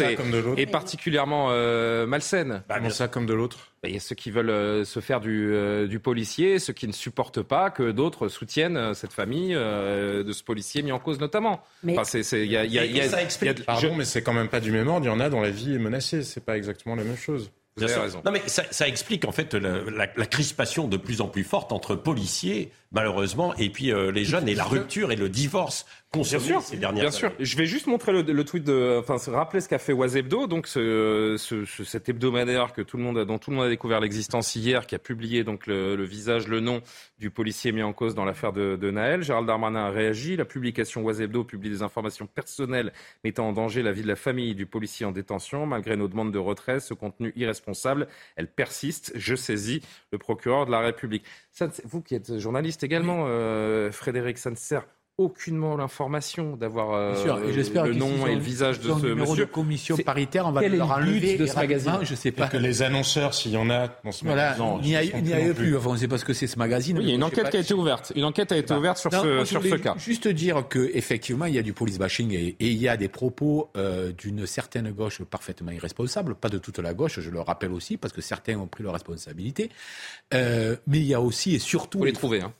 et, 0.57 0.65
particulièrement 0.65 1.47
euh, 1.51 2.05
malsaine. 2.05 2.63
Bah, 2.69 2.75
Comment 2.77 2.89
ça, 2.89 3.07
comme 3.07 3.25
de 3.25 3.33
l'autre 3.33 3.68
Il 3.85 3.93
y 3.93 3.97
a 3.97 3.99
ceux 4.01 4.15
qui 4.15 4.29
veulent 4.29 4.49
euh, 4.49 4.83
se 4.83 4.99
faire 4.99 5.21
du, 5.21 5.53
euh, 5.53 5.87
du 5.87 5.99
policier, 5.99 6.59
ceux 6.59 6.73
qui 6.73 6.85
ne 6.87 6.91
supportent 6.91 7.41
pas 7.41 7.69
que 7.69 7.91
d'autres 7.91 8.27
soutiennent 8.27 8.75
euh, 8.77 8.93
cette 8.93 9.13
famille 9.13 9.53
euh, 9.55 10.23
de 10.23 10.33
ce 10.33 10.43
policier 10.43 10.81
mis 10.81 10.91
en 10.91 10.99
cause 10.99 11.19
notamment. 11.19 11.61
Mais- 11.83 11.93
Enfin, 11.93 12.03
c'est- 12.03 12.23
c'est- 12.23 12.45
il 12.45 12.51
y 12.51 12.57
a- 12.57 12.65
il 12.65 12.73
y 12.73 12.79
a- 12.79 12.83
Et- 12.85 12.89
il 12.89 12.97
y 12.97 12.99
a- 12.99 13.05
et 13.05 13.07
ça 13.09 13.17
il 13.17 13.19
y 13.19 13.21
a- 13.21 13.25
explique. 13.25 13.65
Pardon, 13.65 13.95
mais 13.95 14.03
c'est 14.05 14.21
quand 14.21 14.33
même 14.33 14.49
pas 14.49 14.59
du 14.59 14.71
même 14.71 14.87
ordre. 14.89 15.05
Il 15.05 15.09
y 15.09 15.11
en 15.11 15.19
a 15.21 15.29
dont 15.29 15.41
la 15.41 15.49
vie 15.51 15.75
est 15.75 15.79
menacée. 15.79 16.23
C'est 16.23 16.43
pas 16.43 16.57
exactement 16.57 16.95
la 16.95 17.03
même 17.03 17.17
chose. 17.17 17.51
Vous 17.77 17.83
avez 17.85 17.95
raison. 17.95 18.21
Non, 18.25 18.31
mais 18.31 18.41
ça, 18.47 18.63
ça 18.71 18.87
explique 18.89 19.23
en 19.23 19.31
fait 19.31 19.53
la, 19.53 19.79
la- 19.89 20.09
la 20.13 20.25
crispation 20.25 20.89
de 20.89 20.97
plus 20.97 21.21
en 21.21 21.29
plus 21.29 21.45
forte 21.45 21.71
entre 21.71 21.95
policiers, 21.95 22.71
malheureusement, 22.91 23.53
et 23.55 23.69
puis 23.69 23.91
euh, 23.91 24.11
les 24.11 24.23
jeunes, 24.25 24.47
et 24.47 24.55
la 24.55 24.63
rupture 24.63 25.11
et 25.11 25.15
le 25.15 25.29
divorce 25.29 25.85
consommé 26.11 26.39
Bien 26.43 26.47
sûr, 26.59 26.61
ces 26.63 26.77
dernières 26.77 27.03
bien 27.03 27.11
sûr. 27.11 27.31
Je 27.39 27.55
vais 27.55 27.67
juste 27.67 27.85
montrer 27.85 28.11
le, 28.11 28.23
le 28.23 28.43
tweet 28.43 28.63
de, 28.63 28.97
enfin, 28.99 29.17
rappeler 29.31 29.61
ce 29.61 29.69
qu'a 29.69 29.77
fait 29.77 29.93
Oisebdo, 29.93 30.47
donc 30.47 30.65
ce, 30.65 31.35
ce- 31.37 31.65
ce- 31.65 31.83
cet 31.83 32.09
hebdomadaire 32.09 32.73
que 32.73 32.81
tout 32.81 32.97
le 32.97 33.03
monde 33.03 33.19
a, 33.19 33.25
dont 33.25 33.37
tout 33.37 33.51
le 33.51 33.57
monde 33.57 33.67
a 33.67 33.69
découvert 33.69 33.99
l'existence 33.99 34.55
hier, 34.55 34.87
qui 34.87 34.95
a 34.95 34.99
publié 34.99 35.43
donc 35.43 35.67
le, 35.67 35.95
le 35.95 36.03
visage, 36.03 36.47
le 36.47 36.61
nom 36.61 36.81
du 37.19 37.29
policier 37.29 37.71
mis 37.71 37.83
en 37.83 37.93
cause 37.93 38.15
dans 38.15 38.25
l'affaire 38.25 38.53
de, 38.53 38.75
de 38.75 38.89
Naël. 38.89 39.21
Gérald 39.21 39.45
Darmanin 39.45 39.85
a 39.85 39.89
réagi. 39.91 40.35
La 40.35 40.45
publication 40.45 41.03
Oisebdo 41.03 41.43
publie 41.43 41.69
des 41.69 41.83
informations 41.83 42.25
personnelles 42.25 42.91
mettant 43.23 43.47
en 43.47 43.53
danger 43.53 43.83
la 43.83 43.91
vie 43.91 44.01
de 44.01 44.07
la 44.07 44.15
famille 44.15 44.55
du 44.55 44.65
policier 44.65 45.05
en 45.05 45.11
détention. 45.11 45.67
Malgré 45.67 45.95
nos 45.95 46.07
demandes 46.07 46.31
de 46.33 46.39
retrait, 46.39 46.79
ce 46.79 46.95
contenu 46.95 47.33
irresponsable, 47.35 48.07
elle 48.35 48.47
persiste. 48.47 49.11
Je 49.13 49.35
saisis 49.35 49.81
le 50.11 50.17
procureur 50.17 50.65
de 50.65 50.71
la 50.71 50.79
République. 50.79 51.23
Ça, 51.59 51.67
vous 51.83 52.01
qui 52.01 52.15
êtes 52.15 52.37
journaliste 52.39 52.85
également, 52.85 53.25
euh, 53.27 53.91
Frédéric, 53.91 54.37
ça 54.37 54.49
ne 54.49 54.55
sert 54.55 54.87
aucunement 55.19 55.75
l'information 55.75 56.55
d'avoir 56.55 56.93
euh, 56.93 57.13
et 57.45 57.51
le 57.51 57.93
nom 57.93 58.25
et 58.25 58.35
le 58.35 58.41
visage 58.41 58.79
de 58.79 58.87
ce 58.89 59.07
monsieur. 59.13 59.45
de 59.45 59.51
commission 59.51 59.97
paritaire, 59.97 60.47
on 60.47 60.51
va 60.51 60.61
quel 60.61 60.77
leur 60.77 60.91
enlever 60.91 61.37
de 61.37 61.45
ce 61.45 61.55
magazine 61.55 61.99
Je 62.03 62.15
sais 62.15 62.29
Et 62.29 62.31
pas. 62.31 62.47
que 62.47 62.57
les 62.57 62.81
annonceurs, 62.81 63.33
s'il 63.33 63.51
y 63.51 63.57
en 63.57 63.69
a 63.69 63.89
dans 64.03 64.11
ce 64.11 64.23
Voilà, 64.23 64.51
magasin, 64.57 64.79
il 64.81 64.89
n'y 64.89 64.95
a, 64.95 65.03
eu 65.03 65.53
plus. 65.53 65.71
plus. 65.71 65.77
Enfin, 65.77 65.89
on 65.89 65.93
ne 65.93 65.97
sait 65.97 66.07
pas 66.07 66.17
ce 66.17 66.25
que 66.25 66.33
c'est 66.33 66.47
ce 66.47 66.57
magazine. 66.57 66.97
Oui, 66.97 67.03
il 67.03 67.09
y 67.09 67.11
a 67.11 67.15
une 67.15 67.21
sais 67.21 67.25
enquête 67.27 67.43
pas 67.43 67.49
qui 67.51 67.57
a 67.57 67.59
été 67.59 67.73
ouverte. 67.73 68.13
Une 68.15 68.23
enquête 68.23 68.51
a 68.53 68.57
été 68.57 68.73
ouverte 68.73 68.97
sur 68.97 69.11
Non, 69.11 69.21
ce, 69.21 69.27
moi, 69.35 69.45
sur 69.45 69.61
ce 69.61 69.75
cas. 69.75 69.93
Juste 69.97 70.27
dire 70.29 70.67
que 70.69 70.89
effectivement, 70.93 71.45
il 71.45 71.53
y 71.55 71.59
a 71.59 71.63
du 71.63 71.73
police 71.73 71.99
bashing 71.99 72.31
et, 72.33 72.55
et 72.59 72.67
il 72.67 72.77
y 72.77 72.87
a 72.87 72.95
des 72.95 73.09
propos 73.09 73.69
euh, 73.75 74.11
d'une 74.13 74.47
certaine 74.47 74.91
gauche 74.91 75.21
parfaitement 75.23 75.71
irresponsable, 75.71 76.35
pas 76.35 76.49
de 76.49 76.57
toute 76.57 76.79
la 76.79 76.93
gauche, 76.93 77.19
je 77.19 77.29
le 77.29 77.41
rappelle 77.41 77.71
aussi, 77.71 77.97
parce 77.97 78.13
que 78.13 78.21
certains 78.21 78.57
ont 78.57 78.67
pris 78.67 78.83
leurs 78.83 78.93
responsabilités. 78.93 79.69
Euh, 80.33 80.75
mais 80.87 80.99
il 80.99 81.05
y 81.05 81.13
a 81.13 81.21
aussi 81.21 81.55
et 81.55 81.59
surtout. 81.59 81.99
Faut 81.99 82.05
les 82.05 82.13
trouver. 82.13 82.41
Hein. 82.41 82.53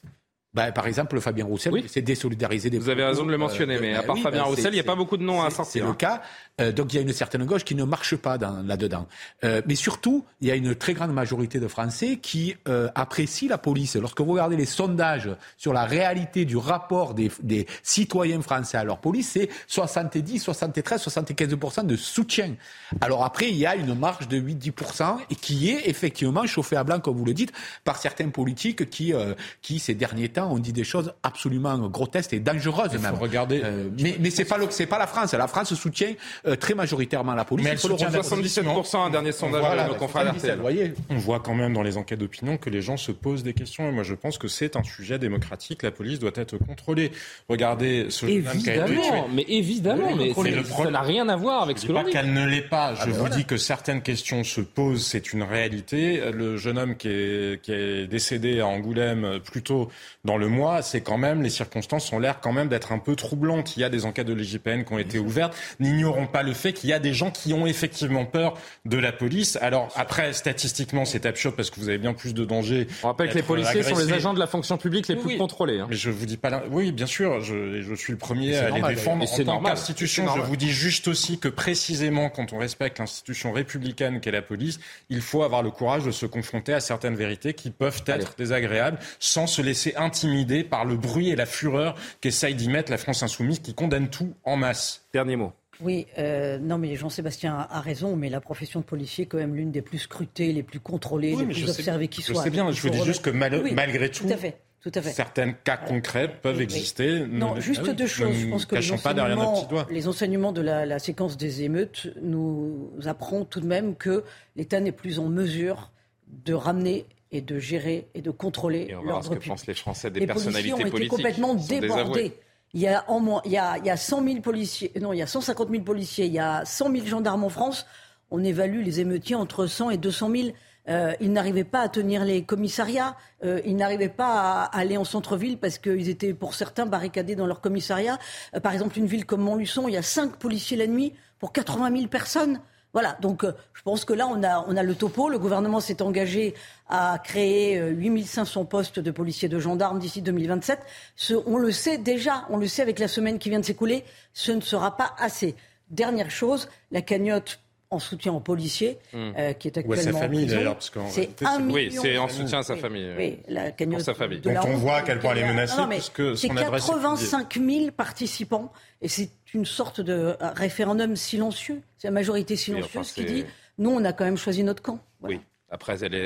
Bah, 0.52 0.72
par 0.72 0.88
exemple, 0.88 1.20
Fabien 1.20 1.46
Roussel, 1.46 1.72
Oui. 1.74 1.86
c'est 1.88 2.02
désolidariser 2.02 2.72
des 2.72 2.80
Vous 2.80 2.90
avez 2.90 3.04
raison 3.04 3.24
de 3.24 3.30
le 3.30 3.38
mentionner, 3.38 3.76
euh, 3.76 3.82
mais 3.82 3.96
à 3.96 4.02
part 4.02 4.16
oui, 4.16 4.22
Fabien 4.22 4.42
bah, 4.42 4.48
Roussel, 4.48 4.72
il 4.72 4.78
n'y 4.78 4.80
a 4.80 4.84
pas 4.84 4.96
beaucoup 4.96 5.16
de 5.16 5.24
noms 5.24 5.44
à 5.44 5.52
sortir. 5.52 5.72
C'est 5.72 5.80
le 5.80 5.88
hein. 5.90 5.96
cas. 5.96 6.24
Euh, 6.60 6.72
donc 6.72 6.94
il 6.94 6.98
y 6.98 7.00
a 7.00 7.02
une 7.02 7.14
certaine 7.14 7.46
gauche 7.46 7.64
qui 7.64 7.76
ne 7.76 7.84
marche 7.84 8.16
pas 8.16 8.38
dans- 8.38 8.62
là-dedans. 8.64 9.08
Euh, 9.44 9.62
mais 9.66 9.76
surtout, 9.76 10.26
il 10.42 10.48
y 10.48 10.52
a 10.52 10.56
une 10.56 10.76
très 10.76 10.94
grande 10.94 11.14
majorité 11.14 11.60
de 11.60 11.68
Français 11.68 12.18
qui 12.22 12.56
euh, 12.68 12.90
apprécient 12.96 13.50
la 13.50 13.58
police. 13.58 13.96
Lorsque 13.96 14.20
vous 14.22 14.32
regardez 14.34 14.56
les 14.58 14.66
sondages 14.66 15.30
sur 15.58 15.74
la 15.74 15.86
réalité 15.86 16.46
du 16.46 16.58
rapport 16.58 17.14
des, 17.14 17.32
des 17.42 17.66
citoyens 17.84 18.42
français 18.42 18.78
à 18.78 18.84
leur 18.84 19.00
police, 19.00 19.30
c'est 19.34 19.50
70, 19.68 20.40
73, 20.40 21.02
75% 21.08 21.86
de 21.86 21.96
soutien. 21.96 22.56
Alors 23.02 23.24
après, 23.24 23.50
il 23.50 23.56
y 23.56 23.66
a 23.66 23.76
une 23.76 23.94
marge 23.98 24.28
de 24.28 24.40
8-10% 24.40 25.18
et 25.30 25.36
qui 25.36 25.70
est 25.70 25.88
effectivement 25.90 26.46
chauffée 26.46 26.76
à 26.76 26.84
blanc, 26.84 27.00
comme 27.00 27.18
vous 27.18 27.26
le 27.26 27.34
dites, 27.34 27.52
par 27.84 27.98
certains 27.98 28.30
politiques 28.30 28.90
qui, 28.90 29.14
euh, 29.14 29.34
qui 29.62 29.80
ces 29.80 29.96
derniers 29.96 30.30
temps, 30.30 30.52
ont 30.52 30.60
dit 30.60 30.74
des 30.74 30.84
choses 30.84 31.14
absolument 31.24 31.78
grotesques 31.90 32.34
et 32.34 32.40
dangereuses 32.40 32.94
même. 33.00 33.16
regarder. 33.16 33.62
Euh, 33.64 33.90
mais 34.00 34.18
mais 34.20 34.30
c'est 34.30 34.46
pas 34.46 34.58
le- 34.58 34.68
pas 34.88 34.98
la 35.00 35.08
France. 35.08 35.34
La 35.34 35.48
France 35.48 35.74
soutient 35.74 36.14
euh, 36.50 36.56
très 36.56 36.74
majoritairement 36.74 37.34
la 37.36 37.46
police. 37.46 37.64
Mais 37.66 37.72
elle 37.72 37.80
soutient 37.80 38.10
la 38.10 38.20
reconnaître. 38.22 38.48
77%, 38.62 39.06
un 39.06 39.10
dernier 39.10 39.32
sondage 39.32 39.62
Voilà, 39.62 39.84
de 39.86 39.90
nos 39.90 39.96
confrères 39.96 40.24
77, 40.24 40.42
d'RTL. 40.42 40.56
vous 40.58 40.62
voyez. 40.62 40.94
On 41.10 41.18
voit 41.18 41.40
quand 41.40 41.54
même 41.56 41.74
dans 41.74 41.84
les 41.84 41.98
enquêtes 41.98 42.20
d'opinion 42.20 42.58
que 42.58 42.70
les 42.70 42.82
gens 42.82 42.98
se 42.98 43.12
posent 43.12 43.44
des 43.44 43.54
questions. 43.54 43.88
Et 43.88 43.92
moi, 43.92 44.04
je 44.04 44.14
pense 44.16 44.38
que 44.38 44.48
c'est 44.48 44.76
un 44.76 44.84
sujet 44.84 45.20
démocratique. 45.20 45.84
La 45.84 45.92
police 45.92 46.20
doit 46.20 46.32
être 46.36 46.58
contrôlée. 46.58 47.12
Regardez 47.48 48.08
ce 48.10 48.26
jeune 48.28 48.48
homme 48.48 48.58
qui 48.58 48.70
a 48.70 48.76
été 48.76 48.86
tué. 48.86 48.94
Évidemment, 49.00 49.28
mais 49.34 49.46
évidemment, 49.48 50.16
mais 50.16 50.24
le 50.56 50.64
ça 50.64 50.70
problème- 50.70 50.94
n'a 50.94 51.02
rien 51.02 51.30
à 51.30 51.36
voir 51.36 51.64
avec 51.64 51.78
Je 51.78 51.82
ce 51.84 51.88
que 51.88 51.92
l'on 51.94 52.00
pas 52.02 52.06
dit. 52.08 52.12
qu'elle 52.12 52.34
ne 52.34 52.46
l'est 52.46 52.62
pas. 52.68 52.96
Je 52.96 53.06
ben 53.06 53.12
vous 53.12 53.20
voilà. 53.20 53.36
dis 53.36 53.46
que 53.46 53.58
certaines 53.58 54.02
questions 54.02 54.44
se 54.44 54.62
posent. 54.62 55.06
C'est 55.06 55.34
une 55.34 55.44
réalité. 55.44 56.22
Le 56.34 56.58
jeune 56.58 56.78
homme 56.78 56.96
qui 56.96 57.08
est, 57.10 57.62
qui 57.62 57.72
est 57.72 58.08
décédé 58.08 58.60
à 58.60 58.68
Angoulême 58.68 59.24
euh, 59.26 59.40
plus 59.40 59.62
tôt 59.64 59.90
dans 60.26 60.38
le 60.38 60.48
mois, 60.48 60.82
c'est 60.82 61.02
quand 61.02 61.18
même, 61.18 61.42
les 61.42 61.50
circonstances 61.50 62.12
ont 62.14 62.20
l'air 62.20 62.40
quand 62.42 62.52
même 62.54 62.68
d'être 62.68 62.92
un 62.92 63.00
peu 63.00 63.16
troublantes. 63.16 63.78
Il 63.78 63.82
y 63.82 63.84
a 63.84 63.90
des 63.90 64.06
enquêtes 64.06 64.28
de 64.28 64.34
l'IGPN 64.34 64.84
qui 64.84 64.94
ont 64.94 65.00
été 65.00 65.20
ouvertes. 65.20 65.56
N'ignorons 65.80 66.28
pas 66.28 66.39
le 66.44 66.54
fait 66.54 66.74
qu'il 66.74 66.90
y 66.90 66.94
a 66.94 67.00
des 67.00 67.14
gens 67.14 67.32
qui 67.32 67.54
ont 67.54 67.66
effectivement 67.68 68.26
peur 68.26 68.56
de 68.86 68.98
la 68.98 69.12
police. 69.12 69.58
Alors 69.62 69.90
après, 69.96 70.34
statistiquement, 70.34 71.06
c'est 71.06 71.26
absurde 71.26 71.56
parce 71.56 71.70
que 71.70 71.80
vous 71.80 71.90
avez 71.90 71.98
bien 71.98 72.14
plus 72.14 72.34
de 72.34 72.46
danger. 72.46 72.88
On 73.04 73.08
rappelle 73.08 73.30
que 73.30 73.36
les 73.36 73.44
policiers 73.44 73.84
sont 73.84 73.98
les 73.98 74.12
agents 74.14 74.34
de 74.34 74.40
la 74.40 74.48
fonction 74.48 74.78
publique 74.78 75.08
les 75.08 75.16
Oui, 75.16 75.22
plus 75.22 75.30
oui. 75.32 75.38
contrôlés. 75.38 75.80
hein. 75.80 75.88
Mais 75.90 75.96
je 75.96 76.10
vous 76.10 76.26
dis 76.26 76.38
pas. 76.38 76.64
Oui, 76.72 76.92
bien 76.92 77.06
sûr, 77.06 77.42
je, 77.42 77.82
je 77.82 77.94
suis 77.96 78.12
le 78.14 78.18
premier 78.20 78.58
à 78.58 78.70
normal, 78.70 78.90
les 78.92 78.96
défendre 78.96 79.24
en 79.32 79.44
tant 79.46 79.62
qu'institution. 79.62 80.26
Je 80.36 80.42
vous 80.42 80.56
dis 80.58 80.72
juste 80.72 81.08
aussi 81.08 81.40
que 81.40 81.48
précisément 81.48 82.30
quand 82.30 82.54
on 82.54 82.58
respecte 82.58 83.00
l'institution 83.00 83.52
républicaine 83.52 84.20
qu'est 84.22 84.32
la 84.32 84.42
police, 84.42 84.80
il 85.10 85.22
faut 85.22 85.44
avoir 85.44 85.64
le 85.64 85.72
courage 85.72 86.04
de 86.06 86.12
se 86.12 86.26
confronter 86.26 86.74
à 86.74 86.80
certaines 86.80 87.16
vérités 87.16 87.54
qui 87.54 87.70
peuvent 87.72 88.02
être 88.08 88.10
Allez. 88.14 88.26
désagréables 88.38 89.00
sans 89.20 89.48
se 89.48 89.62
laisser 89.62 89.96
intimider 89.96 90.64
par 90.64 90.86
le 90.86 90.96
bruit 90.96 91.30
et 91.30 91.36
la 91.36 91.46
fureur 91.46 91.96
qu'essaye 92.22 92.56
d'y 92.56 92.70
mettre 92.70 92.92
la 92.92 92.98
France 92.98 93.24
insoumise 93.24 93.60
qui 93.60 93.74
condamne 93.74 94.10
tout 94.10 94.34
en 94.44 94.56
masse. 94.58 95.02
Dernier 95.14 95.36
mot. 95.36 95.54
Oui, 95.82 96.08
euh, 96.18 96.58
non, 96.60 96.78
mais 96.78 96.96
Jean-Sébastien 96.96 97.56
a, 97.70 97.80
raison, 97.80 98.16
mais 98.16 98.30
la 98.30 98.42
profession 98.42 98.82
de 98.82 98.86
policier 98.86 99.24
est 99.24 99.28
quand 99.28 99.38
même 99.38 99.56
l'une 99.56 99.72
des 99.72 99.82
plus 99.82 100.00
scrutées, 100.00 100.52
les 100.52 100.64
plus 100.64 100.80
contrôlées, 100.80 101.34
Oui, 101.34 101.40
les 101.40 101.46
plus 101.54 101.62
je 101.62 101.66
sais- 101.68 101.80
observées 101.80 102.08
qui 102.10 102.22
je 102.22 102.34
soient. 102.34 102.44
sais 102.44 102.50
bien, 102.50 102.70
je 102.72 102.82
vous 102.82 102.90
dis 102.90 103.04
juste 103.04 103.24
que 103.24 103.30
mal- 103.30 103.52
remettre- 103.54 103.70
Oui, 103.70 103.74
malgré 103.76 104.10
tout, 104.12 104.26
Tout 104.28 104.34
à 104.34 104.38
fait, 104.38 104.58
tout 104.82 104.92
à 104.94 105.02
fait. 105.02 105.12
Certains 105.12 105.54
cas 105.54 105.78
concrets 105.78 106.30
peuvent 106.42 106.58
oui. 106.58 106.64
exister. 106.64 107.26
Non, 107.28 107.60
juste 107.62 107.82
Ah 107.88 107.94
deux 107.94 108.08
choses. 108.08 108.36
Je 108.36 108.48
pense 108.50 108.66
que 108.66 108.76
les 108.76 108.82
pas 108.98 109.12
enseignements, 109.12 109.54
les 109.90 110.08
de 110.52 110.62
la, 110.62 110.86
la 110.86 111.00
séquence 111.00 111.38
des 111.38 111.64
émeutes 111.64 112.08
nous 112.22 112.90
apprend 113.06 113.46
tout 113.46 113.62
de 113.62 113.68
même 113.68 113.96
que 113.96 114.24
l'État 114.58 114.82
n'est 114.82 114.92
plus 114.92 115.18
en 115.20 115.30
mesure 115.30 115.92
de 116.28 116.54
ramener 116.54 117.06
et 117.32 117.42
de 117.42 117.58
gérer 117.60 118.08
et 118.16 118.22
de 118.22 118.32
contrôler 118.32 118.88
Et 118.90 118.96
on 118.96 119.02
ce 119.02 119.08
l'ordre 119.08 119.30
que 119.30 119.34
public. 119.36 119.50
pensent 119.50 119.68
les 119.68 119.74
Français 119.76 120.10
des 120.12 120.20
les 120.22 120.28
personnalités 120.28 120.74
ont 120.74 120.80
été 120.80 120.90
politiques. 120.90 121.12
complètement 121.12 121.54
débordés. 121.56 122.34
Il 122.74 122.82
y 122.82 122.88
a 122.88 123.04
en 123.10 123.20
moins, 123.20 123.42
il 123.46 123.52
y 123.52 123.58
a, 123.58 123.78
il 123.78 123.86
y 123.86 123.90
a 123.90 123.98
100 123.98 124.24
000 124.24 124.42
policiers, 124.42 124.92
non, 125.02 125.12
il 125.14 125.18
y 125.18 125.22
a 125.22 125.28
150 125.28 125.70
000 125.70 125.84
policiers, 125.84 126.26
il 126.26 126.34
y 126.34 126.40
a 126.40 126.64
100 126.66 126.92
000 126.92 127.06
gendarmes 127.06 127.44
en 127.44 127.50
France. 127.50 127.86
On 128.32 128.44
évalue 128.44 128.84
les 128.84 129.00
émeutiers 129.00 129.36
entre 129.36 129.66
100 129.66 129.90
et 129.90 129.98
200 129.98 130.30
000. 130.30 130.50
Euh, 130.88 131.14
ils 131.20 131.32
n'arrivaient 131.32 131.64
pas 131.64 131.82
à 131.82 131.90
tenir 131.90 132.26
les 132.26 132.44
commissariats, 132.44 133.16
euh, 133.44 133.62
ils 133.66 133.76
n'arrivaient 133.76 134.10
pas 134.10 134.64
à 134.64 134.78
aller 134.78 134.98
en 134.98 135.04
centre-ville 135.04 135.58
parce 135.58 135.78
qu'ils 135.78 136.10
étaient 136.10 136.34
pour 136.34 136.56
certains 136.56 136.88
barricadés 136.88 137.36
dans 137.36 137.46
leur 137.46 137.62
commissariat. 137.62 138.18
Euh, 138.56 138.60
par 138.60 138.74
exemple, 138.74 138.98
une 138.98 139.06
ville 139.06 139.26
comme 139.26 139.42
Montluçon, 139.42 139.88
il 139.88 139.94
y 139.94 139.98
a 139.98 140.02
5 140.02 140.38
policiers 140.38 140.78
la 140.78 140.88
nuit 140.88 141.14
pour 141.38 141.52
80 141.52 141.96
000 141.96 142.08
personnes. 142.08 142.60
Voilà, 142.94 143.18
donc 143.22 143.44
euh, 143.44 143.54
je 143.74 143.84
pense 143.84 144.04
que 144.04 144.14
là, 144.14 144.28
on 144.28 144.42
a, 144.44 144.66
on 144.68 144.76
a 144.76 144.84
le 144.84 144.96
topo. 144.96 145.30
Le 145.30 145.38
gouvernement 145.38 145.80
s'est 145.80 146.02
engagé 146.02 146.56
à 146.88 147.20
créer 147.24 147.78
euh, 147.78 147.90
8500 147.90 148.66
postes 148.66 149.00
de 149.00 149.12
policiers 149.12 149.46
et 149.46 149.50
de 149.50 149.60
gendarmes 149.60 150.00
d'ici 150.00 150.22
2027. 150.22 150.80
Ce, 151.16 151.36
on 151.46 151.58
le 151.58 151.72
sait 151.72 151.98
déjà, 151.98 152.46
on 152.50 152.58
le 152.58 152.68
sait 152.68 152.82
avec 152.82 152.98
la 152.98 153.08
semaine 153.08 153.38
qui 153.38 153.50
vient 153.50 153.60
de 153.60 153.66
s'écouler, 153.66 154.04
ce 154.34 154.52
ne 154.52 154.62
sera 154.62 154.98
pas 154.98 155.14
assez. 155.20 155.56
Dernière 155.92 156.32
chose, 156.32 156.68
la 156.92 157.02
cagnotte 157.02 157.60
en 157.92 157.98
soutien 157.98 158.34
aux 158.34 158.40
policiers, 158.40 159.00
euh, 159.16 159.54
qui 159.54 159.68
est 159.68 159.78
Ou 159.78 159.80
à 159.80 159.96
actuellement 159.96 160.20
sa 160.20 160.26
famille 160.26 160.46
d'ailleurs, 160.46 160.76
parce 160.76 160.90
qu'en 160.92 161.10
c'est. 161.10 161.30
Oui, 161.72 161.92
c'est 161.92 162.18
en 162.20 162.28
soutien 162.28 162.60
à 162.60 162.64
sa 162.64 162.76
famille. 162.76 163.10
Oui, 163.18 163.40
la 163.48 163.72
cagnotte 163.72 164.02
sa 164.02 164.14
famille. 164.14 164.40
de 164.40 164.50
la 164.50 164.64
on 164.66 164.78
voit 164.78 164.98
à 164.98 165.02
quel 165.02 165.20
point 165.20 165.32
elle 165.32 165.40
est 165.40 165.48
menacée, 165.48 165.78
Non, 165.78 165.88
mais 165.88 165.96
puisque 165.96 166.38
c'est 166.38 166.48
son 166.48 166.58
adresse 166.58 166.88
est 166.88 166.92
publiée. 166.92 167.10
85 167.10 167.60
000 167.60 167.92
participants 167.92 168.72
et 169.02 169.08
c'est 169.08 169.30
une 169.54 169.66
sorte 169.66 170.02
de 170.02 170.14
euh, 170.14 170.36
référendum 170.56 171.16
silencieux. 171.16 171.82
C'est 171.98 172.08
la 172.08 172.12
majorité 172.12 172.56
silencieuse 172.56 172.86
enfin, 172.86 173.02
qui 173.02 173.22
c'est- 173.22 173.24
dit 173.26 173.46
nous, 173.78 173.90
on 173.92 174.04
a 174.04 174.12
quand 174.14 174.26
même 174.26 174.38
choisi 174.38 174.64
notre 174.64 174.82
camp. 174.84 175.00
Voilà. 175.22 175.38
Oui. 175.38 175.42
Après, 175.72 175.98
elle 176.04 176.16
est, 176.16 176.20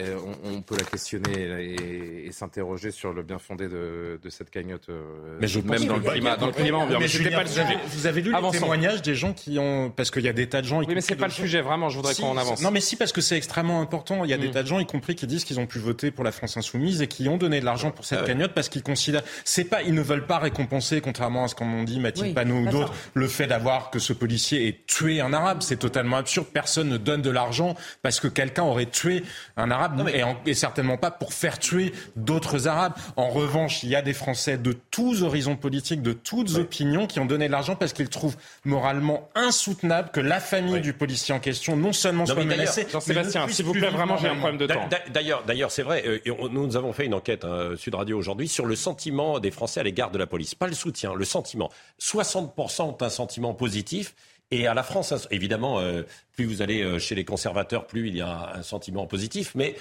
elle- 0.00 0.16
on, 0.44 0.56
on 0.56 0.62
peut 0.62 0.76
la 0.76 0.84
questionner 0.84 1.32
et, 1.38 2.26
et 2.26 2.32
s'interroger 2.32 2.90
sur 2.90 3.12
le 3.12 3.22
bien 3.22 3.38
fondé 3.38 3.68
de, 3.68 4.18
de 4.22 4.28
cette 4.30 4.50
cagnotte, 4.50 4.88
euh, 4.88 5.38
Mais 5.40 5.46
je 5.46 5.60
pense 5.60 5.78
même 5.78 5.84
dans 5.88 5.96
le 5.96 6.02
climat, 6.02 6.36
dans 6.36 6.46
le 6.46 6.52
climat 6.52 6.78
mais 6.78 6.96
ambiant. 6.96 6.98
Mais 7.00 7.30
pas 7.30 7.42
le 7.44 7.48
vous 7.48 7.58
avez- 7.58 7.68
sujet. 7.74 7.78
Vous 7.88 8.06
avez 8.06 8.20
lu 8.22 8.34
Avançons. 8.34 8.52
les 8.54 8.58
témoignages 8.60 9.02
des 9.02 9.14
gens 9.14 9.32
qui 9.32 9.58
ont. 9.58 9.90
Parce 9.94 10.10
qu'il 10.10 10.22
y 10.24 10.28
a 10.28 10.32
des 10.32 10.48
tas 10.48 10.62
de 10.62 10.66
gens. 10.66 10.80
Oui, 10.80 10.86
mais 10.94 11.00
c'est 11.00 11.14
pas 11.16 11.26
le 11.26 11.30
gens- 11.30 11.36
sujet. 11.36 11.60
Vraiment, 11.60 11.88
je 11.90 11.96
voudrais 11.96 12.14
Si, 12.14 12.22
qu'on 12.22 12.36
avance. 12.36 12.60
Non, 12.62 12.70
mais 12.72 12.80
si, 12.80 12.96
parce 12.96 13.12
que 13.12 13.20
c'est 13.20 13.36
extrêmement 13.36 13.80
important. 13.80 14.24
Il 14.24 14.30
y 14.30 14.34
a 14.34 14.38
des 14.38 14.48
Mm. 14.48 14.52
tas 14.52 14.62
de 14.64 14.68
gens, 14.68 14.78
y 14.80 14.86
compris, 14.86 15.14
qui 15.14 15.26
disent 15.28 15.44
qu'ils 15.44 15.60
ont 15.60 15.66
pu 15.66 15.78
voter 15.78 16.10
pour 16.10 16.24
la 16.24 16.32
France 16.32 16.56
Insoumise 16.56 17.00
et 17.00 17.06
qui 17.06 17.28
ont 17.28 17.36
donné 17.36 17.60
de 17.60 17.64
l'argent 17.64 17.90
pour 17.92 18.04
cette 18.04 18.18
Ah 18.18 18.22
ouais. 18.22 18.26
cagnotte 18.28 18.52
parce 18.52 18.68
qu'ils 18.68 18.82
considèrent. 18.82 19.22
C'est 19.44 19.64
pas, 19.64 19.82
ils 19.82 19.94
ne 19.94 20.02
veulent 20.02 20.26
pas 20.26 20.38
récompenser, 20.38 21.00
contrairement 21.00 21.44
à 21.44 21.48
ce 21.48 21.54
qu'en 21.54 21.66
ont 21.66 21.84
dit 21.84 22.00
Mathilde 22.00 22.28
Oui, 22.28 22.34
Panot 22.34 22.56
ou 22.62 22.68
d'autres, 22.68 22.94
le 23.14 23.28
fait 23.28 23.46
d'avoir 23.46 23.90
que 23.90 23.98
ce 24.00 24.12
policier 24.12 24.66
ait 24.66 24.80
tué 24.88 25.20
un 25.20 25.32
arabe. 25.32 25.58
C'est 25.62 25.76
totalement 25.78 26.16
absurde. 26.16 26.48
Personne 26.52 26.88
ne 26.88 26.96
donne 26.96 27.22
de 27.22 27.30
l'argent 27.30 27.76
parce 28.02 28.18
que 28.18 28.26
quelqu'un 28.28 28.64
aurait 28.64 28.86
tué 28.88 29.22
un 29.56 29.70
arabe 29.70 30.08
et, 30.12 30.22
en- 30.22 30.36
et 30.46 30.54
certainement 30.54 30.96
pas 30.96 31.10
pour 31.10 31.32
faire 31.32 31.58
tuer 31.58 31.92
d'autres 32.16 32.66
arabes. 32.68 32.94
En 33.16 33.28
revanche, 33.28 33.82
il 33.82 33.88
y 33.90 33.96
a 33.96 34.02
des 34.02 34.12
Français 34.14 34.58
de 34.58 34.72
tous 34.90 35.22
horizons 35.22 35.56
politiques, 35.56 36.02
de 36.02 36.12
toutes 36.12 36.56
opinions 36.56 37.06
qui 37.06 37.20
ont 37.20 37.26
donné 37.26 37.46
de 37.46 37.52
l'argent 37.52 37.76
parce 37.76 37.92
qu'ils 37.92 38.08
trouvent 38.08 38.36
moralement 38.64 39.28
insoutenable 39.34 40.10
que 40.12 40.20
la 40.20 40.40
famille 40.40 40.80
du 40.80 40.92
policier 40.92 41.34
en 41.34 41.40
question 41.40 41.76
non 41.76 41.92
seulement 41.92 42.24
Non, 42.24 42.34
soit 42.34 42.44
menacée, 42.44 42.86
Jean-Sébastien, 42.90 43.46
s'il 43.48 43.64
vous 43.64 43.72
plaît, 43.72 43.90
vraiment, 43.90 44.16
j'ai 44.16 44.28
un 44.28 44.36
problème 44.36 44.58
de 44.58 44.66
temps. 44.66 44.86
D'a- 44.88 44.98
d'a- 44.98 45.10
D'ailleurs, 45.10 45.42
d'ailleurs, 45.46 45.70
c'est 45.70 45.82
vrai. 45.82 46.02
euh, 46.06 46.18
et 46.24 46.30
on- 46.30 46.48
nous 46.48 46.76
avons 46.76 46.92
fait 46.92 47.06
une 47.06 47.14
enquête 47.14 47.44
hein, 47.44 47.70
Sud 47.76 47.94
Radio 47.94 48.18
aujourd'hui 48.18 48.48
sur 48.48 48.66
le 48.66 48.76
sentiment 48.76 49.38
des 49.40 49.50
Français 49.50 49.80
à 49.80 49.82
l'égard 49.82 50.10
de 50.10 50.18
la 50.18 50.26
police, 50.26 50.54
pas 50.54 50.66
le 50.66 50.74
soutien, 50.74 51.14
le 51.14 51.24
sentiment. 51.24 51.70
60% 51.98 52.84
ont 52.84 52.96
un 53.02 53.10
sentiment 53.10 53.54
positif. 53.54 54.14
Et 54.50 54.66
à 54.66 54.72
la 54.72 54.82
France, 54.82 55.28
évidemment, 55.30 55.78
euh, 55.78 56.02
plus 56.34 56.46
vous 56.46 56.62
allez 56.62 56.82
euh, 56.82 56.98
chez 56.98 57.14
les 57.14 57.24
conservateurs, 57.26 57.86
plus 57.86 58.08
il 58.08 58.16
y 58.16 58.22
a 58.22 58.52
un 58.56 58.62
sentiment 58.62 59.06
positif. 59.06 59.52
Mais 59.54 59.76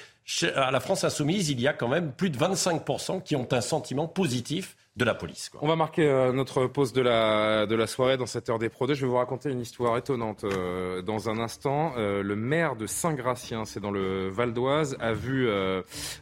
à 0.56 0.72
la 0.72 0.80
France 0.82 1.06
insoumise, 1.06 1.50
il 1.50 1.62
y 1.62 1.68
a 1.70 1.74
quand 1.74 1.88
même 1.88 2.12
plus 2.12 2.30
de 2.30 2.38
25% 2.38 3.24
qui 3.24 3.38
ont 3.38 3.48
un 3.54 3.62
sentiment 3.62 4.08
positif 4.08 4.76
de 4.98 5.06
la 5.06 5.14
police. 5.16 5.48
quoi. 5.50 5.62
On 5.64 5.68
va 5.68 5.76
marquer 5.78 6.06
euh, 6.06 6.34
notre 6.34 6.66
pause 6.66 6.92
de 6.92 7.02
la, 7.02 7.66
de 7.66 7.76
la 7.76 7.88
soirée 7.88 8.18
dans 8.18 8.26
cette 8.26 8.50
heure 8.50 8.60
des 8.60 8.68
Pro 8.68 8.88
2. 8.88 8.94
Je 8.96 9.02
vais 9.02 9.08
vous 9.08 9.16
raconter 9.16 9.50
une 9.52 9.62
histoire 9.62 9.96
étonnante 9.98 10.44
euh, 10.44 11.02
dans 11.02 11.30
un 11.30 11.40
instant. 11.40 11.94
Euh, 11.98 12.22
le 12.22 12.36
maire 12.36 12.76
de 12.76 12.88
Saint-Gratien, 12.88 13.64
c'est 13.64 13.80
dans 13.80 13.92
le 13.92 14.28
Val 14.28 14.54
d'Oise, 14.54 14.98
a 15.00 15.14
vu 15.14 15.48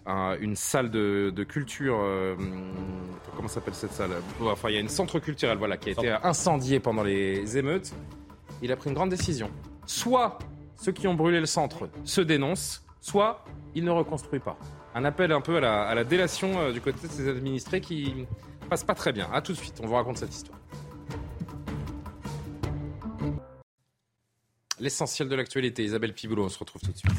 un- 0.05 0.37
une 0.39 0.55
salle 0.55 0.91
de, 0.91 1.31
de 1.35 1.43
culture. 1.43 1.97
comment 3.35 3.47
s'appelle 3.47 3.73
cette 3.75 3.93
salle? 3.93 4.11
Enfin, 4.41 4.69
il 4.69 4.75
y 4.75 4.77
a 4.77 4.81
une 4.81 4.89
centre 4.89 5.17
culturel 5.19 5.57
voilà, 5.57 5.77
qui 5.77 5.89
a 5.89 5.91
été 5.93 6.09
incendiée 6.21 6.79
pendant 6.79 7.01
les 7.03 7.57
émeutes. 7.57 7.93
Il 8.61 8.71
a 8.71 8.75
pris 8.75 8.89
une 8.89 8.95
grande 8.95 9.09
décision. 9.09 9.49
Soit 9.85 10.39
ceux 10.75 10.91
qui 10.91 11.07
ont 11.07 11.13
brûlé 11.13 11.39
le 11.39 11.45
centre 11.45 11.89
se 12.03 12.21
dénoncent, 12.21 12.83
soit 13.01 13.43
il 13.75 13.83
ne 13.83 13.91
reconstruit 13.91 14.39
pas. 14.39 14.57
Un 14.93 15.05
appel 15.05 15.31
un 15.31 15.41
peu 15.41 15.57
à 15.57 15.93
la, 15.93 16.03
délation 16.03 16.59
euh, 16.59 16.71
du 16.71 16.81
côté 16.81 17.07
de 17.07 17.11
ces 17.11 17.27
administrés 17.27 17.81
qui 17.81 18.25
passe 18.69 18.83
pas 18.83 18.95
très 18.95 19.11
bien. 19.11 19.29
À 19.31 19.41
tout 19.41 19.51
de 19.51 19.57
suite, 19.57 19.79
on 19.83 19.87
vous 19.87 19.95
raconte 19.95 20.17
cette 20.17 20.33
histoire. 20.33 20.59
L'essentiel 24.79 25.29
de 25.29 25.35
l'actualité, 25.35 25.83
Isabelle 25.83 26.13
Piboulot, 26.13 26.45
on 26.45 26.49
se 26.49 26.59
retrouve 26.59 26.81
tout 26.81 26.91
de 26.91 26.97
suite. 26.97 27.11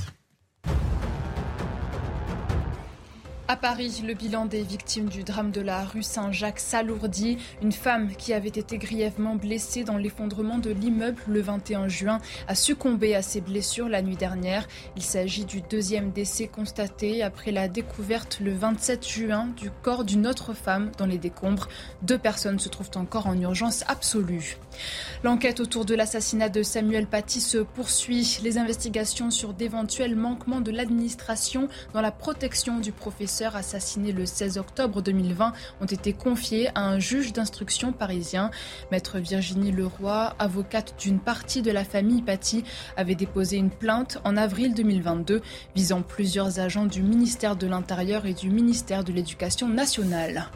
À 3.48 3.54
Paris, 3.54 4.02
le 4.04 4.14
bilan 4.14 4.46
des 4.46 4.64
victimes 4.64 5.08
du 5.08 5.22
drame 5.22 5.52
de 5.52 5.60
la 5.60 5.84
rue 5.84 6.02
Saint-Jacques 6.02 6.58
s'alourdit. 6.58 7.38
Une 7.62 7.70
femme 7.70 8.10
qui 8.16 8.32
avait 8.32 8.48
été 8.48 8.76
grièvement 8.76 9.36
blessée 9.36 9.84
dans 9.84 9.98
l'effondrement 9.98 10.58
de 10.58 10.70
l'immeuble 10.70 11.22
le 11.28 11.42
21 11.42 11.86
juin 11.86 12.18
a 12.48 12.56
succombé 12.56 13.14
à 13.14 13.22
ses 13.22 13.40
blessures 13.40 13.88
la 13.88 14.02
nuit 14.02 14.16
dernière. 14.16 14.66
Il 14.96 15.02
s'agit 15.02 15.44
du 15.44 15.60
deuxième 15.60 16.10
décès 16.10 16.48
constaté 16.48 17.22
après 17.22 17.52
la 17.52 17.68
découverte 17.68 18.40
le 18.40 18.52
27 18.52 19.06
juin 19.06 19.46
du 19.56 19.70
corps 19.70 20.02
d'une 20.02 20.26
autre 20.26 20.52
femme 20.52 20.90
dans 20.98 21.06
les 21.06 21.18
décombres. 21.18 21.68
Deux 22.02 22.18
personnes 22.18 22.58
se 22.58 22.68
trouvent 22.68 22.90
encore 22.96 23.28
en 23.28 23.40
urgence 23.40 23.84
absolue. 23.86 24.56
L'enquête 25.22 25.60
autour 25.60 25.84
de 25.84 25.94
l'assassinat 25.94 26.48
de 26.48 26.64
Samuel 26.64 27.06
Paty 27.06 27.40
se 27.40 27.58
poursuit. 27.58 28.40
Les 28.42 28.58
investigations 28.58 29.30
sur 29.30 29.54
d'éventuels 29.54 30.16
manquements 30.16 30.60
de 30.60 30.72
l'administration 30.72 31.68
dans 31.94 32.00
la 32.00 32.10
protection 32.10 32.80
du 32.80 32.90
professeur 32.90 33.35
assassiné 33.44 34.12
le 34.12 34.24
16 34.24 34.58
octobre 34.58 35.02
2020 35.02 35.52
ont 35.80 35.86
été 35.86 36.12
confiées 36.12 36.68
à 36.74 36.82
un 36.82 36.98
juge 36.98 37.32
d'instruction 37.32 37.92
parisien. 37.92 38.50
Maître 38.90 39.18
Virginie 39.18 39.72
Leroy, 39.72 40.34
avocate 40.38 40.94
d'une 40.98 41.20
partie 41.20 41.62
de 41.62 41.70
la 41.70 41.84
famille 41.84 42.22
Paty, 42.22 42.64
avait 42.96 43.14
déposé 43.14 43.56
une 43.56 43.70
plainte 43.70 44.18
en 44.24 44.36
avril 44.36 44.74
2022 44.74 45.42
visant 45.74 46.02
plusieurs 46.02 46.60
agents 46.60 46.86
du 46.86 47.02
ministère 47.02 47.56
de 47.56 47.66
l'Intérieur 47.66 48.26
et 48.26 48.34
du 48.34 48.50
ministère 48.50 49.04
de 49.04 49.12
l'Éducation 49.12 49.68
nationale. 49.68 50.50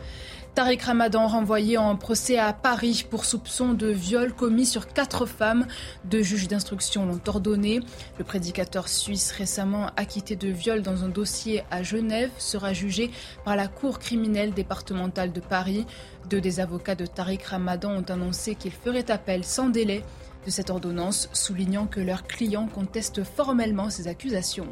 Tariq 0.54 0.82
Ramadan 0.82 1.28
renvoyé 1.28 1.78
en 1.78 1.94
procès 1.96 2.36
à 2.36 2.52
Paris 2.52 3.06
pour 3.08 3.24
soupçon 3.24 3.72
de 3.72 3.86
viol 3.86 4.32
commis 4.32 4.66
sur 4.66 4.88
quatre 4.88 5.24
femmes. 5.24 5.66
Deux 6.04 6.22
juges 6.22 6.48
d'instruction 6.48 7.06
l'ont 7.06 7.20
ordonné. 7.28 7.80
Le 8.18 8.24
prédicateur 8.24 8.88
suisse 8.88 9.30
récemment 9.30 9.86
acquitté 9.96 10.34
de 10.34 10.48
viol 10.48 10.82
dans 10.82 11.04
un 11.04 11.08
dossier 11.08 11.62
à 11.70 11.84
Genève 11.84 12.30
sera 12.36 12.72
jugé 12.72 13.12
par 13.44 13.54
la 13.54 13.68
Cour 13.68 14.00
criminelle 14.00 14.52
départementale 14.52 15.32
de 15.32 15.40
Paris. 15.40 15.86
Deux 16.28 16.40
des 16.40 16.58
avocats 16.58 16.96
de 16.96 17.06
Tariq 17.06 17.44
Ramadan 17.44 17.92
ont 17.92 18.10
annoncé 18.10 18.56
qu'ils 18.56 18.72
feraient 18.72 19.10
appel 19.10 19.44
sans 19.44 19.68
délai 19.68 20.02
de 20.44 20.50
cette 20.50 20.70
ordonnance, 20.70 21.28
soulignant 21.32 21.86
que 21.86 22.00
leurs 22.00 22.26
clients 22.26 22.66
contestent 22.66 23.22
formellement 23.22 23.88
ces 23.88 24.08
accusations. 24.08 24.68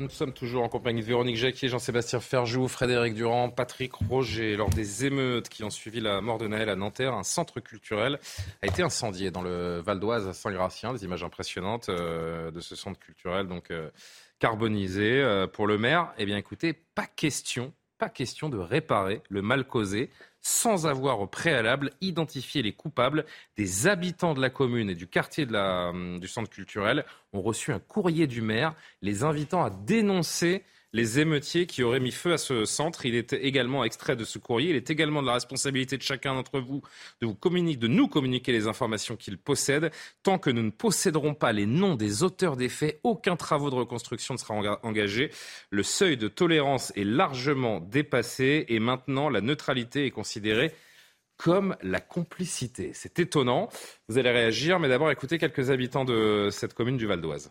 Nous 0.00 0.08
sommes 0.08 0.32
toujours 0.32 0.62
en 0.62 0.70
compagnie 0.70 1.02
de 1.02 1.06
Véronique 1.06 1.36
Jacquier, 1.36 1.68
Jean-Sébastien 1.68 2.20
Ferjou, 2.20 2.68
Frédéric 2.68 3.12
Durand, 3.12 3.50
Patrick 3.50 3.92
Roger. 3.92 4.56
Lors 4.56 4.70
des 4.70 5.04
émeutes 5.04 5.50
qui 5.50 5.62
ont 5.62 5.68
suivi 5.68 6.00
la 6.00 6.22
mort 6.22 6.38
de 6.38 6.48
Naël 6.48 6.70
à 6.70 6.74
Nanterre, 6.74 7.12
un 7.12 7.22
centre 7.22 7.60
culturel 7.60 8.18
a 8.62 8.66
été 8.66 8.82
incendié 8.82 9.30
dans 9.30 9.42
le 9.42 9.80
Val 9.80 10.00
d'Oise 10.00 10.26
à 10.26 10.32
Saint-Gratien. 10.32 10.94
Des 10.94 11.04
images 11.04 11.22
impressionnantes 11.22 11.90
euh, 11.90 12.50
de 12.50 12.60
ce 12.60 12.76
centre 12.76 12.98
culturel 12.98 13.46
donc 13.46 13.70
euh, 13.70 13.90
carbonisé. 14.38 15.20
Euh, 15.20 15.46
pour 15.46 15.66
le 15.66 15.76
maire, 15.76 16.14
eh 16.16 16.24
bien 16.24 16.38
écoutez, 16.38 16.72
pas 16.72 17.06
question, 17.06 17.74
pas 17.98 18.08
question 18.08 18.48
de 18.48 18.56
réparer 18.56 19.20
le 19.28 19.42
mal 19.42 19.66
causé 19.66 20.08
sans 20.42 20.86
avoir 20.86 21.20
au 21.20 21.26
préalable 21.26 21.90
identifié 22.00 22.62
les 22.62 22.72
coupables. 22.72 23.24
Des 23.56 23.86
habitants 23.86 24.34
de 24.34 24.40
la 24.40 24.50
commune 24.50 24.90
et 24.90 24.94
du 24.94 25.06
quartier 25.06 25.46
hum, 25.46 26.18
du 26.20 26.28
centre 26.28 26.50
culturel 26.50 27.04
ont 27.32 27.42
reçu 27.42 27.72
un 27.72 27.78
courrier 27.78 28.26
du 28.26 28.42
maire 28.42 28.74
les 29.02 29.24
invitant 29.24 29.64
à 29.64 29.70
dénoncer 29.70 30.64
les 30.92 31.20
émeutiers 31.20 31.66
qui 31.66 31.82
auraient 31.82 32.00
mis 32.00 32.10
feu 32.10 32.32
à 32.32 32.38
ce 32.38 32.64
centre. 32.64 33.06
Il 33.06 33.14
est 33.14 33.32
également 33.32 33.84
extrait 33.84 34.16
de 34.16 34.24
ce 34.24 34.38
courrier. 34.38 34.70
Il 34.70 34.76
est 34.76 34.90
également 34.90 35.22
de 35.22 35.26
la 35.26 35.34
responsabilité 35.34 35.96
de 35.96 36.02
chacun 36.02 36.34
d'entre 36.34 36.60
vous 36.60 36.82
de, 37.20 37.26
communiquer, 37.26 37.78
de 37.78 37.88
nous 37.88 38.08
communiquer 38.08 38.52
les 38.52 38.66
informations 38.66 39.16
qu'il 39.16 39.38
possède. 39.38 39.90
Tant 40.22 40.38
que 40.38 40.50
nous 40.50 40.62
ne 40.62 40.70
posséderons 40.70 41.34
pas 41.34 41.52
les 41.52 41.66
noms 41.66 41.94
des 41.94 42.22
auteurs 42.22 42.56
des 42.56 42.68
faits, 42.68 43.00
aucun 43.02 43.36
travaux 43.36 43.70
de 43.70 43.76
reconstruction 43.76 44.34
ne 44.34 44.38
sera 44.38 44.54
engagé. 44.82 45.30
Le 45.70 45.82
seuil 45.82 46.16
de 46.16 46.28
tolérance 46.28 46.92
est 46.96 47.04
largement 47.04 47.80
dépassé 47.80 48.64
et 48.68 48.78
maintenant 48.80 49.28
la 49.28 49.40
neutralité 49.40 50.06
est 50.06 50.10
considérée 50.10 50.72
comme 51.36 51.74
la 51.82 52.00
complicité. 52.00 52.90
C'est 52.92 53.18
étonnant. 53.18 53.70
Vous 54.08 54.18
allez 54.18 54.30
réagir, 54.30 54.78
mais 54.78 54.88
d'abord 54.88 55.10
écoutez 55.10 55.38
quelques 55.38 55.70
habitants 55.70 56.04
de 56.04 56.48
cette 56.50 56.74
commune 56.74 56.98
du 56.98 57.06
Val 57.06 57.22
d'Oise. 57.22 57.50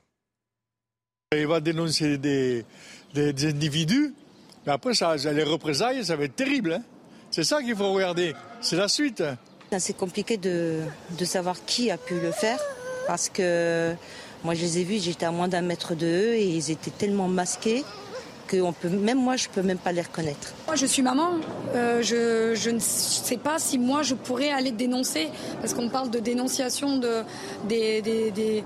Il 1.38 1.46
va 1.46 1.60
dénoncer 1.60 2.18
des, 2.18 2.65
des, 3.13 3.46
individus, 3.46 4.15
mais 4.65 4.74
après, 4.74 4.96
ça, 4.96 5.15
les 5.15 5.44
représailles, 5.44 6.04
ça 6.04 6.15
va 6.15 6.24
être 6.24 6.36
terrible. 6.36 6.74
Hein. 6.74 6.82
c'est 7.30 7.44
ça 7.44 7.62
qu'il 7.62 7.76
faut 7.76 7.94
regarder. 7.94 8.34
C'est 8.62 8.78
la 8.78 8.88
suite. 8.88 9.22
C'est 9.78 9.96
compliqué 9.96 10.38
de, 10.38 10.80
de, 11.20 11.26
savoir 11.26 11.63
qui 11.65 11.92
a 11.92 12.00
pu 12.00 12.15
le 12.20 12.32
faire, 12.32 12.58
parce 13.06 13.30
que 13.30 13.94
moi, 14.44 14.56
je 14.56 14.62
les 14.62 14.80
ai 14.80 14.84
vus, 14.84 14.98
j'étais 15.04 15.28
à 15.28 15.32
moins 15.32 15.48
d'un 15.48 15.62
mètre 15.62 15.94
d'eux, 15.94 16.34
et 16.34 16.48
ils 16.48 16.72
étaient 16.72 16.89
tellement 16.89 17.28
masqués 17.28 17.84
que 18.48 18.60
on 18.60 18.74
peut, 18.74 18.89
même 18.89 19.22
moi, 19.22 19.36
je 19.36 19.50
peux 19.50 19.62
même 19.62 19.78
pas 19.78 19.92
les 19.92 20.02
reconnaître. 20.02 20.56
Moi, 20.65 20.78
je 20.78 20.88
suis 20.88 21.04
maman. 21.04 21.34
Euh, 21.76 22.02
je, 22.02 22.60
je, 22.60 22.72
ne 22.72 22.80
sais 22.80 23.38
pas 23.38 23.60
si 23.60 23.78
moi, 23.78 24.02
je 24.02 24.15
pourrais 24.15 24.50
aller 24.50 24.72
dénoncer, 24.72 25.30
parce 25.62 25.76
qu'on 25.76 25.89
parle 25.89 26.10
de 26.10 26.18
dénonciation 26.18 26.98
de, 26.98 27.22
des, 27.68 28.02
des, 28.02 28.32
des 28.32 28.63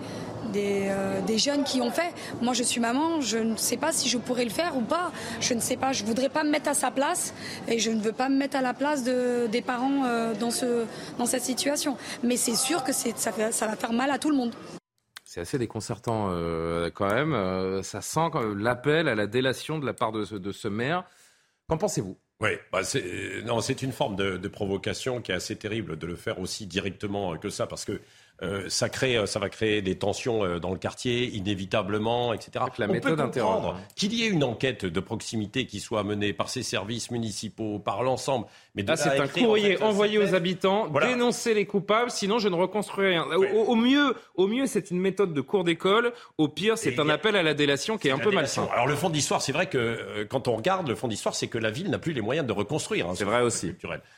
euh, 0.55 1.21
des, 1.21 1.37
jeunes 1.37 1.63
qui 1.63 1.81
ont 1.81 1.91
fait. 1.91 2.13
Moi, 2.41 2.53
je 2.53 2.63
suis 2.63 2.79
maman, 2.79 3.21
je 3.21 3.37
ne 3.37 3.55
sais 3.55 3.77
pas 3.77 3.91
si 3.91 4.09
je 4.09 4.17
pourrais 4.17 4.43
le 4.43 4.49
faire 4.49 4.77
ou 4.77 4.81
pas. 4.81 5.11
Je 5.39 5.53
ne 5.53 5.59
sais 5.59 5.77
pas. 5.77 5.91
Je 5.91 6.03
voudrais 6.03 6.29
pas 6.29 6.43
me 6.43 6.49
mettre 6.49 6.69
à 6.69 6.73
sa 6.73 6.91
place 6.91 7.33
et 7.67 7.79
je 7.79 7.91
ne 7.91 8.01
veux 8.01 8.11
pas 8.11 8.29
me 8.29 8.37
mettre 8.37 8.57
à 8.57 8.61
la 8.61 8.73
place 8.73 9.03
de, 9.03 9.47
des 9.47 9.61
parents 9.61 10.05
euh, 10.05 10.33
dans, 10.33 10.51
ce, 10.51 10.85
dans 11.17 11.25
cette 11.25 11.43
situation. 11.43 11.97
Mais 12.23 12.37
c'est 12.37 12.55
sûr 12.55 12.83
que 12.83 12.93
ça, 12.93 13.11
ça 13.15 13.67
va 13.67 13.75
faire 13.75 13.93
mal 13.93 14.11
à 14.11 14.19
tout 14.19 14.29
le 14.29 14.37
monde. 14.37 14.53
C'est 15.23 15.41
assez 15.41 15.57
déconcertant 15.57 16.27
euh, 16.29 16.91
quand 16.93 17.11
même. 17.11 17.81
ça 17.83 18.01
sent 18.01 18.29
l'appel 18.55 19.07
à 19.07 19.15
la 19.15 19.27
délation 19.27 19.79
de 19.79 19.85
la 19.85 19.93
part 19.93 20.11
de, 20.11 20.37
de 20.37 20.51
ce 20.51 20.67
maire. 20.67 21.03
Qu'en 21.67 21.77
pensez-vous? 21.77 22.17
Oui, 22.43 22.49
bah 22.71 22.83
c'est, 22.83 23.41
non, 23.45 23.61
c'est 23.61 23.83
une 23.83 23.93
forme 23.93 24.15
de, 24.17 24.35
de, 24.35 24.47
provocation 24.49 25.21
qui 25.21 25.31
est 25.31 25.35
assez 25.35 25.55
terrible 25.55 25.97
de 25.97 26.05
le 26.05 26.15
faire 26.15 26.39
aussi 26.39 26.67
directement 26.67 27.37
que 27.37 27.49
ça, 27.49 27.67
parce 27.67 27.85
que 27.85 28.01
euh, 28.41 28.67
ça, 28.67 28.89
crée, 28.89 29.15
euh, 29.15 29.25
ça 29.25 29.39
va 29.39 29.47
créer 29.47 29.81
des 29.81 29.95
tensions 29.95 30.43
euh, 30.43 30.59
dans 30.59 30.71
le 30.71 30.77
quartier, 30.77 31.29
inévitablement, 31.29 32.33
etc. 32.33 32.65
La 32.77 32.87
On 32.87 32.91
méthode 32.91 33.31
peut 33.31 33.41
qu'il 33.95 34.13
y 34.13 34.23
ait 34.23 34.27
une 34.27 34.43
enquête 34.43 34.85
de 34.85 34.99
proximité 34.99 35.65
qui 35.65 35.79
soit 35.79 36.03
menée 36.03 36.33
par 36.33 36.49
ces 36.49 36.63
services 36.63 37.11
municipaux, 37.11 37.79
par 37.79 38.01
l'ensemble. 38.01 38.47
Mais 38.75 38.83
là, 38.83 38.95
c'est 38.95 39.19
un 39.19 39.27
courrier 39.27 39.81
envoyé 39.81 40.17
aux 40.17 40.33
habitants, 40.33 40.87
dénoncer 40.87 41.53
les 41.53 41.65
coupables, 41.65 42.09
sinon 42.09 42.39
je 42.39 42.49
ne 42.49 42.55
reconstruis 42.55 43.07
rien. 43.07 43.25
Au, 43.25 43.75
mieux, 43.75 44.15
au 44.35 44.47
mieux, 44.47 44.65
c'est 44.65 44.89
une 44.89 44.99
méthode 44.99 45.33
de 45.33 45.41
cours 45.41 45.63
d'école. 45.63 46.11
Au 46.37 46.47
pire, 46.47 46.77
c'est 46.77 46.99
un 46.99 47.09
appel 47.09 47.35
à 47.35 47.43
la 47.43 47.53
délation 47.53 47.97
qui 47.97 48.07
est, 48.07 48.11
un 48.11 48.17
peu 48.17 48.31
malsain. 48.31 48.67
Alors 48.73 48.87
le 48.87 48.95
fond 48.95 49.09
d'histoire, 49.09 49.41
c'est 49.41 49.51
vrai 49.51 49.67
que 49.67 50.23
quand 50.29 50.47
on 50.47 50.55
regarde 50.55 50.87
le 50.87 50.95
fond 50.95 51.07
d'histoire, 51.07 51.35
c'est 51.35 51.47
que 51.47 51.59
la 51.59 51.69
ville 51.69 51.89
n'a 51.89 51.99
plus 51.99 52.13
les 52.13 52.21
moyens 52.21 52.47
de 52.47 52.53
reconstruire. 52.53 53.09
Hein, 53.09 53.13
c'est 53.15 53.25
vrai 53.25 53.41
aussi. 53.41 53.75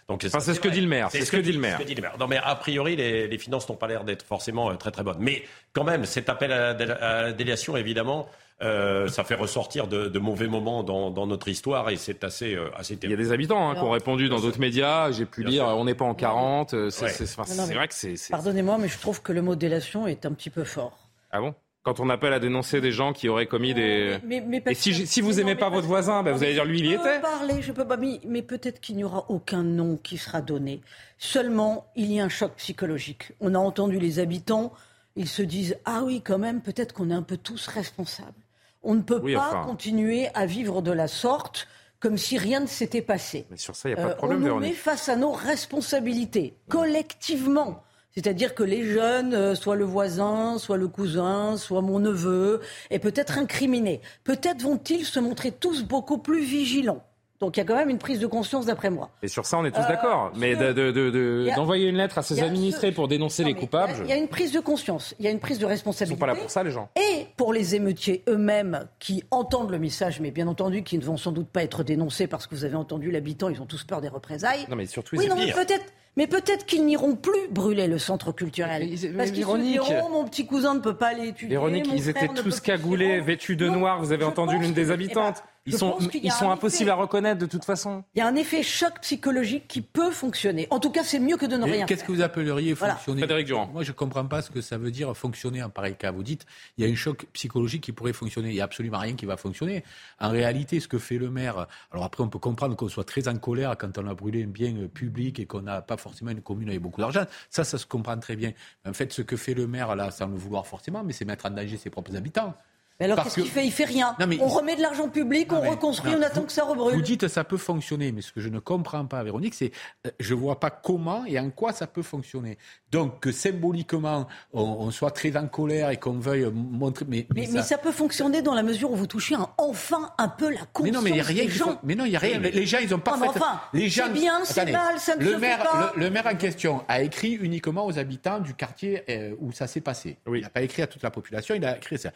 Donc 0.07 0.23
c'est 0.23 0.29
ce 0.29 0.59
que 0.59 0.69
dit 0.69 0.81
le 0.81 0.87
maire. 0.87 1.09
C'est 1.11 1.25
ce 1.25 1.31
que 1.31 1.37
dit 1.37 1.51
le 1.51 1.59
maire. 1.59 1.79
Non, 2.19 2.27
mais 2.27 2.37
a 2.37 2.55
priori, 2.55 2.95
les, 2.95 3.27
les 3.27 3.37
finances 3.37 3.67
n'ont 3.69 3.75
pas 3.75 3.87
l'air 3.87 4.04
d'être 4.05 4.23
forcément 4.23 4.69
euh, 4.69 4.75
très 4.75 4.91
très 4.91 5.03
bonnes. 5.03 5.17
Mais 5.19 5.43
quand 5.73 5.83
même, 5.83 6.05
cet 6.05 6.29
appel 6.29 6.51
à 6.51 6.73
la, 6.73 7.33
délation, 7.33 7.75
évidemment, 7.75 8.29
euh, 8.61 9.07
ça 9.09 9.23
fait 9.23 9.35
ressortir 9.35 9.87
de, 9.87 10.19
mauvais 10.19 10.47
moments 10.47 10.83
dans, 10.83 11.27
notre 11.27 11.49
histoire 11.49 11.89
et 11.89 11.97
c'est 11.97 12.23
assez, 12.23 12.55
euh, 12.55 12.69
assez 12.75 12.95
terrible. 12.95 13.19
Il 13.19 13.23
y 13.23 13.25
a 13.25 13.27
des 13.27 13.33
habitants 13.33 13.69
hein, 13.69 13.75
qui 13.75 13.81
ont 13.81 13.91
répondu 13.91 14.29
dans 14.29 14.39
d'autres 14.39 14.59
médias, 14.59 15.11
j'ai 15.11 15.25
pu 15.25 15.43
lire 15.43 15.65
on 15.65 15.83
n'est 15.83 15.95
pas 15.95 16.05
en 16.05 16.15
40, 16.15 16.89
c'est 16.89 17.35
vrai 17.35 17.87
que 17.87 17.93
c'est... 17.93 18.31
Pardonnez-moi, 18.31 18.77
mais 18.77 18.87
je 18.87 18.97
trouve 18.97 19.21
que 19.21 19.33
le 19.33 19.41
mot 19.41 19.55
délation 19.55 20.07
est 20.07 20.25
un 20.25 20.31
petit 20.31 20.49
peu 20.49 20.63
fort. 20.63 20.97
Ah 21.31 21.41
bon? 21.41 21.53
Quand 21.85 21.99
on 21.99 22.09
appelle 22.09 22.33
à 22.33 22.39
dénoncer 22.39 22.81
des 22.81 22.91
gens 22.91 23.13
qui 23.13 23.29
auraient 23.29 23.45
commis 23.45 23.75
des. 23.75 24.17
et 24.65 24.73
si, 24.73 25.05
si 25.05 25.21
vous 25.21 25.39
aimez 25.39 25.55
pas 25.55 25.69
votre 25.69 25.85
voisin, 25.85 26.23
ben 26.23 26.33
vous 26.33 26.43
allez 26.43 26.53
dire 26.53 26.65
lui 26.65 26.79
il 26.79 26.87
y 26.87 26.93
était. 26.93 27.21
Parler, 27.21 27.61
je 27.61 27.71
peux 27.71 27.85
pas. 27.85 27.95
Mais, 27.95 28.41
peut-être 28.41 28.81
qu'il 28.81 28.95
n'y 28.95 29.03
aura 29.03 29.25
aucun 29.29 29.61
nom 29.61 29.97
qui 29.97 30.17
sera 30.17 30.41
donné. 30.41 30.81
Seulement, 31.19 31.91
il 31.95 32.11
y 32.11 32.19
a 32.19 32.25
un 32.25 32.29
choc 32.29 32.53
psychologique. 32.57 33.33
On 33.39 33.53
a 33.53 33.59
entendu 33.59 33.99
les 33.99 34.17
habitants. 34.17 34.73
Ils 35.15 35.29
se 35.29 35.43
disent 35.43 35.77
ah 35.85 36.01
oui 36.03 36.21
quand 36.25 36.39
même 36.39 36.61
peut-être 36.61 36.91
qu'on 36.91 37.11
est 37.11 37.15
un 37.15 37.21
peu 37.21 37.37
tous 37.37 37.67
responsables. 37.67 38.33
On 38.81 38.95
ne 38.95 39.01
peut 39.01 39.21
pas 39.21 39.63
continuer 39.65 40.27
à 40.33 40.47
vivre 40.47 40.81
de 40.81 40.91
la 40.91 41.07
sorte 41.07 41.67
comme 41.99 42.17
si 42.17 42.37
rien 42.37 42.59
ne 42.59 42.67
s'était 42.67 43.01
passé. 43.01 43.45
Mais 43.51 43.57
sur 43.57 43.75
ça, 43.75 43.89
il 43.89 43.95
n'y 43.95 44.01
a 44.01 44.03
pas 44.03 44.13
de 44.13 44.17
problème. 44.17 44.43
Euh, 44.43 44.51
on 44.51 44.55
nous 44.55 44.59
met 44.59 44.73
face 44.73 45.07
à 45.07 45.15
nos 45.15 45.31
responsabilités 45.31 46.55
collectivement. 46.67 47.84
C'est-à-dire 48.17 48.55
que 48.55 48.63
les 48.63 48.85
jeunes, 48.85 49.33
euh, 49.33 49.55
soit 49.55 49.75
le 49.75 49.83
voisin, 49.83 50.57
soit 50.57 50.77
le 50.77 50.87
cousin, 50.87 51.57
soit 51.57 51.81
mon 51.81 51.99
neveu, 51.99 52.61
est 52.89 52.99
peut-être 52.99 53.37
incriminé. 53.37 53.99
Peut-être 54.23 54.61
vont-ils 54.61 55.03
se 55.03 55.19
montrer 55.19 55.51
tous 55.51 55.83
beaucoup 55.83 56.17
plus 56.17 56.41
vigilants. 56.41 57.03
Donc 57.41 57.57
il 57.57 57.59
y 57.59 57.63
a 57.63 57.65
quand 57.65 57.75
même 57.75 57.89
une 57.89 57.97
prise 57.97 58.19
de 58.21 58.27
conscience 58.27 58.67
d'après 58.67 58.89
moi. 58.89 59.09
Et 59.21 59.27
sur 59.27 59.45
ça, 59.45 59.57
on 59.57 59.65
est 59.65 59.71
tous 59.71 59.81
Euh, 59.81 59.87
d'accord. 59.89 60.31
Mais 60.37 60.55
de- 60.55 60.71
de- 60.71 60.91
de- 60.91 61.49
d'envoyer 61.57 61.89
une 61.89 61.97
lettre 61.97 62.17
à 62.17 62.21
ses 62.21 62.41
administrés 62.41 62.91
ce- 62.91 62.95
pour 62.95 63.09
dénoncer 63.09 63.43
Non, 63.43 63.49
les 63.49 63.55
coupables, 63.55 63.91
Il 63.91 63.97
y, 63.97 64.01
a- 64.03 64.05
il 64.05 64.09
y 64.11 64.13
a 64.13 64.15
une 64.15 64.29
prise 64.29 64.53
de 64.53 64.61
conscience, 64.61 65.13
il 65.19 65.25
y 65.25 65.27
a 65.27 65.31
une 65.31 65.41
prise 65.41 65.57
de 65.59 65.65
ils 65.65 65.67
responsabilité. 65.67 66.15
sont 66.17 66.25
pas 66.25 66.31
là 66.33 66.39
pour 66.39 66.49
ça, 66.49 66.63
les 66.63 66.71
gens. 66.71 66.87
Et 66.95 67.25
pour 67.35 67.51
les 67.51 67.75
émeutiers 67.75 68.23
eux-mêmes 68.29 68.87
qui 68.99 69.25
entendent 69.31 69.71
le 69.71 69.79
message, 69.79 70.21
mais 70.21 70.31
bien 70.31 70.47
entendu 70.47 70.83
qui 70.83 70.97
ne 70.97 71.03
vont 71.03 71.17
sans 71.17 71.33
doute 71.33 71.49
pas 71.49 71.63
être 71.63 71.83
dénoncés 71.83 72.27
parce 72.27 72.47
que 72.47 72.55
vous 72.55 72.63
avez 72.63 72.77
entendu 72.77 73.11
l'habitant, 73.11 73.49
ils 73.49 73.61
ont 73.61 73.65
tous 73.65 73.83
peur 73.83 73.99
des 73.99 74.07
représailles. 74.07 74.65
Non, 74.69 74.77
mais 74.77 74.85
surtout, 74.85 75.17
oui, 75.17 75.25
ils 75.25 75.29
non, 75.29 75.35
mais 75.35 75.51
peut-être, 75.51 75.83
mais 76.17 76.27
peut-être 76.27 76.65
qu'ils 76.65 76.85
n'iront 76.85 77.15
plus 77.15 77.47
brûler 77.49 77.87
le 77.87 77.97
centre 77.97 78.31
culturel. 78.31 78.89
Parce 79.17 79.31
qu'ils 79.31 79.45
se 79.45 79.57
diront, 79.57 80.09
mon 80.09 80.25
petit 80.25 80.45
cousin 80.45 80.75
ne 80.75 80.79
peut 80.79 80.95
pas 80.95 81.07
aller 81.07 81.29
étudier. 81.29 81.49
Véronique, 81.49 81.87
mon 81.87 81.95
ils 81.95 82.01
frère 82.01 82.23
étaient 82.23 82.33
tous 82.41 82.59
cagoulés, 82.59 83.19
vêtus 83.19 83.55
de 83.55 83.67
Non, 83.67 83.79
noir. 83.79 83.99
Vous 83.99 84.11
avez 84.11 84.23
entendu 84.23 84.57
l'une 84.57 84.73
des 84.73 84.83
eh 84.83 84.85
ben, 84.85 84.93
habitantes. 84.93 85.43
Ils 85.67 85.77
sont, 85.77 85.97
ils 86.13 86.31
impossibles 86.31 86.89
effet. 86.89 86.91
à 86.91 86.95
reconnaître 86.95 87.39
de 87.39 87.47
toute 87.47 87.65
façon. 87.65 88.03
Il 88.13 88.19
y 88.19 88.21
a 88.21 88.27
un 88.27 88.35
effet 88.35 88.61
choc 88.61 88.99
psychologique 89.01 89.67
qui 89.67 89.81
peut 89.81 90.11
fonctionner. 90.11 90.67
En 90.69 90.79
tout 90.79 90.91
cas, 90.91 91.03
c'est 91.03 91.19
mieux 91.19 91.37
que 91.37 91.47
de 91.47 91.57
ne 91.57 91.63
rien 91.63 91.85
Qu'est-ce 91.87 92.03
que 92.03 92.11
vous 92.11 92.21
appelleriez 92.21 92.73
Voilà. 92.73 92.93
fonctionner 92.95 93.21
Frédéric 93.21 93.47
Durand. 93.47 93.67
Moi, 93.73 93.81
je 93.81 93.91
ne 93.91 93.95
comprends 93.95 94.25
pas 94.25 94.43
ce 94.43 94.51
que 94.51 94.61
ça 94.61 94.77
veut 94.77 94.91
dire 94.91 95.17
fonctionner 95.17 95.63
en 95.63 95.71
pareil 95.71 95.95
cas. 95.95 96.11
Vous 96.11 96.21
dites, 96.21 96.45
il 96.77 96.85
y 96.85 96.87
a 96.87 96.91
un 96.91 96.95
choc 96.95 97.25
psychologique 97.33 97.83
qui 97.83 97.93
pourrait 97.93 98.13
fonctionner. 98.13 98.49
Il 98.49 98.53
n'y 98.53 98.61
a 98.61 98.65
absolument 98.65 98.99
rien 98.99 99.15
qui 99.15 99.25
va 99.25 99.37
fonctionner. 99.37 99.83
En 100.19 100.29
réalité, 100.29 100.79
ce 100.79 100.87
que 100.87 100.99
fait 100.99 101.17
le 101.17 101.31
maire, 101.31 101.65
alors 101.91 102.05
après, 102.05 102.23
on 102.23 102.29
peut 102.29 102.39
comprendre 102.39 102.75
qu'on 102.75 102.87
soit 102.87 103.03
très 103.03 103.27
en 103.27 103.37
colère 103.37 103.75
quand 103.77 103.97
on 103.97 104.07
a 104.07 104.13
brûlé 104.13 104.43
un 104.43 104.47
bien 104.47 104.73
public 104.93 105.39
et 105.39 105.47
qu'on 105.47 105.61
n'a 105.61 105.81
pas 105.81 105.97
forcément 105.97 106.29
une 106.29 106.41
commune 106.41 106.69
avec 106.69 106.81
beaucoup 106.81 107.01
d'argent. 107.01 107.25
Ça, 107.49 107.63
ça 107.63 107.79
se 107.79 107.87
comprend 107.87 108.17
très 108.19 108.35
bien. 108.35 108.51
Mais 108.83 108.91
en 108.91 108.93
fait, 108.93 109.11
ce 109.11 109.23
que 109.23 109.35
fait 109.35 109.55
le 109.55 109.65
maire, 109.65 109.95
là, 109.95 110.11
sans 110.11 110.27
le 110.27 110.35
vouloir 110.35 110.67
forcément, 110.67 111.03
mais 111.03 111.13
c'est 111.13 111.25
mettre 111.25 111.47
en 111.47 111.49
danger 111.49 111.77
ses 111.77 111.89
propres 111.89 112.15
habitants. 112.15 112.53
Mais 112.99 113.05
alors, 113.07 113.21
qu'est-ce 113.23 113.35
qu'il 113.41 113.49
fait? 113.51 113.65
Il 113.65 113.71
fait 113.71 113.83
rien. 113.85 114.15
Non, 114.19 114.25
mais 114.27 114.37
on 114.39 114.47
remet 114.47 114.75
de 114.77 114.81
l'argent 114.81 115.09
public, 115.09 115.51
Non, 115.51 115.57
on 115.59 115.63
mais- 115.63 115.69
reconstruit, 115.69 116.11
non, 116.11 116.19
on 116.19 116.21
attend 116.21 116.41
vous- 116.41 116.45
que 116.47 116.51
ça 116.53 116.63
rebrûle. 116.63 116.95
Vous 116.95 117.01
dites 117.01 117.21
que 117.21 117.27
ça 117.27 117.43
peut 117.43 117.57
fonctionner, 117.57 118.11
mais 118.13 118.21
ce 118.21 118.31
que 118.31 118.39
je 118.39 118.47
ne 118.47 118.59
comprends 118.59 119.05
pas, 119.05 119.21
Véronique, 119.23 119.53
c'est 119.53 119.71
euh, 120.07 120.11
je 120.19 120.33
ne 120.33 120.39
vois 120.39 120.59
pas 120.61 120.69
comment 120.69 121.25
et 121.25 121.37
en 121.39 121.49
quoi 121.49 121.73
ça 121.73 121.87
peut 121.87 122.03
fonctionner. 122.03 122.57
Donc 122.91 123.19
que 123.19 123.31
symboliquement, 123.33 124.27
on, 124.53 124.61
on 124.61 124.91
soit 124.91 125.11
très 125.11 125.35
en 125.35 125.47
colère 125.47 125.89
et 125.89 125.97
qu'on 125.97 126.13
veuille 126.19 126.49
montrer... 126.53 127.05
Mais, 127.09 127.27
Mais, 127.35 127.47
mais 127.51 127.61
ça 127.63 127.77
peut 127.77 127.91
fonctionner 127.91 128.41
dans 128.41 128.53
la 128.53 128.63
mesure 128.63 128.91
où 128.91 128.95
vous 128.95 129.07
touchez 129.07 129.35
un- 129.35 129.49
enfin 129.57 130.13
un 130.17 130.29
peu 130.29 130.49
la 130.49 130.61
conscience 130.71 130.83
mais 130.85 130.91
non, 130.91 131.01
mais 131.01 131.09
il 131.09 131.13
n'y 131.15 131.19
a 131.19 131.23
rien 131.23 131.43
des 131.45 131.51
gens. 131.51 131.65
faut- 131.65 131.79
Mais 131.83 131.95
non, 131.95 132.05
il 132.05 132.11
n'y 132.11 132.15
a 132.15 132.19
rien. 132.19 132.39
Les- 132.39 132.51
Les 132.51 132.65
gens, 132.65 132.77
ils 132.81 132.95
ont 132.95 132.99
pas 132.99 133.17
mais 133.17 133.27
fait- 133.27 133.39
enfin, 133.39 133.59
les 133.73 133.89
gens... 133.89 134.05
c'est 134.07 134.13
bien, 134.13 134.45
c'est 134.45 134.71
mal, 134.71 134.99
ça 134.99 135.15
ne 135.17 135.23
le 135.25 135.33
se 135.33 135.37
maire, 135.37 135.57
fait 135.57 135.63
pas. 135.65 135.93
Le, 135.97 136.03
le 136.03 136.09
maire 136.09 136.27
en 136.27 136.35
question 136.35 136.85
a 136.87 137.01
écrit 137.01 137.33
uniquement 137.33 137.85
aux 137.85 137.99
habitants 137.99 138.39
du 138.39 138.53
quartier 138.53 139.03
euh, 139.09 139.35
où 139.39 139.51
ça 139.51 139.67
s'est 139.67 139.81
passé. 139.81 140.17
Il 140.33 140.41
n'a 140.41 140.49
pas 140.49 140.61
écrit 140.61 140.81
à 140.81 140.87
toute 140.87 141.03
la 141.03 141.11
population, 141.11 141.55
il 141.55 141.65
a 141.65 141.75
écrit 141.75 141.97
ça. 141.97 142.11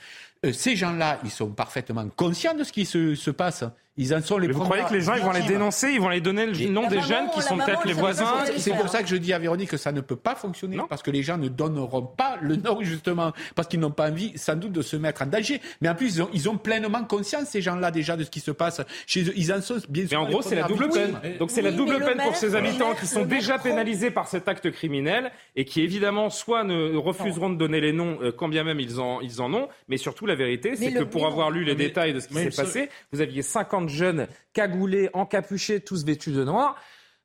Euh, 0.46 0.54
ces 0.70 0.76
gens-là, 0.76 1.20
ils 1.24 1.32
sont 1.32 1.50
parfaitement 1.50 2.08
conscients 2.10 2.54
de 2.54 2.64
ce 2.64 2.72
qui 2.72 2.86
se, 2.86 3.16
se 3.16 3.32
passe. 3.32 3.64
Ils 4.02 4.16
en 4.16 4.22
sont 4.22 4.38
les 4.38 4.48
Mais 4.48 4.54
vous 4.54 4.62
croyez 4.62 4.84
que 4.86 4.94
les 4.94 5.02
gens 5.02 5.14
ils 5.16 5.22
vont 5.22 5.32
les 5.34 5.42
dénoncer, 5.42 5.90
ils 5.92 6.00
vont 6.00 6.08
les 6.10 6.22
donner 6.22 6.46
le 6.46 6.60
Et- 6.60 6.70
nom 6.70 6.88
des 6.88 6.96
maman, 6.96 7.08
jeunes 7.08 7.30
qui 7.34 7.42
sont 7.42 7.58
peut-être 7.58 7.86
les 7.86 7.94
voisins 7.94 8.34
C'est 8.58 8.74
pour 8.74 8.88
ça 8.90 9.04
que 9.04 9.10
je 9.10 9.18
dis 9.18 9.34
à 9.34 9.40
Véronique 9.40 9.70
que 9.70 9.78
ça 9.78 9.92
ne 9.92 10.00
peut 10.02 10.16
pas 10.16 10.36
fonctionner 10.36 10.78
parce 10.90 11.04
que 11.04 11.12
les 11.12 11.22
gens 11.22 11.38
ne 11.38 11.50
donneront 11.50 12.02
pas 12.04 12.38
le 12.42 12.56
nom 12.56 12.80
justement 12.82 13.34
parce 13.56 13.68
qu'ils 13.68 13.80
n'ont 13.82 13.92
pas 13.92 14.10
envie 14.10 14.32
sans 14.38 14.56
doute 14.56 14.72
de 14.72 14.82
se 14.82 14.96
mettre 14.96 15.22
en 15.22 15.26
danger. 15.26 15.60
Mais 15.82 15.90
en 15.90 15.96
plus 15.96 16.16
ils 16.16 16.22
ont, 16.24 16.30
ils 16.34 16.48
ont 16.50 16.58
pleinement 16.58 17.04
conscience 17.04 17.50
ces 17.50 17.62
gens-là 17.62 17.92
déjà 17.92 18.16
de 18.16 18.24
ce 18.24 18.30
qui 18.30 18.40
se 18.40 18.52
passe 18.52 18.80
chez 19.06 19.24
eux. 19.28 19.34
Ils 19.36 19.52
en 19.52 19.62
sont 19.62 19.76
bien 19.90 20.08
sûr. 20.08 20.18
Mais 20.22 20.26
en 20.28 20.30
gros, 20.30 20.42
c'est 20.42 20.56
la 20.56 20.64
double 20.64 20.86
victimes. 20.86 21.20
peine. 21.22 21.38
Donc 21.38 21.52
c'est 21.52 21.62
la 21.62 21.72
double 21.72 22.00
peine 22.00 22.18
pour 22.24 22.36
ces 22.38 22.56
habitants 22.56 22.88
maire- 22.90 23.00
qui 23.00 23.06
sont 23.08 23.26
déjà 23.26 23.60
pénalisés 23.60 24.12
par 24.12 24.28
cet 24.30 24.48
acte 24.48 24.72
criminel 24.72 25.30
et 25.58 25.66
qui 25.66 25.82
évidemment 25.82 26.30
soit 26.30 26.64
ne 26.64 26.96
refuseront 26.96 27.50
de 27.50 27.56
donner 27.58 27.82
les 27.82 27.92
noms 27.92 28.18
euh, 28.22 28.32
quand 28.32 28.48
bien 28.48 28.64
même 28.64 28.80
ils 28.80 29.00
en, 29.02 29.20
ils 29.20 29.42
en 29.42 29.54
ont, 29.54 29.68
mais 29.90 29.98
surtout 29.98 30.26
la 30.26 30.36
vérité, 30.36 30.78
c'est 30.78 30.94
que 30.94 31.04
pour 31.04 31.28
avoir 31.28 31.52
lu 31.52 31.66
les 31.66 31.76
détails 31.76 32.14
de 32.14 32.22
ce 32.22 32.30
qui 32.30 32.36
s'est 32.36 32.50
passé, 32.50 32.90
vous 33.12 33.20
aviez 33.20 33.42
50 33.42 33.89
jeunes 33.90 34.28
cagoulés, 34.54 35.10
encapuchés, 35.14 35.82
tous 35.82 36.06
vêtus 36.06 36.32
de 36.32 36.44
noir. 36.44 36.76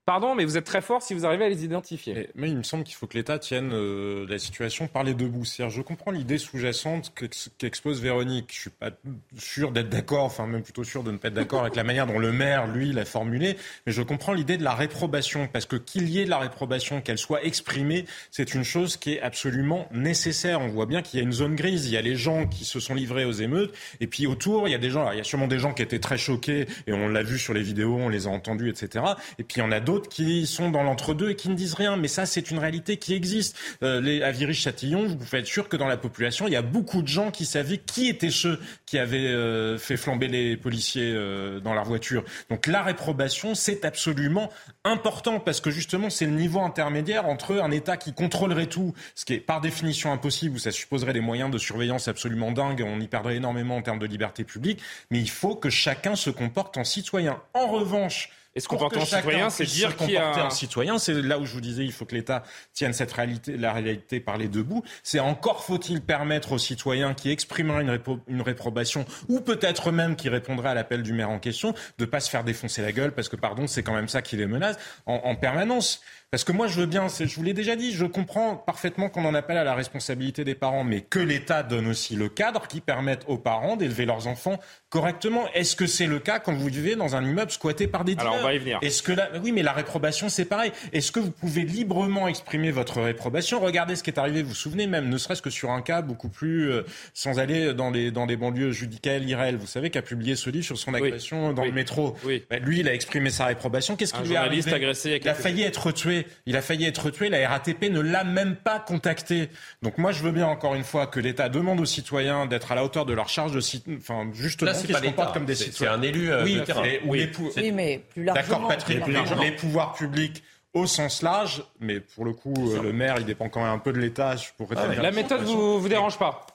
Pardon, 0.06 0.34
mais 0.34 0.44
vous 0.44 0.58
êtes 0.58 0.66
très 0.66 0.82
fort 0.82 1.00
si 1.00 1.14
vous 1.14 1.24
arrivez 1.24 1.46
à 1.46 1.48
les 1.48 1.64
identifier. 1.64 2.28
Mais, 2.34 2.50
il 2.50 2.58
me 2.58 2.62
semble 2.62 2.84
qu'il 2.84 2.94
faut 2.94 3.06
que 3.06 3.16
l'État 3.16 3.38
tienne 3.38 3.70
euh, 3.72 4.26
la 4.28 4.38
situation 4.38 4.86
par 4.86 5.02
les 5.02 5.14
deux 5.14 5.28
bouts. 5.28 5.44
Je 5.44 5.80
comprends 5.80 6.10
l'idée 6.10 6.36
sous-jacente 6.36 7.12
qu'ex- 7.16 7.48
qu'expose 7.56 8.02
Véronique. 8.02 8.50
Je 8.52 8.60
suis 8.60 8.70
pas 8.70 8.90
sûr 9.38 9.70
d'être 9.72 9.88
d'accord, 9.88 10.24
enfin 10.24 10.46
même 10.46 10.62
plutôt 10.62 10.84
sûr 10.84 11.04
de 11.04 11.10
ne 11.10 11.16
pas 11.16 11.28
être 11.28 11.34
d'accord 11.34 11.62
avec 11.62 11.74
la 11.74 11.84
manière 11.84 12.06
dont 12.06 12.18
le 12.18 12.32
maire, 12.32 12.66
lui, 12.66 12.92
l'a 12.92 13.06
formulé. 13.06 13.56
Mais 13.86 13.92
je 13.92 14.02
comprends 14.02 14.34
l'idée 14.34 14.58
de 14.58 14.62
la 14.62 14.74
réprobation, 14.74 15.48
parce 15.50 15.64
que 15.64 15.76
qu'il 15.76 16.10
y 16.10 16.20
ait 16.20 16.26
de 16.26 16.30
la 16.30 16.38
réprobation, 16.38 17.00
qu'elle 17.00 17.16
soit 17.16 17.42
exprimée, 17.42 18.04
c'est 18.30 18.52
une 18.52 18.64
chose 18.64 18.98
qui 18.98 19.14
est 19.14 19.22
absolument 19.22 19.88
nécessaire. 19.90 20.60
On 20.60 20.68
voit 20.68 20.86
bien 20.86 21.00
qu'il 21.00 21.18
y 21.18 21.22
a 21.22 21.24
une 21.24 21.32
zone 21.32 21.54
grise. 21.54 21.86
Il 21.86 21.92
y 21.92 21.96
a 21.96 22.02
les 22.02 22.16
gens 22.16 22.46
qui 22.46 22.66
se 22.66 22.78
sont 22.78 22.94
livrés 22.94 23.24
aux 23.24 23.32
émeutes, 23.32 23.74
et 24.00 24.06
puis 24.06 24.26
autour, 24.26 24.68
il 24.68 24.72
y 24.72 24.74
a 24.74 24.78
des 24.78 24.90
gens. 24.90 25.10
il 25.12 25.16
y 25.16 25.20
a 25.20 25.24
sûrement 25.24 25.48
des 25.48 25.58
gens 25.58 25.72
qui 25.72 25.80
étaient 25.80 25.98
très 25.98 26.18
choqués, 26.18 26.66
et 26.86 26.92
on 26.92 27.08
l'a 27.08 27.22
vu 27.22 27.38
sur 27.38 27.54
les 27.54 27.62
vidéos, 27.62 27.96
on 27.96 28.10
les 28.10 28.26
a 28.26 28.30
entendus, 28.30 28.68
etc. 28.68 29.02
Et 29.38 29.44
puis 29.44 29.60
il 29.60 29.64
y 29.64 29.66
en 29.66 29.72
a 29.72 29.80
d'autres 29.80 29.93
qui 30.00 30.46
sont 30.46 30.70
dans 30.70 30.82
l'entre-deux 30.82 31.30
et 31.30 31.36
qui 31.36 31.48
ne 31.48 31.54
disent 31.54 31.74
rien. 31.74 31.96
Mais 31.96 32.08
ça, 32.08 32.26
c'est 32.26 32.50
une 32.50 32.58
réalité 32.58 32.96
qui 32.96 33.14
existe. 33.14 33.56
Euh, 33.82 34.00
les, 34.00 34.22
à 34.22 34.30
Viry-Châtillon, 34.30 35.06
vous 35.06 35.16
pouvez 35.16 35.38
être 35.38 35.46
sûr 35.46 35.68
que 35.68 35.76
dans 35.76 35.86
la 35.86 35.96
population, 35.96 36.46
il 36.46 36.52
y 36.52 36.56
a 36.56 36.62
beaucoup 36.62 37.02
de 37.02 37.08
gens 37.08 37.30
qui 37.30 37.44
savaient 37.44 37.78
qui 37.78 38.08
étaient 38.08 38.30
ceux 38.30 38.60
qui 38.86 38.98
avaient 38.98 39.26
euh, 39.26 39.78
fait 39.78 39.96
flamber 39.96 40.28
les 40.28 40.56
policiers 40.56 41.12
euh, 41.14 41.60
dans 41.60 41.74
leur 41.74 41.84
voiture. 41.84 42.24
Donc 42.50 42.66
la 42.66 42.82
réprobation, 42.82 43.54
c'est 43.54 43.84
absolument 43.84 44.50
important 44.84 45.40
parce 45.40 45.60
que 45.60 45.70
justement, 45.70 46.10
c'est 46.10 46.26
le 46.26 46.32
niveau 46.32 46.60
intermédiaire 46.60 47.26
entre 47.26 47.60
un 47.60 47.70
État 47.70 47.96
qui 47.96 48.12
contrôlerait 48.12 48.66
tout, 48.66 48.94
ce 49.14 49.24
qui 49.24 49.34
est 49.34 49.40
par 49.40 49.60
définition 49.60 50.12
impossible, 50.12 50.56
où 50.56 50.58
ça 50.58 50.70
supposerait 50.70 51.12
des 51.12 51.20
moyens 51.20 51.50
de 51.50 51.58
surveillance 51.58 52.08
absolument 52.08 52.52
dingues, 52.52 52.84
on 52.86 53.00
y 53.00 53.08
perdrait 53.08 53.36
énormément 53.36 53.76
en 53.76 53.82
termes 53.82 53.98
de 53.98 54.06
liberté 54.06 54.44
publique, 54.44 54.80
mais 55.10 55.20
il 55.20 55.30
faut 55.30 55.56
que 55.56 55.70
chacun 55.70 56.16
se 56.16 56.30
comporte 56.30 56.76
en 56.76 56.84
citoyen. 56.84 57.40
En 57.54 57.68
revanche, 57.68 58.30
Pour 58.68 58.78
comporter 58.78 58.96
que 58.98 59.02
en 59.02 59.06
citoyen, 59.06 59.50
c'est 59.50 59.64
dire 59.64 59.90
se 59.90 59.96
qui 60.04 60.16
a 60.16 60.28
un- 60.34 60.46
en 60.46 60.50
citoyen, 60.50 60.98
c'est 60.98 61.12
là 61.14 61.38
où 61.40 61.44
je 61.44 61.52
vous 61.52 61.60
disais, 61.60 61.84
il 61.84 61.92
faut 61.92 62.04
que 62.04 62.14
l'État 62.14 62.44
tienne 62.72 62.92
cette 62.92 63.10
réalité, 63.12 63.56
la 63.56 63.72
réalité 63.72 64.20
par 64.20 64.36
les 64.38 64.46
deux 64.46 64.62
bouts. 64.62 64.84
C'est 65.02 65.18
encore 65.18 65.64
faut-il 65.64 66.00
permettre 66.00 66.52
aux 66.52 66.58
citoyens 66.58 67.14
qui 67.14 67.30
exprimeraient 67.30 67.82
une, 67.82 67.90
répo- 67.90 68.20
une 68.28 68.42
réprobation, 68.42 69.06
ou 69.28 69.40
peut-être 69.40 69.90
même 69.90 70.14
qui 70.14 70.28
répondraient 70.28 70.68
à 70.70 70.74
l'appel 70.74 71.02
du 71.02 71.12
maire 71.12 71.30
en 71.30 71.40
question, 71.40 71.74
de 71.98 72.04
pas 72.04 72.20
se 72.20 72.30
faire 72.30 72.44
défoncer 72.44 72.80
la 72.82 72.92
gueule, 72.92 73.12
parce 73.12 73.28
que 73.28 73.36
pardon, 73.36 73.66
c'est 73.66 73.82
quand 73.82 73.94
même 73.94 74.08
ça 74.08 74.22
qui 74.22 74.36
les 74.36 74.46
menace 74.46 74.76
en, 75.06 75.14
en 75.24 75.34
permanence. 75.34 76.00
Parce 76.34 76.42
que 76.42 76.50
moi, 76.50 76.66
je 76.66 76.80
veux 76.80 76.86
bien, 76.86 77.06
je 77.06 77.32
vous 77.36 77.44
l'ai 77.44 77.52
déjà 77.52 77.76
dit, 77.76 77.92
je 77.92 78.04
comprends 78.04 78.56
parfaitement 78.56 79.08
qu'on 79.08 79.24
en 79.24 79.34
appelle 79.34 79.56
à 79.56 79.62
la 79.62 79.76
responsabilité 79.76 80.42
des 80.42 80.56
parents, 80.56 80.82
mais 80.82 81.00
que 81.00 81.20
l'État 81.20 81.62
donne 81.62 81.86
aussi 81.86 82.16
le 82.16 82.28
cadre 82.28 82.66
qui 82.66 82.80
permette 82.80 83.22
aux 83.28 83.38
parents 83.38 83.76
d'élever 83.76 84.04
leurs 84.04 84.26
enfants 84.26 84.58
correctement. 84.88 85.44
Est-ce 85.54 85.76
que 85.76 85.86
c'est 85.86 86.08
le 86.08 86.18
cas 86.18 86.40
quand 86.40 86.52
vous 86.52 86.66
vivez 86.66 86.96
dans 86.96 87.14
un 87.14 87.24
immeuble 87.24 87.52
squatté 87.52 87.86
par 87.86 88.04
des 88.04 88.16
dealers 88.16 88.32
Alors, 88.32 88.40
on 88.42 88.46
va 88.48 88.54
y 88.54 88.58
venir. 88.58 88.80
Est-ce 88.82 89.04
que 89.04 89.12
là, 89.12 89.28
oui, 89.44 89.52
mais 89.52 89.62
la 89.62 89.72
réprobation, 89.72 90.28
c'est 90.28 90.44
pareil. 90.44 90.72
Est-ce 90.92 91.12
que 91.12 91.20
vous 91.20 91.30
pouvez 91.30 91.62
librement 91.62 92.26
exprimer 92.26 92.72
votre 92.72 93.00
réprobation? 93.00 93.60
Regardez 93.60 93.94
ce 93.94 94.02
qui 94.02 94.10
est 94.10 94.18
arrivé. 94.18 94.42
Vous 94.42 94.48
vous 94.48 94.54
souvenez 94.56 94.88
même, 94.88 95.08
ne 95.08 95.18
serait-ce 95.18 95.42
que 95.42 95.50
sur 95.50 95.70
un 95.70 95.82
cas 95.82 96.02
beaucoup 96.02 96.28
plus, 96.28 96.68
euh, 96.68 96.82
sans 97.12 97.38
aller 97.38 97.74
dans 97.74 97.90
les 97.90 98.10
dans 98.10 98.26
des 98.26 98.36
banlieues, 98.36 98.72
Judicaël 98.72 99.28
Irel, 99.28 99.54
vous 99.56 99.68
savez, 99.68 99.90
qui 99.90 99.98
a 99.98 100.02
publié 100.02 100.34
ce 100.34 100.50
livre 100.50 100.64
sur 100.64 100.78
son 100.78 100.94
agression 100.94 101.52
dans 101.52 101.62
Oui. 101.62 101.68
le 101.68 101.74
métro. 101.74 102.16
Oui. 102.24 102.44
Ben, 102.50 102.60
lui, 102.60 102.80
il 102.80 102.88
a 102.88 102.94
exprimé 102.94 103.30
sa 103.30 103.46
réprobation. 103.46 103.94
Qu'est-ce 103.94 104.14
qui 104.14 104.22
lui 104.22 104.32
est 104.32 104.34
journaliste 104.34 104.66
arrivé? 104.66 104.84
agressé 104.86 105.20
il 105.22 105.28
a 105.28 105.34
failli 105.34 105.62
être 105.62 105.92
tué. 105.92 106.23
Il 106.46 106.56
a 106.56 106.62
failli 106.62 106.84
être 106.86 107.10
tué. 107.10 107.28
La 107.28 107.48
RATP 107.48 107.90
ne 107.90 108.00
l'a 108.00 108.24
même 108.24 108.56
pas 108.56 108.78
contacté. 108.80 109.48
Donc 109.82 109.98
moi, 109.98 110.12
je 110.12 110.22
veux 110.22 110.32
bien 110.32 110.46
encore 110.46 110.74
une 110.74 110.84
fois 110.84 111.06
que 111.06 111.20
l'État 111.20 111.48
demande 111.48 111.80
aux 111.80 111.84
citoyens 111.84 112.46
d'être 112.46 112.72
à 112.72 112.74
la 112.74 112.84
hauteur 112.84 113.06
de 113.06 113.12
leur 113.12 113.28
charge 113.28 113.52
de, 113.52 113.60
cit- 113.60 113.84
enfin, 113.98 114.28
justement, 114.32 114.72
qu'ils 114.72 114.94
se 114.94 115.02
comportent 115.02 115.34
comme 115.34 115.44
des 115.44 115.54
citoyens. 115.54 115.92
c'est 115.92 115.98
un 115.98 116.02
élu, 116.02 116.30
euh, 116.32 116.44
oui, 116.44 116.56
de 116.56 116.60
terrain. 116.60 116.84
et- 116.84 117.00
ou 117.04 117.10
Oui. 117.10 117.18
les 117.20 117.26
pou- 117.28 117.50
Oui, 117.56 117.72
mais 117.72 118.02
plus 118.10 118.24
largement. 118.24 118.48
D'accord, 118.56 118.68
Patrick, 118.68 119.00
plus 119.02 119.12
les, 119.12 119.18
largement. 119.18 119.42
les 119.42 119.52
pouvoirs 119.52 119.94
publics 119.94 120.42
au 120.72 120.86
sens 120.86 121.22
large, 121.22 121.62
mais 121.80 122.00
pour 122.00 122.24
le 122.24 122.32
coup, 122.32 122.52
euh, 122.74 122.82
le 122.82 122.92
maire, 122.92 123.16
il 123.18 123.24
dépend 123.24 123.48
quand 123.48 123.62
même 123.62 123.72
un 123.72 123.78
peu 123.78 123.92
de 123.92 123.98
l'État. 124.00 124.34
Ah, 124.76 124.86
La 125.00 125.10
méthode 125.12 125.42
vous, 125.42 125.78
vous 125.80 125.88
dérange 125.88 126.18
pas? 126.18 126.46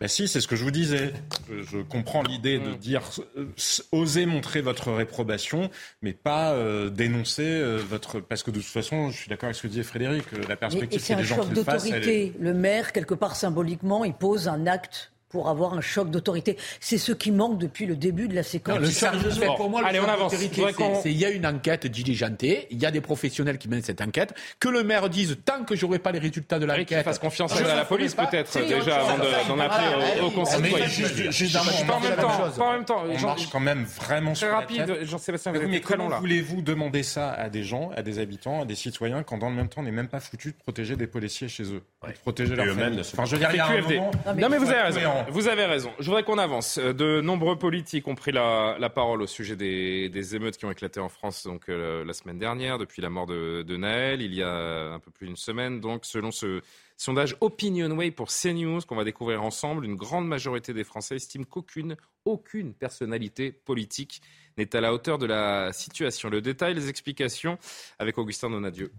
Bah 0.00 0.08
si, 0.08 0.28
c'est 0.28 0.40
ce 0.40 0.48
que 0.48 0.56
je 0.56 0.64
vous 0.64 0.70
disais. 0.70 1.12
Je, 1.50 1.78
je 1.78 1.78
comprends 1.78 2.22
l'idée 2.22 2.58
de 2.58 2.74
dire 2.74 3.02
euh, 3.36 3.46
oser 3.92 4.26
montrer 4.26 4.60
votre 4.60 4.92
réprobation, 4.92 5.70
mais 6.02 6.12
pas 6.12 6.52
euh, 6.52 6.90
dénoncer 6.90 7.42
euh, 7.44 7.78
votre 7.78 8.20
parce 8.20 8.42
que 8.42 8.50
de 8.50 8.60
toute 8.60 8.68
façon, 8.68 9.10
je 9.10 9.16
suis 9.16 9.28
d'accord 9.28 9.46
avec 9.46 9.56
ce 9.56 9.62
que 9.62 9.68
disait 9.68 9.82
Frédéric. 9.82 10.24
La 10.48 10.56
perspective, 10.56 11.00
c'est 11.00 11.14
un 11.14 11.18
les 11.18 11.24
gens 11.24 11.44
qui 11.44 11.54
le 11.54 11.62
fassent. 11.62 11.84
d'autorité. 11.84 12.32
Le 12.40 12.54
maire, 12.54 12.92
quelque 12.92 13.14
part 13.14 13.36
symboliquement, 13.36 14.04
il 14.04 14.14
pose 14.14 14.48
un 14.48 14.66
acte 14.66 15.12
pour 15.28 15.48
avoir 15.48 15.74
un 15.74 15.80
choc 15.80 16.10
d'autorité. 16.10 16.56
C'est 16.80 16.98
ce 16.98 17.12
qui 17.12 17.30
manque 17.30 17.58
depuis 17.58 17.86
le 17.86 17.96
début 17.96 18.28
de 18.28 18.34
la 18.34 18.42
séquence. 18.42 18.76
Non, 18.76 18.80
le 18.80 18.90
choc, 18.90 19.10
Bon, 19.46 19.54
pour 19.56 19.70
moi, 19.70 19.80
le 19.82 19.86
allez, 19.88 19.98
choc 19.98 20.06
on 20.08 20.12
avance. 20.12 20.32
d'autorité, 20.32 20.54
Je 20.56 20.60
voudrais 20.60 20.72
c'est- 20.72 20.78
qu'on- 20.94 21.02
c'est- 21.02 21.12
Il 21.12 21.18
y 21.18 21.24
a 21.24 21.30
une 21.30 21.46
enquête 21.46 21.86
diligentée, 21.86 22.66
il 22.70 22.78
y 22.78 22.86
a 22.86 22.90
des 22.90 23.00
professionnels 23.00 23.58
qui 23.58 23.68
mènent 23.68 23.82
cette 23.82 24.00
enquête. 24.00 24.34
Que 24.60 24.68
le 24.68 24.82
maire 24.84 25.08
dise 25.08 25.36
tant 25.44 25.64
que 25.64 25.74
j'aurai 25.76 25.98
pas 25.98 26.12
les 26.12 26.18
résultats 26.18 26.58
de 26.58 26.66
Qu'il 26.66 26.76
l'enquête. 26.78 27.04
fasse 27.04 27.18
confiance 27.18 27.54
à 27.60 27.74
la 27.74 27.84
police 27.84 28.14
peut-être 28.14 28.48
C'est 28.50 28.66
déjà 28.66 29.00
avant 29.00 29.18
d'en 29.18 29.58
appeler 29.60 31.30
juste 31.30 31.52
d'un 31.54 31.62
mot, 31.64 31.70
Pas 31.86 32.64
en 32.64 32.72
même 32.72 32.84
temps. 32.84 33.02
On 33.08 33.20
marche 33.26 33.48
quand 33.50 33.60
même 33.60 33.84
vraiment 33.84 34.34
sur 34.34 34.48
la 34.48 34.56
rapide, 34.56 34.86
tête. 34.86 35.04
Jean-Sébastien, 35.04 35.52
vous 35.52 35.60
comment 35.82 36.08
voulez-vous 36.20 36.62
demander 36.62 37.02
ça 37.02 37.30
à 37.32 37.48
des 37.48 37.62
gens, 37.62 37.90
à 37.96 38.02
des 38.02 38.18
habitants, 38.18 38.62
à 38.62 38.64
des 38.64 38.74
citoyens, 38.74 39.22
quand 39.22 39.38
dans 39.38 39.50
le 39.50 39.56
même 39.56 39.68
temps 39.68 39.80
on 39.80 39.84
n'est 39.84 39.90
même 39.90 40.08
pas 40.08 40.20
foutu 40.20 40.48
de 40.52 40.56
protéger 40.56 40.96
des 40.96 41.06
policiers 41.06 41.48
chez 41.48 41.64
eux, 41.64 41.82
de 42.06 42.12
protéger 42.22 42.54
leurs 42.56 42.74
familles 42.74 43.00
Enfin, 43.00 43.24
je 43.24 43.32
veux 43.32 43.38
dire, 43.38 43.50
il 43.52 43.56
y 43.56 43.60
a 43.60 43.66
un 43.66 43.80
moment. 43.80 44.10
Non 44.36 44.48
mais 44.48 44.58
vous 44.58 44.68
avez 44.70 44.82
raison. 44.82 45.00
Vous 45.30 45.48
avez 45.48 45.64
raison. 45.64 45.90
Je 45.98 46.06
voudrais 46.06 46.22
qu'on 46.22 46.38
avance. 46.38 46.78
Euh, 46.78 46.92
de 46.92 47.20
nombreux 47.20 47.56
politiques 47.56 48.06
ont 48.08 48.14
pris 48.14 48.32
la, 48.32 48.90
parole 48.94 49.22
au 49.22 49.26
sujet 49.26 49.56
des, 49.56 50.34
émeutes 50.34 50.56
qui 50.56 50.64
ont 50.64 50.70
éclaté 50.70 51.00
en 51.00 51.08
France 51.08 51.44
donc, 51.44 51.68
euh, 51.68 52.04
la 52.04 52.12
semaine 52.12 52.38
dernière, 52.38 52.78
depuis 52.78 53.02
la 53.02 53.10
mort 53.10 53.26
de, 53.26 53.62
de, 53.62 53.76
Naël, 53.76 54.22
il 54.22 54.34
y 54.34 54.42
a 54.42 54.92
un 54.92 54.98
peu 54.98 55.10
plus 55.10 55.26
d'une 55.26 55.36
semaine. 55.36 55.80
Donc, 55.80 56.04
selon 56.04 56.30
ce 56.30 56.62
sondage 56.96 57.36
Opinionway 57.40 58.10
pour 58.10 58.28
CNews 58.28 58.80
qu'on 58.86 58.96
va 58.96 59.04
découvrir 59.04 59.42
ensemble, 59.42 59.84
une 59.84 59.96
grande 59.96 60.26
majorité 60.26 60.72
des 60.72 60.84
Français 60.84 61.16
estiment 61.16 61.44
qu'aucune 61.44 61.96
aucune 62.24 62.74
personnalité 62.74 63.52
politique 63.52 64.20
n'est 64.56 64.74
à 64.74 64.80
la 64.80 64.92
hauteur 64.92 65.18
de 65.18 65.26
la 65.26 65.72
situation. 65.72 66.28
Le 66.28 66.40
détail, 66.40 66.74
les 66.74 66.88
explications 66.88 67.58
avec 67.98 68.18
Augustin 68.18 68.50
Donadieu. 68.50 68.92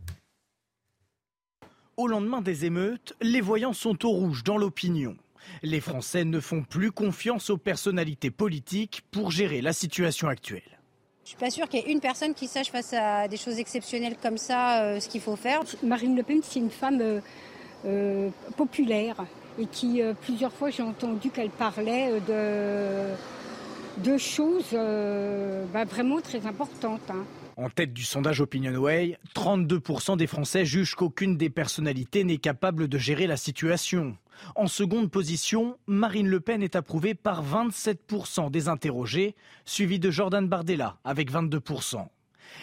Au 1.98 2.08
lendemain 2.08 2.42
des 2.42 2.66
émeutes, 2.66 3.14
les 3.22 3.42
voyants 3.42 3.74
sont 3.74 4.06
au 4.06 4.12
rouge 4.12 4.44
dans 4.46 4.58
l'opinion. 4.58 5.18
Les 5.64 5.80
Français 5.80 6.26
ne 6.26 6.40
font 6.40 6.64
plus 6.64 6.92
confiance 6.92 7.50
aux 7.50 7.58
personnalités 7.58 8.32
politiques 8.32 9.02
pour 9.12 9.32
gérer 9.32 9.62
la 9.62 9.74
situation 9.74 10.28
actuelle. 10.28 10.80
Je 11.30 11.30
suis 11.30 11.38
pas 11.38 11.52
sûre 11.52 11.70
qu'il 11.70 11.82
y 11.82 11.84
ait 11.84 11.92
une 11.92 12.00
personne 12.00 12.34
qui 12.34 12.48
sache 12.48 12.72
face 12.72 12.92
à 12.94 13.28
des 13.28 13.38
choses 13.38 13.60
exceptionnelles 13.60 14.16
comme 14.20 14.38
ça 14.38 14.82
euh, 14.84 15.00
ce 15.00 15.08
qu'il 15.08 15.22
faut 15.22 15.36
faire. 15.36 15.62
Marine 15.84 16.16
Le 16.16 16.24
Pen, 16.24 16.40
c'est 16.42 16.60
une 16.60 16.72
femme 16.72 17.00
euh, 17.02 17.20
euh, 17.86 18.30
populaire 18.58 19.26
et 19.60 19.68
qui 19.68 20.02
plusieurs 20.22 20.54
fois 20.54 20.70
j'ai 20.72 20.82
entendu 20.82 21.30
qu'elle 21.30 21.50
parlait 21.50 22.20
de, 22.22 23.14
de 24.10 24.18
choses 24.18 24.72
bah, 24.72 25.84
vraiment 25.84 26.22
très 26.22 26.48
importantes. 26.48 27.02
Hein. 27.10 27.26
En 27.58 27.70
tête 27.70 27.94
du 27.94 28.04
sondage 28.04 28.40
OpinionWay, 28.40 29.18
32% 29.36 30.16
des 30.16 30.28
Français 30.28 30.64
jugent 30.64 30.96
qu'aucune 30.96 31.36
des 31.36 31.50
personnalités 31.50 32.24
n'est 32.24 32.38
capable 32.38 32.88
de 32.88 32.98
gérer 32.98 33.28
la 33.28 33.36
situation. 33.36 34.16
En 34.56 34.68
seconde 34.68 35.12
position, 35.12 35.78
Marine 35.88 36.28
Le 36.28 36.40
Pen 36.40 36.62
est 36.64 36.76
approuvée 36.76 37.14
par 37.14 37.44
27% 37.44 38.52
des 38.52 38.68
interrogés, 38.68 39.36
suivi 39.66 40.00
de 40.00 40.12
Jordan 40.12 40.48
Bardella 40.48 40.98
avec 41.04 41.32
22%. 41.32 42.08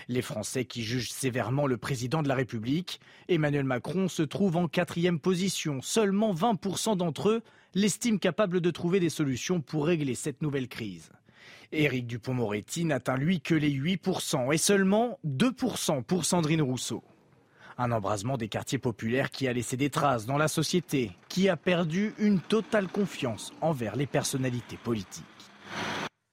Les 0.09 0.22
Français 0.22 0.64
qui 0.64 0.83
jugent 0.83 1.12
sévèrement 1.12 1.66
le 1.66 1.77
président 1.77 2.22
de 2.22 2.29
la 2.29 2.35
République, 2.35 3.01
Emmanuel 3.29 3.64
Macron, 3.64 4.09
se 4.09 4.22
trouve 4.22 4.57
en 4.57 4.68
quatrième 4.68 5.20
position. 5.20 5.81
Seulement 5.83 6.35
20% 6.35 6.97
d'entre 6.97 7.31
eux 7.31 7.43
l'estiment 7.74 8.18
capable 8.18 8.61
de 8.61 8.70
trouver 8.70 9.01
des 9.01 9.11
solutions 9.11 9.61
pour 9.61 9.87
régler 9.87 10.14
cette 10.14 10.43
nouvelle 10.43 10.68
crise. 10.68 11.11
Éric 11.72 12.07
Dupont-Moretti 12.07 12.85
n'atteint 12.85 13.16
lui 13.16 13.41
que 13.41 13.55
les 13.55 13.70
8% 13.70 14.53
et 14.53 14.59
seulement 14.59 15.18
2% 15.27 16.03
pour 16.05 16.24
Sandrine 16.24 16.62
Rousseau. 16.62 17.03
Un 17.79 17.93
embrasement 17.93 18.39
des 18.39 18.49
quartiers 18.49 18.79
populaires 18.79 19.31
qui 19.31 19.49
a 19.49 19.53
laissé 19.53 19.77
des 19.77 19.91
traces 19.91 20.24
dans 20.24 20.39
la 20.39 20.49
société, 20.49 21.12
qui 21.29 21.49
a 21.49 21.57
perdu 21.57 22.14
une 22.18 22.41
totale 22.41 22.89
confiance 22.89 23.53
envers 23.61 23.97
les 23.97 24.07
personnalités 24.07 24.79
politiques. 24.79 25.24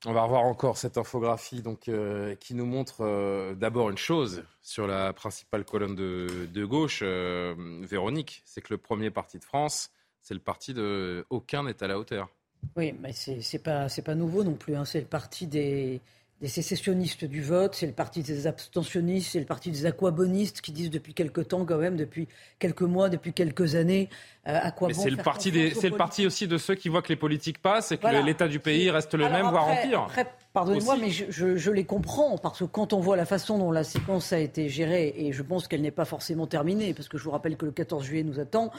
On 0.05 0.11
va 0.11 0.23
revoir 0.23 0.43
encore 0.43 0.77
cette 0.77 0.97
infographie 0.97 1.61
donc, 1.61 1.87
euh, 1.87 2.35
qui 2.35 2.55
nous 2.55 2.65
montre 2.65 3.01
euh, 3.01 3.55
d'abord 3.55 3.89
une 3.89 3.97
chose 3.97 4.43
sur 4.61 4.85
la 4.85 5.13
principale 5.13 5.63
colonne 5.63 5.95
de, 5.95 6.65
gauche, 6.65 6.99
euh, 7.03 7.55
Véronique, 7.81 8.41
c'est 8.45 8.61
que 8.61 8.73
le 8.73 8.77
premier 8.77 9.11
parti 9.11 9.39
de 9.39 9.45
France, 9.45 9.91
c'est 10.21 10.33
le 10.33 10.41
parti 10.41 10.73
de 10.73 11.25
aucun 11.29 11.63
n'est 11.63 11.81
à 11.81 11.87
la 11.87 11.99
hauteur. 11.99 12.29
Oui, 12.75 12.93
mais 12.99 13.13
c'est 13.13 13.39
n'est 13.53 13.59
pas, 13.59 13.87
pas 14.03 14.15
nouveau 14.15 14.43
non 14.43 14.55
plus. 14.55 14.75
Hein. 14.75 14.85
C'est 14.85 15.01
le 15.01 15.07
parti 15.07 15.47
des, 15.47 16.01
des 16.43 16.49
sécessionnistes 16.49 17.23
du 17.23 17.41
vote, 17.41 17.73
c'est 17.73 17.87
le 17.87 17.93
parti 17.93 18.21
des 18.21 18.47
abstentionnistes, 18.47 19.31
c'est 19.31 19.39
le 19.39 19.45
parti 19.45 19.71
des 19.71 19.85
aquabonistes 19.85 20.59
qui 20.59 20.73
disent 20.73 20.89
depuis 20.89 21.13
quelque 21.13 21.39
temps, 21.39 21.63
quand 21.63 21.77
même, 21.77 21.95
depuis 21.95 22.27
quelques 22.59 22.81
mois, 22.81 23.07
depuis 23.07 23.31
quelques 23.31 23.75
années, 23.75 24.09
à 24.45 24.71
quoi 24.71 24.89
bon 24.89 24.93
C'est 24.93 25.09
le 25.09 25.17
parti 25.17 25.51
des, 25.51 25.73
c'est 25.73 25.89
le 25.89 25.95
parti 25.95 26.25
aussi 26.25 26.47
de 26.47 26.57
ceux 26.57 26.75
qui 26.75 26.89
voient 26.89 27.01
que 27.01 27.09
les 27.09 27.15
politiques 27.15 27.61
passent 27.61 27.91
et 27.91 27.97
que 27.97 28.25
l'état 28.25 28.47
du 28.47 28.59
pays 28.59 28.89
reste 28.89 29.13
le 29.13 29.29
même, 29.29 29.47
voire 29.47 29.67
en 29.67 29.75
pire. 29.77 30.07
Pardonnez-moi, 30.53 30.97
mais 31.01 31.09
je, 31.09 31.71
les 31.71 31.83
comprends, 31.83 32.37
parce 32.37 32.59
que 32.59 32.65
quand 32.65 32.93
on 32.93 32.99
voit 32.99 33.17
la 33.17 33.25
façon 33.25 33.57
dont 33.57 33.71
la 33.71 33.83
séquence 33.83 34.33
a 34.33 34.37
été 34.37 34.69
gérée, 34.69 35.11
et 35.17 35.33
je 35.33 35.41
pense 35.41 35.67
qu'elle 35.67 35.81
n'est 35.81 35.89
pas 35.89 36.05
forcément 36.05 36.45
terminée, 36.45 36.93
parce 36.93 37.07
que 37.07 37.17
je 37.17 37.23
vous 37.23 37.31
rappelle 37.31 37.57
que 37.57 37.65
le 37.65 37.71
14 37.71 38.03
juillet 38.03 38.21
nous 38.21 38.39
attend, 38.39 38.69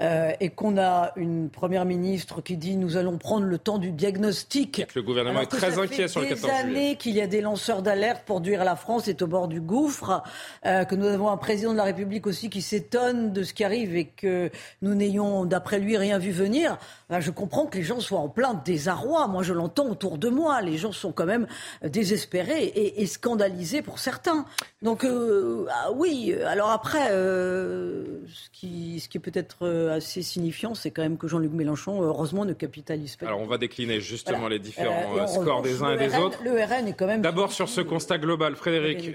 euh, 0.00 0.30
et 0.38 0.50
qu'on 0.50 0.78
a 0.78 1.10
une 1.16 1.50
première 1.50 1.86
ministre 1.86 2.40
qui 2.40 2.56
dit 2.56 2.76
nous 2.76 2.96
allons 2.96 3.18
prendre 3.18 3.46
le 3.46 3.58
temps 3.58 3.78
du 3.78 3.90
diagnostic. 3.90 4.86
le 4.94 5.02
gouvernement 5.02 5.40
est 5.40 5.46
très 5.46 5.76
inquiet 5.76 6.06
sur 6.06 6.20
le 6.20 6.28
14 6.28 6.52
juillet. 6.52 6.60
années 6.60 6.96
qu'il 6.96 7.16
y 7.16 7.20
a 7.20 7.26
des 7.26 7.40
lanceurs 7.40 7.82
d'alerte 7.82 8.22
pour 8.26 8.40
dire 8.40 8.62
la 8.62 8.76
France 8.76 9.08
est 9.08 9.20
au 9.20 9.26
bord 9.26 9.48
du 9.48 9.60
gouffre, 9.60 10.22
euh, 10.66 10.84
que 10.84 10.94
nous 10.94 11.06
avons 11.06 11.30
un 11.30 11.36
président 11.36 11.72
de 11.72 11.78
la 11.78 11.84
République 11.84 12.28
aussi 12.28 12.48
qui 12.48 12.62
s'étonne 12.62 13.32
de 13.32 13.42
ce 13.42 13.54
qui 13.54 13.64
arrive 13.64 13.96
et 13.96 14.04
que 14.04 14.52
nous 14.82 14.94
n'ayons, 14.94 15.13
d'après 15.46 15.78
lui, 15.78 15.96
rien 15.96 16.18
vu 16.18 16.30
venir. 16.30 16.78
Ben, 17.10 17.20
je 17.20 17.30
comprends 17.30 17.66
que 17.66 17.78
les 17.78 17.84
gens 17.84 18.00
soient 18.00 18.18
en 18.18 18.28
plein 18.28 18.54
désarroi. 18.54 19.28
Moi, 19.28 19.42
je 19.42 19.52
l'entends 19.52 19.88
autour 19.88 20.18
de 20.18 20.28
moi. 20.28 20.60
Les 20.62 20.78
gens 20.78 20.92
sont 20.92 21.12
quand 21.12 21.26
même 21.26 21.46
désespérés 21.82 22.72
et, 22.74 23.06
scandalisés 23.06 23.82
pour 23.82 23.98
certains. 23.98 24.46
Donc, 24.82 25.04
euh, 25.04 25.66
ah 25.70 25.92
oui. 25.92 26.34
Alors 26.46 26.70
après, 26.70 27.10
euh, 27.10 28.20
ce, 28.26 28.50
qui, 28.50 29.00
ce 29.00 29.08
qui 29.08 29.18
est 29.18 29.20
peut-être 29.20 29.66
euh, 29.66 29.96
assez 29.96 30.22
signifiant, 30.22 30.74
c'est 30.74 30.90
quand 30.90 31.02
même 31.02 31.18
que 31.18 31.28
Jean-Luc 31.28 31.52
Mélenchon, 31.52 32.02
heureusement, 32.02 32.44
ne 32.44 32.52
capitalise 32.52 33.16
pas. 33.16 33.26
Alors, 33.26 33.40
on 33.40 33.46
va 33.46 33.58
décliner 33.58 34.00
justement 34.00 34.48
les 34.48 34.58
différents 34.58 35.26
scores 35.26 35.62
des 35.62 35.82
uns 35.82 35.92
et 35.92 36.08
des 36.08 36.16
autres. 36.16 36.42
Le 36.42 36.52
RN 36.52 36.88
est 36.88 36.94
quand 36.94 37.06
même. 37.06 37.22
D'abord 37.22 37.52
sur 37.52 37.68
ce 37.68 37.80
constat 37.80 38.18
global, 38.18 38.56
Frédéric, 38.56 39.14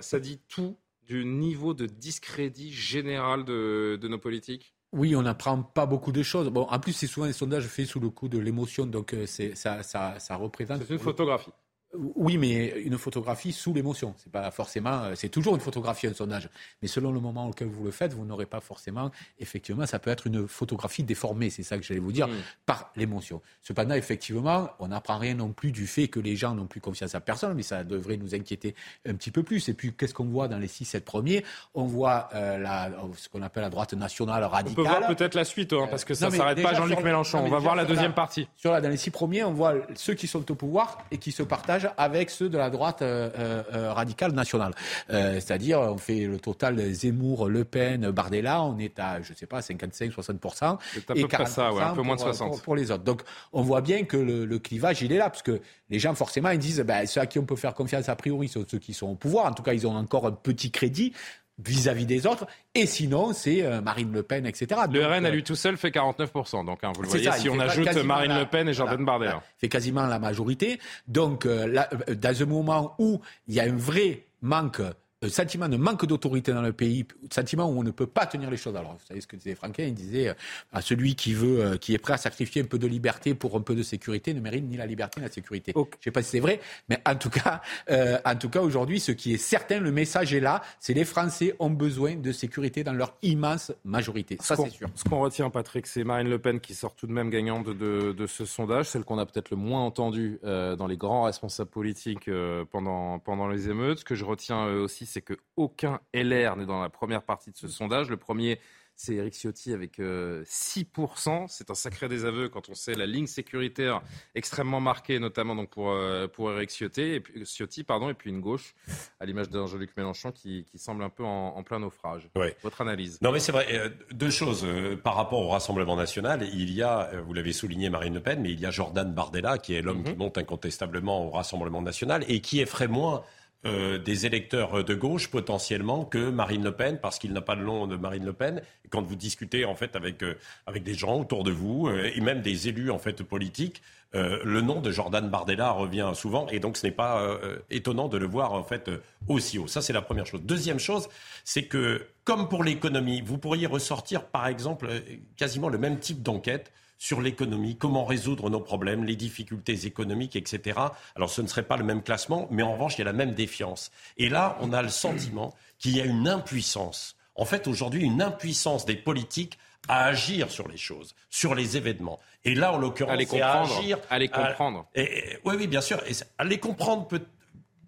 ça 0.00 0.18
dit 0.18 0.40
tout 0.48 0.76
du 1.06 1.24
niveau 1.24 1.72
de 1.72 1.86
discrédit 1.86 2.70
général 2.70 3.44
de 3.44 4.08
nos 4.08 4.18
politiques? 4.18 4.74
Oui, 4.92 5.14
on 5.14 5.22
n'apprend 5.22 5.62
pas 5.62 5.86
beaucoup 5.86 6.12
de 6.12 6.22
choses. 6.22 6.48
Bon, 6.48 6.62
en 6.70 6.78
plus, 6.80 6.92
c'est 6.92 7.06
souvent 7.06 7.26
des 7.26 7.32
sondages 7.32 7.66
faits 7.66 7.86
sous 7.86 8.00
le 8.00 8.10
coup 8.10 8.28
de 8.28 8.38
l'émotion, 8.38 8.86
donc 8.86 9.12
euh, 9.12 9.26
c'est, 9.26 9.54
ça, 9.54 9.82
ça, 9.82 10.18
ça 10.18 10.36
représente. 10.36 10.82
C'est 10.86 10.94
une 10.94 10.98
photographie. 10.98 11.52
Oui, 11.94 12.36
mais 12.36 12.80
une 12.82 12.98
photographie 12.98 13.50
sous 13.50 13.72
l'émotion. 13.72 14.14
C'est 14.18 14.30
pas 14.30 14.50
forcément, 14.50 15.04
euh, 15.04 15.14
c'est 15.14 15.30
toujours 15.30 15.54
une 15.54 15.60
photographie 15.60 16.06
un 16.06 16.12
sondage. 16.12 16.50
Mais 16.82 16.88
selon 16.88 17.12
le 17.12 17.20
moment 17.20 17.48
auquel 17.48 17.68
vous 17.68 17.82
le 17.82 17.90
faites, 17.90 18.12
vous 18.12 18.26
n'aurez 18.26 18.44
pas 18.44 18.60
forcément, 18.60 19.10
effectivement, 19.38 19.86
ça 19.86 19.98
peut 19.98 20.10
être 20.10 20.26
une 20.26 20.46
photographie 20.46 21.02
déformée. 21.02 21.48
C'est 21.48 21.62
ça 21.62 21.78
que 21.78 21.82
j'allais 21.82 22.00
vous 22.00 22.12
dire, 22.12 22.28
mm. 22.28 22.32
par 22.66 22.92
l'émotion. 22.94 23.40
Cependant, 23.62 23.94
effectivement, 23.94 24.68
on 24.80 24.88
n'apprend 24.88 25.16
rien 25.16 25.32
non 25.32 25.52
plus 25.52 25.72
du 25.72 25.86
fait 25.86 26.08
que 26.08 26.20
les 26.20 26.36
gens 26.36 26.54
n'ont 26.54 26.66
plus 26.66 26.82
confiance 26.82 27.14
à 27.14 27.20
personne, 27.20 27.54
mais 27.54 27.62
ça 27.62 27.84
devrait 27.84 28.18
nous 28.18 28.34
inquiéter 28.34 28.74
un 29.06 29.14
petit 29.14 29.30
peu 29.30 29.42
plus. 29.42 29.70
Et 29.70 29.74
puis, 29.74 29.94
qu'est-ce 29.94 30.12
qu'on 30.12 30.26
voit 30.26 30.46
dans 30.46 30.58
les 30.58 30.68
6-7 30.68 31.00
premiers? 31.00 31.42
On 31.72 31.86
voit 31.86 32.28
euh, 32.34 32.58
la, 32.58 32.90
ce 33.16 33.30
qu'on 33.30 33.40
appelle 33.40 33.62
la 33.62 33.70
droite 33.70 33.94
nationale 33.94 34.44
radicale. 34.44 34.72
On 34.72 34.74
peut 34.74 34.88
voir 34.88 35.06
peut-être 35.06 35.34
la 35.34 35.44
suite, 35.46 35.72
hein, 35.72 35.86
parce 35.88 36.04
que 36.04 36.12
ça 36.12 36.28
ne 36.28 36.36
s'arrête 36.36 36.62
pas 36.62 36.74
Jean-Luc 36.74 37.00
Mélenchon. 37.02 37.38
on 37.38 37.48
va 37.48 37.58
voir 37.58 37.76
la 37.76 37.86
deuxième 37.86 38.12
partie. 38.12 38.46
Sur 38.56 38.78
dans 38.78 38.88
les 38.90 38.98
six 38.98 39.10
premiers, 39.10 39.42
on 39.42 39.54
voit 39.54 39.74
ceux 39.94 40.12
qui 40.12 40.26
sont 40.26 40.50
au 40.50 40.54
pouvoir 40.54 40.98
et 41.10 41.16
qui 41.16 41.32
se 41.32 41.42
partagent 41.42 41.87
avec 41.96 42.30
ceux 42.30 42.48
de 42.48 42.58
la 42.58 42.70
droite 42.70 43.02
euh, 43.02 43.30
euh, 43.38 43.62
euh, 43.74 43.92
radicale 43.92 44.32
nationale. 44.32 44.74
C'est-à-dire, 45.08 45.80
on 45.80 45.98
fait 45.98 46.26
le 46.26 46.38
total 46.38 46.80
Zemmour, 46.92 47.48
Le 47.48 47.64
Pen, 47.64 48.10
Bardella, 48.10 48.62
on 48.62 48.78
est 48.78 48.98
à, 48.98 49.22
je 49.22 49.34
sais 49.34 49.46
pas, 49.46 49.62
55, 49.62 50.10
60%. 50.10 50.78
C'est 50.92 51.10
à 51.10 51.14
peu 51.14 51.28
près 51.28 51.46
ça, 51.46 51.68
un 51.68 51.94
peu 51.94 52.02
moins 52.02 52.16
de 52.16 52.20
60. 52.20 52.62
Pour, 52.62 52.76
les 52.76 52.90
autres. 52.90 53.04
Donc, 53.04 53.22
on 53.52 53.62
voit 53.62 53.80
bien 53.80 54.04
que 54.04 54.16
le, 54.16 54.58
clivage, 54.58 55.02
il 55.02 55.12
est 55.12 55.18
là, 55.18 55.30
parce 55.30 55.42
que 55.42 55.60
les 55.90 55.98
gens, 55.98 56.14
forcément, 56.14 56.50
ils 56.50 56.58
disent, 56.58 56.80
ben, 56.80 57.06
ceux 57.06 57.20
à 57.20 57.26
qui 57.26 57.38
on 57.38 57.44
peut 57.44 57.56
faire 57.56 57.74
confiance, 57.74 58.08
a 58.08 58.16
priori, 58.16 58.48
sont 58.48 58.64
ceux 58.68 58.78
qui 58.78 58.92
sont 58.92 59.08
au 59.08 59.14
pouvoir. 59.14 59.46
En 59.46 59.52
tout 59.52 59.62
cas, 59.62 59.72
ils 59.72 59.86
ont 59.86 59.96
encore 59.96 60.26
un 60.26 60.32
petit 60.32 60.70
crédit 60.70 61.12
vis-à-vis 61.58 62.06
des 62.06 62.26
autres. 62.26 62.46
Et 62.74 62.86
sinon, 62.86 63.32
c'est 63.32 63.62
euh, 63.62 63.80
Marine 63.80 64.12
Le 64.12 64.22
Pen, 64.22 64.46
etc. 64.46 64.82
Le 64.90 65.04
RN 65.04 65.26
à 65.26 65.30
lui 65.30 65.42
tout 65.42 65.56
seul 65.56 65.76
fait 65.76 65.90
49%. 65.90 66.64
Donc, 66.64 66.84
hein, 66.84 66.92
vous 66.94 67.02
le 67.02 67.08
voyez, 67.08 67.30
si 67.32 67.48
on 67.48 67.58
ajoute 67.58 67.94
Marine 68.04 68.36
Le 68.38 68.46
Pen 68.46 68.68
et 68.68 68.72
Jordan 68.72 69.04
Bardella. 69.04 69.42
Fait 69.58 69.68
quasiment 69.68 70.06
la 70.06 70.18
majorité. 70.18 70.78
Donc, 71.06 71.46
euh, 71.46 71.82
euh, 72.08 72.14
dans 72.14 72.42
un 72.42 72.46
moment 72.46 72.94
où 72.98 73.20
il 73.46 73.54
y 73.54 73.60
a 73.60 73.64
un 73.64 73.76
vrai 73.76 74.24
manque 74.40 74.82
un 75.20 75.28
sentiment 75.28 75.68
de 75.68 75.76
manque 75.76 76.06
d'autorité 76.06 76.52
dans 76.52 76.62
le 76.62 76.72
pays, 76.72 77.04
sentiment 77.32 77.68
où 77.68 77.80
on 77.80 77.82
ne 77.82 77.90
peut 77.90 78.06
pas 78.06 78.24
tenir 78.26 78.50
les 78.50 78.56
choses. 78.56 78.76
Alors, 78.76 78.92
vous 78.92 79.06
savez 79.06 79.20
ce 79.20 79.26
que 79.26 79.34
disait 79.34 79.56
Franquin, 79.56 79.82
il 79.84 79.94
disait 79.94 80.28
euh, 80.28 80.34
à 80.72 80.80
celui 80.80 81.16
qui 81.16 81.34
veut, 81.34 81.60
euh, 81.60 81.76
qui 81.76 81.92
est 81.92 81.98
prêt 81.98 82.12
à 82.12 82.18
sacrifier 82.18 82.62
un 82.62 82.66
peu 82.66 82.78
de 82.78 82.86
liberté 82.86 83.34
pour 83.34 83.56
un 83.56 83.60
peu 83.60 83.74
de 83.74 83.82
sécurité, 83.82 84.32
ne 84.32 84.40
mérite 84.40 84.64
ni 84.64 84.76
la 84.76 84.86
liberté 84.86 85.20
ni 85.20 85.26
la 85.26 85.32
sécurité. 85.32 85.72
Je 85.74 85.80
ne 85.80 85.86
sais 86.04 86.10
pas 86.12 86.22
si 86.22 86.30
c'est 86.30 86.40
vrai, 86.40 86.60
mais 86.88 87.02
en 87.04 87.16
tout 87.16 87.30
cas, 87.30 87.62
euh, 87.90 88.18
en 88.24 88.36
tout 88.36 88.48
cas 88.48 88.60
aujourd'hui, 88.60 89.00
ce 89.00 89.10
qui 89.10 89.34
est 89.34 89.38
certain, 89.38 89.80
le 89.80 89.90
message 89.90 90.32
est 90.32 90.40
là, 90.40 90.62
c'est 90.78 90.94
les 90.94 91.04
Français 91.04 91.56
ont 91.58 91.70
besoin 91.70 92.14
de 92.14 92.30
sécurité 92.30 92.84
dans 92.84 92.92
leur 92.92 93.16
immense 93.22 93.72
majorité. 93.84 94.38
Ça, 94.40 94.54
c'est 94.54 94.70
sûr. 94.70 94.88
Ce 94.94 95.02
qu'on 95.02 95.18
retient, 95.18 95.50
Patrick, 95.50 95.88
c'est 95.88 96.04
Marine 96.04 96.28
Le 96.28 96.38
Pen 96.38 96.60
qui 96.60 96.74
sort 96.74 96.94
tout 96.94 97.08
de 97.08 97.12
même 97.12 97.30
gagnante 97.30 97.66
de, 97.66 98.12
de, 98.12 98.26
ce 98.28 98.44
sondage, 98.44 98.86
celle 98.86 99.02
qu'on 99.02 99.18
a 99.18 99.26
peut-être 99.26 99.50
le 99.50 99.56
moins 99.56 99.84
entendu 99.84 100.38
dans 100.42 100.86
les 100.86 100.96
grands 100.96 101.24
responsables 101.24 101.70
politiques 101.70 102.30
pendant, 102.70 103.18
pendant 103.18 103.48
les 103.48 103.68
émeutes. 103.68 104.00
Ce 104.00 104.04
que 104.04 104.14
je 104.14 104.24
retiens 104.24 104.66
aussi, 104.66 105.06
c'est 105.08 105.22
qu'aucun 105.22 106.00
LR 106.14 106.56
n'est 106.56 106.66
dans 106.66 106.80
la 106.80 106.90
première 106.90 107.22
partie 107.22 107.50
de 107.50 107.56
ce 107.56 107.68
sondage. 107.68 108.08
Le 108.10 108.16
premier, 108.16 108.60
c'est 108.98 109.14
Eric 109.14 109.32
Ciotti 109.32 109.72
avec 109.72 109.98
6%. 110.00 111.46
C'est 111.48 111.70
un 111.70 111.74
sacré 111.74 112.08
désaveu 112.08 112.48
quand 112.48 112.68
on 112.68 112.74
sait 112.74 112.94
la 112.94 113.06
ligne 113.06 113.28
sécuritaire 113.28 114.02
extrêmement 114.34 114.80
marquée, 114.80 115.20
notamment 115.20 115.54
donc 115.54 115.70
pour, 115.70 115.96
pour 116.32 116.50
Eric 116.50 116.70
Ciotti 116.70 117.02
et, 117.02 117.20
puis, 117.20 117.44
Ciotti 117.46 117.84
pardon, 117.84 118.10
et 118.10 118.14
puis 118.14 118.30
une 118.30 118.40
gauche, 118.40 118.74
à 119.20 119.24
l'image 119.24 119.50
d'un 119.50 119.66
Jean-Luc 119.66 119.96
Mélenchon, 119.96 120.32
qui, 120.32 120.64
qui, 120.64 120.78
semble 120.78 121.04
un 121.04 121.10
peu 121.10 121.24
en, 121.24 121.62
plein 121.62 121.78
naufrage. 121.78 122.28
Votre 122.62 122.80
analyse 122.80 123.20
Non, 123.22 123.30
mais 123.30 123.38
c'est 123.38 123.52
vrai. 123.52 123.92
deux 124.10 124.30
choses. 124.30 124.66
par 125.04 125.14
rapport 125.14 125.40
au 125.40 125.48
Rassemblement 125.48 125.94
national, 125.94 126.42
il 126.52 126.72
y 126.72 126.82
a, 126.82 127.20
vous 127.24 127.32
l'avez 127.34 127.52
souligné, 127.52 127.90
Marine 127.90 128.14
Le 128.14 128.20
Pen, 128.20 128.40
mais 128.40 128.50
il 128.50 128.58
y 128.58 128.66
a 128.66 128.72
Jordan 128.72 129.14
Bardella, 129.14 129.58
qui 129.58 129.74
est 129.74 129.82
l'homme 129.82 130.02
qui 130.02 130.10
mhm. 130.10 130.18
monte 130.18 130.38
incontestablement 130.38 131.24
au 131.24 131.30
Rassemblement 131.30 131.82
national 131.82 132.24
et 132.26 132.40
qui 132.40 132.60
effraie 132.60 132.88
moins 132.88 133.22
euh, 133.66 133.98
des 133.98 134.24
électeurs 134.24 134.84
de 134.84 134.94
gauche 134.94 135.32
potentiellement 135.32 136.04
que 136.04 136.30
Marine 136.30 136.62
Le 136.62 136.70
Pen, 136.70 137.00
parce 137.02 137.18
qu'il 137.18 137.32
n'a 137.32 137.40
pas 137.40 137.56
de 137.56 137.62
nom 137.62 137.88
de 137.88 137.96
Marine 137.96 138.24
Le 138.24 138.32
Pen. 138.32 138.62
Quand 138.88 139.02
vous 139.02 139.16
discutez 139.16 139.64
en 139.64 139.74
fait 139.74 139.96
avec, 139.96 140.22
euh, 140.22 140.38
avec 140.66 140.84
des 140.84 140.94
gens 140.94 141.18
autour 141.18 141.42
de 141.42 141.50
vous 141.50 141.88
euh, 141.88 142.08
et 142.14 142.20
même 142.20 142.40
des 142.40 142.68
élus 142.68 142.92
en 142.92 143.00
fait 143.00 143.24
politiques, 143.24 143.82
le 144.14 144.62
nom 144.62 144.80
de 144.80 144.90
Jordan 144.90 145.28
Bardella 145.28 145.70
revient 145.70 146.12
souvent 146.14 146.46
et 146.48 146.60
donc 146.60 146.78
ce 146.78 146.86
n'est 146.86 146.92
pas 146.92 147.38
étonnant 147.68 148.08
de 148.08 148.16
le 148.16 148.24
voir 148.24 148.54
en 148.54 148.62
fait 148.62 148.90
aussi 149.28 149.58
haut. 149.58 149.66
Ça 149.66 149.82
c'est 149.82 149.92
la 149.92 150.00
première 150.00 150.24
chose. 150.24 150.40
Deuxième 150.44 150.78
chose, 150.78 151.10
c'est 151.44 151.64
que 151.64 152.06
comme 152.24 152.48
pour 152.48 152.64
l'économie, 152.64 153.20
vous 153.20 153.36
pourriez 153.36 153.66
ressortir 153.66 154.24
par 154.24 154.46
exemple 154.46 154.88
quasiment 155.36 155.68
le 155.68 155.76
même 155.76 155.98
type 155.98 156.22
d'enquête 156.22 156.72
sur 156.98 157.20
l'économie, 157.20 157.76
comment 157.76 158.04
résoudre 158.04 158.50
nos 158.50 158.60
problèmes, 158.60 159.04
les 159.04 159.16
difficultés 159.16 159.86
économiques, 159.86 160.36
etc. 160.36 160.78
Alors 161.14 161.30
ce 161.30 161.40
ne 161.40 161.46
serait 161.46 161.62
pas 161.62 161.76
le 161.76 161.84
même 161.84 162.02
classement, 162.02 162.48
mais 162.50 162.62
en 162.62 162.72
revanche, 162.72 162.96
il 162.96 162.98
y 162.98 163.02
a 163.02 163.06
la 163.06 163.12
même 163.12 163.32
défiance. 163.32 163.90
Et 164.16 164.28
là, 164.28 164.58
on 164.60 164.72
a 164.72 164.82
le 164.82 164.88
sentiment 164.88 165.54
qu'il 165.78 165.96
y 165.96 166.00
a 166.00 166.04
une 166.04 166.28
impuissance. 166.28 167.16
En 167.36 167.44
fait, 167.44 167.68
aujourd'hui, 167.68 168.02
une 168.02 168.20
impuissance 168.20 168.84
des 168.84 168.96
politiques 168.96 169.58
à 169.86 170.06
agir 170.06 170.50
sur 170.50 170.66
les 170.66 170.76
choses, 170.76 171.14
sur 171.30 171.54
les 171.54 171.76
événements. 171.76 172.18
Et 172.44 172.54
là, 172.54 172.72
en 172.72 172.78
l'occurrence, 172.78 173.22
c'est 173.28 173.40
à 173.40 173.62
agir. 173.62 173.98
À 174.10 174.18
les 174.18 174.28
comprendre. 174.28 174.86
et, 174.94 175.38
oui, 175.44 175.54
oui, 175.56 175.66
bien 175.68 175.80
sûr. 175.80 176.02
Et 176.08 176.12
à 176.36 176.44
les 176.44 176.58
comprendre 176.58 177.06
peut, 177.06 177.22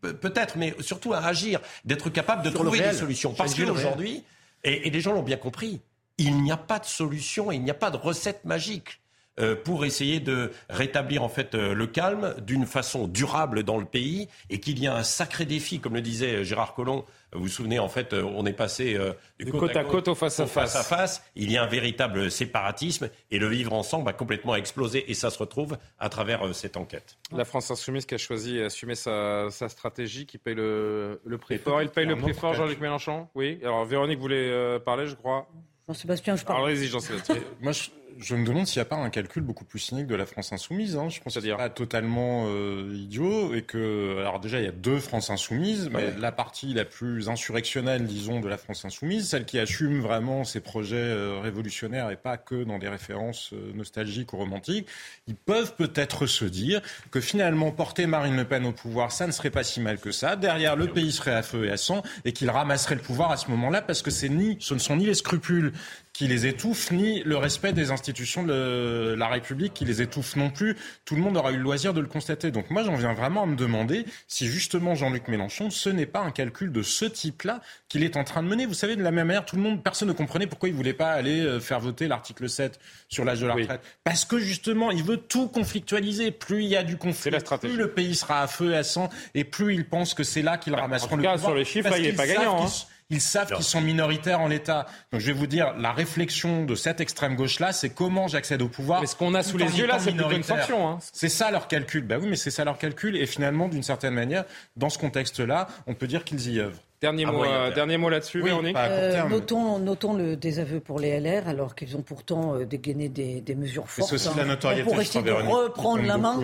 peut-être, 0.01 0.57
mais 0.57 0.75
surtout 0.81 1.13
à 1.13 1.19
agir, 1.19 1.61
d'être 1.85 2.11
capable 2.11 2.43
de 2.43 2.51
trouver 2.51 2.81
des 2.81 2.93
solutions. 2.93 3.35
Parce 3.35 3.55
qu'aujourd'hui, 3.55 4.25
et, 4.63 4.87
et 4.87 4.91
les 4.91 5.01
gens 5.01 5.13
l'ont 5.13 5.23
bien 5.23 5.37
compris, 5.37 5.81
il 6.21 6.43
n'y 6.43 6.53
a 6.53 6.57
pas 6.57 6.79
de 6.79 6.85
solution, 6.85 7.51
il 7.51 7.63
n'y 7.63 7.71
a 7.71 7.75
pas 7.75 7.91
de 7.91 7.97
recette 7.97 8.45
magique. 8.45 9.01
Euh, 9.41 9.55
pour 9.55 9.85
essayer 9.85 10.21
de 10.21 10.51
rétablir 10.69 11.23
en 11.23 11.29
fait 11.29 11.55
euh, 11.55 11.73
le 11.73 11.87
calme 11.87 12.35
d'une 12.43 12.67
façon 12.67 13.07
durable 13.07 13.63
dans 13.63 13.79
le 13.79 13.87
pays 13.87 14.29
et 14.51 14.61
qu'il 14.61 14.79
y 14.83 14.87
a 14.87 14.95
un 14.95 15.03
sacré 15.03 15.47
défi, 15.47 15.81
comme 15.81 15.95
le 15.95 16.03
disait 16.03 16.45
Gérard 16.45 16.75
Collomb. 16.75 17.05
Vous 17.33 17.43
vous 17.43 17.49
souvenez, 17.49 17.79
en 17.79 17.89
fait, 17.89 18.13
euh, 18.13 18.23
on 18.23 18.45
est 18.45 18.53
passé 18.53 18.99
du 19.39 19.53
côte, 19.53 19.77
à 19.77 19.85
côte, 19.85 20.09
au 20.09 20.15
face 20.15 20.41
à 20.41 20.47
face. 20.47 20.77
à 20.77 20.83
face. 20.83 21.23
Il 21.37 21.51
y 21.51 21.57
a 21.57 21.63
un 21.63 21.69
véritable 21.69 22.31
séparatisme 22.31 23.09
et 23.31 23.39
le 23.39 23.47
vivre 23.47 23.73
ensemble 23.73 24.11
a 24.11 24.13
complètement 24.13 24.57
explosé 24.57 25.11
et 25.11 25.15
ça 25.15 25.31
se 25.31 25.39
retrouve 25.39 25.79
à 25.99 26.09
travers 26.09 26.55
cette 26.55 26.77
enquête. 26.77 27.17
La 27.33 27.45
France 27.45 27.71
insoumise 27.71 28.05
qui 28.05 28.17
a 28.17 28.19
choisi 28.19 28.59
d'assumer 28.59 28.97
sa, 28.97 29.49
stratégie, 29.51 30.27
qui 30.27 30.39
paye 30.39 30.57
le, 30.57 31.19
prix 31.41 31.57
fort. 31.57 31.81
Il 31.81 31.89
paye 31.89 32.05
le 32.05 32.17
prix 32.17 32.35
fort, 32.35 32.55
Jean-Luc 32.55 32.81
Mélenchon? 32.81 33.29
Oui. 33.35 33.61
Alors 33.63 33.85
Véronique 33.85 34.19
voulait 34.19 34.81
parler, 34.81 35.07
je 35.07 35.15
crois. 35.15 35.49
Jean-Sébastien, 35.91 36.37
je 36.37 36.45
parle. 36.45 36.69
Allez-y, 36.69 36.87
Jean-Sébastien. 36.87 37.37
Moi, 37.61 37.73
je, 37.73 37.91
je 38.19 38.35
me 38.35 38.45
demande 38.45 38.67
s'il 38.67 38.79
n'y 38.81 38.83
a 38.83 38.87
pas 38.87 38.97
un 38.97 39.11
calcul 39.11 39.43
beaucoup 39.43 39.65
plus 39.65 39.79
cynique 39.79 40.07
de 40.07 40.15
la 40.15 40.27
France 40.27 40.53
insoumise. 40.53 40.97
Hein. 40.97 41.09
Je 41.09 41.21
pense 41.21 41.35
que 41.35 41.41
c'est 41.41 41.55
pas 41.55 41.71
totalement 41.71 42.47
euh, 42.47 42.93
idiot 42.95 43.55
et 43.55 43.63
que, 43.63 44.19
alors 44.21 44.41
déjà, 44.41 44.59
il 44.59 44.65
y 44.65 44.69
a 44.69 44.73
deux 44.73 44.99
France 44.99 45.31
insoumises, 45.31 45.91
mais 45.93 46.13
la 46.19 46.33
partie 46.33 46.75
la 46.75 46.85
plus 46.85 47.29
insurrectionnelle, 47.29 48.05
disons, 48.05 48.41
de 48.41 48.49
la 48.49 48.57
France 48.57 48.85
insoumise, 48.85 49.29
celle 49.29 49.45
qui 49.45 49.59
assume 49.59 50.01
vraiment 50.01 50.45
ses 50.45 50.61
projets 50.61 50.97
euh, 50.97 51.41
révolutionnaires 51.41 52.11
et 52.11 52.17
pas 52.17 52.37
que 52.37 52.65
dans 52.65 52.79
des 52.79 52.89
références 52.89 53.53
euh, 53.53 53.73
nostalgiques 53.75 54.33
ou 54.33 54.37
romantiques, 54.37 54.89
ils 55.27 55.37
peuvent 55.37 55.75
peut-être 55.77 56.27
se 56.27 56.45
dire 56.45 56.81
que 57.11 57.21
finalement 57.21 57.71
porter 57.71 58.07
Marine 58.07 58.37
Le 58.37 58.45
Pen 58.45 58.67
au 58.67 58.73
pouvoir, 58.73 59.13
ça 59.13 59.27
ne 59.27 59.33
serait 59.33 59.51
pas 59.51 59.65
si 59.65 59.81
mal 59.81 59.99
que 59.99 60.13
ça. 60.13 60.37
Derrière, 60.37 60.77
le 60.77 60.89
pays 60.89 61.13
serait 61.13 61.35
à 61.35 61.43
feu 61.43 61.67
et 61.67 61.71
à 61.71 61.77
sang 61.77 62.03
et 62.25 62.33
qu'il 62.33 62.51
ramasserait 62.51 62.95
le 62.95 63.01
pouvoir 63.01 63.31
à 63.31 63.37
ce 63.37 63.51
moment-là 63.51 63.83
parce 63.83 64.03
que 64.03 64.11
c'est 64.11 64.29
ni, 64.29 64.57
ce 64.61 64.75
ne 64.75 64.79
sont 64.79 64.97
ni 64.97 65.07
les 65.07 65.15
scrupules 65.15 65.73
qui 66.13 66.27
les 66.27 66.47
étouffent, 66.47 66.91
ni 66.91 67.23
le 67.23 67.37
respect 67.37 67.73
des 67.73 67.91
institutions 67.91 68.43
de 68.43 69.15
la 69.17 69.29
République 69.29 69.73
qui 69.75 69.85
les 69.85 70.03
étouffe 70.03 70.37
non 70.37 70.51
plus. 70.51 70.77
Tout 71.05 71.15
le 71.15 71.23
monde 71.23 71.37
aura 71.37 71.53
eu 71.53 71.57
le 71.57 71.63
loisir 71.63 71.95
de 71.95 72.01
le 72.01 72.09
constater. 72.09 72.51
Donc 72.51 72.71
moi, 72.71 72.83
j'en 72.83 72.97
viens 72.97 73.15
vraiment 73.15 73.45
à 73.45 73.47
me 73.47 73.57
demander 73.57 74.05
si 74.29 74.47
justement 74.47 74.95
Jean-Luc 74.95 75.29
Mélenchon, 75.29 75.71
ce 75.71 75.89
n'est 75.89 76.07
pas 76.07 76.21
un 76.21 76.31
calcul 76.31 76.73
de 76.73 76.83
ce 76.83 77.05
type-là 77.05 77.61
qu'il 77.89 78.03
est 78.03 78.17
en 78.17 78.25
train 78.25 78.43
de 78.43 78.49
mener. 78.49 78.67
Vous 78.67 78.75
savez, 78.75 78.97
de 78.97 79.03
la 79.03 79.11
même 79.11 79.29
manière, 79.29 79.45
tout 79.45 79.57
le 79.57 79.63
monde, 79.63 79.83
personne 79.83 80.09
ne 80.09 80.13
comprenait 80.13 80.47
pourquoi 80.47 80.69
il 80.69 80.75
voulait 80.75 80.93
pas 80.93 81.11
aller 81.13 81.41
euh, 81.41 81.61
faire 81.61 81.81
voter 81.81 82.09
l'article 82.09 82.49
7 82.49 82.79
sur 83.09 83.25
l'âge 83.25 83.41
de 83.41 83.47
la 83.47 83.55
retraite. 83.55 83.81
Parce 84.05 84.25
que 84.25 84.39
justement, 84.39 84.91
il 84.91 85.03
veut 85.03 85.17
tout 85.17 85.49
conflictualiser. 85.49 86.31
Plus 86.33 86.65
il 86.65 86.69
y 86.69 86.77
a 86.77 86.83
du 86.83 86.97
conflit, 86.97 87.31
plus 87.61 87.77
le 87.77 87.91
pays 87.91 88.15
sera 88.15 88.43
à 88.43 88.47
feu 88.47 88.73
et 88.73 88.77
à 88.77 88.83
sang, 88.83 89.09
et 89.35 89.45
plus 89.45 89.75
il 89.75 89.89
pense 89.89 90.15
que 90.15 90.23
c'est 90.23 90.43
là 90.43 90.59
qu'il 90.59 90.73
bah, 90.73 90.81
ramasseront 90.83 91.17
le 91.17 91.23
pouvoir. 91.23 91.39
sur 91.39 91.55
les 91.55 91.65
chiffres, 91.65 91.93
il 91.97 92.03
n'est 92.03 92.13
pas 92.13 92.27
gagnant. 92.27 92.67
Ils 93.11 93.21
savent 93.21 93.53
qu'ils 93.53 93.65
sont 93.65 93.81
minoritaires 93.81 94.41
en 94.41 94.49
l'État. 94.49 94.87
Donc 95.13 95.21
je 95.21 95.27
vais 95.27 95.33
vous 95.33 95.47
dire, 95.47 95.75
la 95.77 95.93
réflexion 95.93 96.65
de 96.65 96.75
cette 96.75 97.01
extrême 97.01 97.37
gauche-là, 97.37 97.73
c'est 97.73 97.91
comment 97.91 98.29
j'accède 98.29 98.63
au 98.63 98.69
pouvoir. 98.69 99.01
Mais 99.01 99.07
ce 99.07 99.17
qu'on 99.17 99.35
a 99.35 99.43
sous 99.43 99.59
les 99.59 99.79
yeux 99.79 99.87
là, 99.87 99.99
c'est 99.99 100.13
plutôt 100.13 100.31
une 100.31 100.43
sanction. 100.43 100.89
Hein. 100.89 100.99
C'est 101.13 101.29
ça 101.29 101.51
leur 101.51 101.69
calcul. 101.69 102.05
Ben 102.05 102.19
oui, 102.21 102.29
mais 102.29 102.37
c'est 102.37 102.51
ça 102.51 102.65
leur 102.65 102.79
calcul. 102.79 103.17
Et 103.17 103.27
finalement, 103.27 103.69
d'une 103.69 103.83
certaine 103.83 104.15
manière, 104.15 104.45
dans 104.77 104.91
ce 104.91 104.99
contexte-là, 104.99 105.67
on 105.87 105.95
peut 105.95 106.07
dire 106.07 106.25
qu'ils 106.25 106.51
y 106.51 106.61
œuvrent. 106.61 106.81
Dernier 107.01 107.25
mot, 107.25 107.43
euh, 107.45 107.73
dernier 107.73 107.97
mot 107.97 108.11
là-dessus, 108.11 108.43
Véronique 108.43 108.77
euh, 108.77 109.27
notons, 109.27 109.79
notons, 109.79 110.13
le 110.13 110.37
désaveu 110.37 110.81
pour 110.81 111.01
les 111.01 111.19
LR, 111.19 111.49
alors 111.49 111.75
qu'ils 111.75 111.97
ont 111.97 112.03
pourtant 112.03 112.55
euh, 112.57 112.67
dégainé 112.67 113.09
des, 113.09 113.41
des, 113.41 113.55
mesures 113.55 113.89
fortes. 113.89 114.11
C'est 114.11 114.17
aussi 114.17 114.37
la 114.37 114.43
hein. 114.43 114.49
notoriété, 114.49 114.83
pour 114.83 115.01
essayer 115.01 115.25
de 115.25 115.31
reprendre 115.31 116.03
la 116.05 116.19
main. 116.19 116.39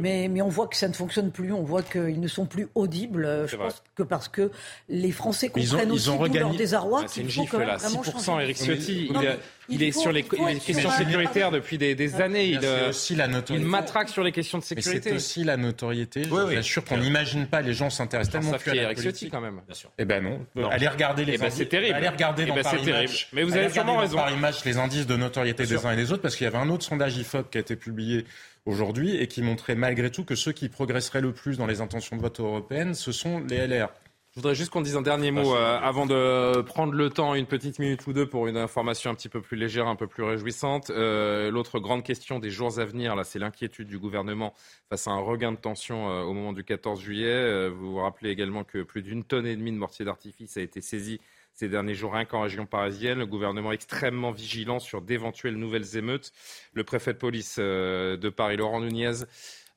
Mais, 0.00 0.28
mais, 0.28 0.42
on 0.42 0.48
voit 0.48 0.68
que 0.68 0.76
ça 0.76 0.86
ne 0.86 0.92
fonctionne 0.92 1.32
plus. 1.32 1.52
On 1.52 1.64
voit 1.64 1.82
qu'ils 1.82 2.20
ne 2.20 2.28
sont 2.28 2.46
plus 2.46 2.68
audibles. 2.76 3.46
Je 3.48 3.56
pense 3.56 3.82
que 3.96 4.04
parce 4.04 4.28
que 4.28 4.52
les 4.88 5.10
Français 5.10 5.48
comprennent 5.48 5.90
aussi 5.90 6.16
leur 6.32 6.54
désarroi. 6.54 7.02
c'est 7.08 7.22
une 7.22 7.28
gifle 7.28 7.58
là. 7.58 7.76
6%, 7.78 8.40
Eric 8.40 8.56
Ciotti. 8.58 9.08
Il, 9.10 9.38
est 9.70 9.92
sur 9.92 10.12
les, 10.12 10.22
questions 10.22 10.90
sécuritaires 10.90 11.50
depuis 11.50 11.78
des, 11.78 12.20
années. 12.20 12.46
Il, 12.46 12.60
aussi 12.88 13.14
la 13.14 13.26
notoriété. 13.26 13.64
il 13.64 13.70
matraque 13.70 14.08
sur 14.08 14.22
les 14.22 14.32
questions 14.32 14.58
de 14.58 14.64
sécurité. 14.64 15.10
C'est 15.10 15.16
aussi 15.16 15.44
la 15.44 15.56
notoriété. 15.56 16.24
Je 16.24 16.28
vous 16.28 16.36
assure 16.36 16.84
qu'on 16.84 16.98
n'imagine 16.98 17.46
pas. 17.46 17.62
Les 17.62 17.74
gens 17.74 17.90
s'intéressent 17.90 18.40
tellement 18.40 18.58
plus 18.58 18.70
à 18.70 18.74
Eric 18.74 18.98
Ciotti 18.98 19.30
quand 19.30 19.40
même. 19.40 19.60
Bien 19.66 19.74
sûr. 19.74 19.90
Eh 19.98 20.04
ben 20.04 20.22
non. 20.22 20.70
Allez 20.70 20.88
regarder 20.88 21.24
les. 21.24 21.34
Eh 21.34 21.38
ben 21.38 21.50
c'est 21.50 21.66
terrible. 21.66 21.94
Allez 21.94 22.08
regarder 22.08 22.44
eh 22.44 22.46
dans 22.46 22.54
ben 22.54 22.62
Paris 22.62 22.84
terrible. 22.84 23.12
Mais 23.32 23.42
vous 23.42 23.56
avez 23.56 23.70
sûrement 23.70 23.98
raison. 23.98 24.16
Paris 24.16 24.36
Match 24.36 24.64
les 24.64 24.78
indices 24.78 25.06
de 25.06 25.16
notoriété 25.16 25.66
des 25.66 25.86
uns 25.86 25.92
et 25.92 25.96
des 25.96 26.12
autres 26.12 26.22
parce 26.22 26.36
qu'il 26.36 26.44
y 26.44 26.48
avait 26.48 26.58
un 26.58 26.68
autre 26.68 26.84
sondage 26.84 27.16
Ifop 27.16 27.44
qui 27.50 27.58
a 27.58 27.60
été 27.60 27.76
publié 27.76 28.24
aujourd'hui 28.66 29.16
et 29.16 29.28
qui 29.28 29.42
montrait 29.42 29.76
malgré 29.76 30.10
tout 30.10 30.24
que 30.24 30.34
ceux 30.34 30.52
qui 30.52 30.68
progresseraient 30.68 31.20
le 31.20 31.32
plus 31.32 31.56
dans 31.56 31.66
les 31.66 31.80
intentions 31.80 32.16
de 32.16 32.22
vote 32.22 32.40
européennes, 32.40 32.94
ce 32.94 33.12
sont 33.12 33.40
les 33.40 33.66
LR. 33.66 33.88
Je 34.36 34.42
voudrais 34.42 34.54
juste 34.54 34.70
qu'on 34.70 34.82
dise 34.82 34.96
un 34.96 35.02
dernier 35.02 35.30
mot 35.30 35.54
euh, 35.54 35.78
avant 35.80 36.04
de 36.04 36.60
prendre 36.60 36.92
le 36.92 37.08
temps, 37.08 37.34
une 37.34 37.46
petite 37.46 37.78
minute 37.78 38.06
ou 38.06 38.12
deux, 38.12 38.28
pour 38.28 38.48
une 38.48 38.58
information 38.58 39.10
un 39.10 39.14
petit 39.14 39.30
peu 39.30 39.40
plus 39.40 39.56
légère, 39.56 39.86
un 39.86 39.96
peu 39.96 40.08
plus 40.08 40.24
réjouissante. 40.24 40.90
Euh, 40.90 41.50
l'autre 41.50 41.78
grande 41.78 42.02
question 42.02 42.38
des 42.38 42.50
jours 42.50 42.78
à 42.78 42.84
venir, 42.84 43.16
là, 43.16 43.24
c'est 43.24 43.38
l'inquiétude 43.38 43.88
du 43.88 43.98
gouvernement 43.98 44.52
face 44.90 45.08
à 45.08 45.12
un 45.12 45.20
regain 45.20 45.52
de 45.52 45.56
tension 45.56 46.10
euh, 46.10 46.22
au 46.24 46.34
moment 46.34 46.52
du 46.52 46.64
14 46.64 47.00
juillet. 47.00 47.70
vous 47.70 47.92
vous 47.92 47.96
rappelez 47.96 48.28
également 48.28 48.62
que 48.62 48.82
plus 48.82 49.00
d'une 49.00 49.24
tonne 49.24 49.46
et 49.46 49.56
demie 49.56 49.72
de 49.72 49.78
mortiers 49.78 50.04
d'artifice 50.04 50.58
a 50.58 50.60
été 50.60 50.82
saisie 50.82 51.18
ces 51.54 51.70
derniers 51.70 51.94
jours, 51.94 52.12
rien 52.12 52.26
qu'en 52.26 52.42
région 52.42 52.66
parisienne. 52.66 53.20
Le 53.20 53.26
gouvernement 53.26 53.72
extrêmement 53.72 54.32
vigilant 54.32 54.80
sur 54.80 55.00
d'éventuelles 55.00 55.56
nouvelles 55.56 55.96
émeutes. 55.96 56.32
Le 56.74 56.84
préfet 56.84 57.14
de 57.14 57.18
police 57.18 57.58
de 57.58 58.28
Paris, 58.28 58.58
Laurent 58.58 58.82
Nunez, 58.82 59.24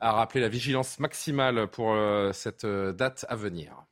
a 0.01 0.11
rappelé 0.11 0.41
la 0.41 0.49
vigilance 0.49 0.99
maximale 0.99 1.67
pour 1.67 1.95
cette 2.33 2.65
date 2.65 3.25
à 3.29 3.37
venir 3.37 3.85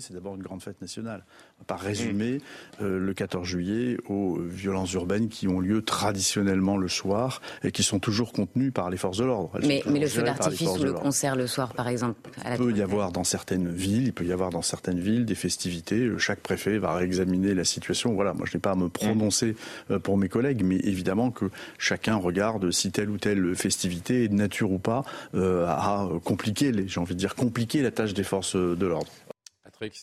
c'est 0.00 0.14
d'abord 0.14 0.34
une 0.34 0.42
grande 0.42 0.62
fête 0.62 0.80
nationale. 0.80 1.24
On 1.58 1.62
va 1.62 1.76
pas 1.76 1.82
résumer 1.82 2.40
euh, 2.82 2.98
le 2.98 3.14
14 3.14 3.46
juillet 3.46 3.96
aux 4.08 4.36
violences 4.36 4.92
urbaines 4.94 5.28
qui 5.28 5.46
ont 5.46 5.60
lieu 5.60 5.80
traditionnellement 5.80 6.76
le 6.76 6.88
soir 6.88 7.40
et 7.62 7.70
qui 7.70 7.84
sont 7.84 8.00
toujours 8.00 8.32
contenues 8.32 8.72
par 8.72 8.90
les 8.90 8.96
forces 8.96 9.18
de 9.18 9.24
l'ordre. 9.24 9.58
Mais, 9.62 9.82
le 9.86 10.06
feu 10.08 10.22
d'artifice 10.22 10.68
ou 10.68 10.82
le 10.82 10.92
concert 10.92 11.36
le 11.36 11.46
soir, 11.46 11.72
par 11.72 11.86
exemple 11.86 12.18
Il 12.44 12.56
peut 12.56 12.72
y 12.72 12.82
avoir 12.82 13.12
dans 13.12 13.22
certaines 13.22 13.68
villes, 13.68 14.08
il 14.08 14.12
peut 14.12 14.24
y 14.24 14.32
avoir 14.32 14.50
dans 14.50 14.62
certaines 14.62 14.98
villes 14.98 15.24
des 15.24 15.36
festivités. 15.36 16.10
Chaque 16.18 16.40
préfet 16.40 16.78
va 16.78 16.94
réexaminer 16.94 17.54
la 17.54 17.64
situation. 17.64 18.12
Voilà, 18.12 18.34
moi 18.34 18.44
je 18.50 18.56
n'ai 18.56 18.60
pas 18.60 18.72
à 18.72 18.76
me 18.76 18.88
prononcer 18.88 19.54
euh, 19.92 20.00
pour 20.00 20.18
mes 20.18 20.28
collègues, 20.28 20.64
mais 20.64 20.76
évidemment 20.76 21.30
que 21.30 21.46
chacun 21.78 22.16
regarde 22.16 22.72
si 22.72 22.90
telle 22.90 23.08
ou 23.08 23.18
telle 23.18 23.54
festivité, 23.54 24.26
de 24.26 24.34
nature 24.34 24.72
ou 24.72 24.78
pas, 24.78 25.04
euh, 25.36 25.64
a 25.68 26.08
compliqué, 26.24 26.72
j'ai 26.88 27.00
envie 27.00 27.14
de 27.14 27.20
dire, 27.20 27.36
compliqué 27.36 27.82
la 27.82 27.92
tâche 27.92 28.14
des 28.14 28.24
forces 28.24 28.56
de 28.56 28.86
l'ordre. 28.86 29.12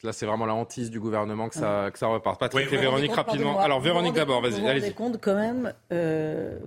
Là, 0.03 0.13
c'est 0.13 0.25
vraiment 0.25 0.45
la 0.45 0.53
hantise 0.53 0.91
du 0.91 0.99
gouvernement 0.99 1.49
que 1.49 1.55
ça, 1.55 1.89
que 1.91 1.97
ça 1.97 2.07
reparte. 2.07 2.39
Patrick 2.39 2.71
et 2.71 2.77
Véronique, 2.77 3.13
rapidement. 3.13 3.59
Alors, 3.59 3.79
Véronique 3.79 4.13
d'abord, 4.13 4.41
vas-y. 4.41 4.53
Vous 4.53 4.61
vous 4.61 4.67
rendez 4.67 4.91
compte 4.91 5.19
quand 5.19 5.35
même 5.35 5.73
euh, 5.91 6.59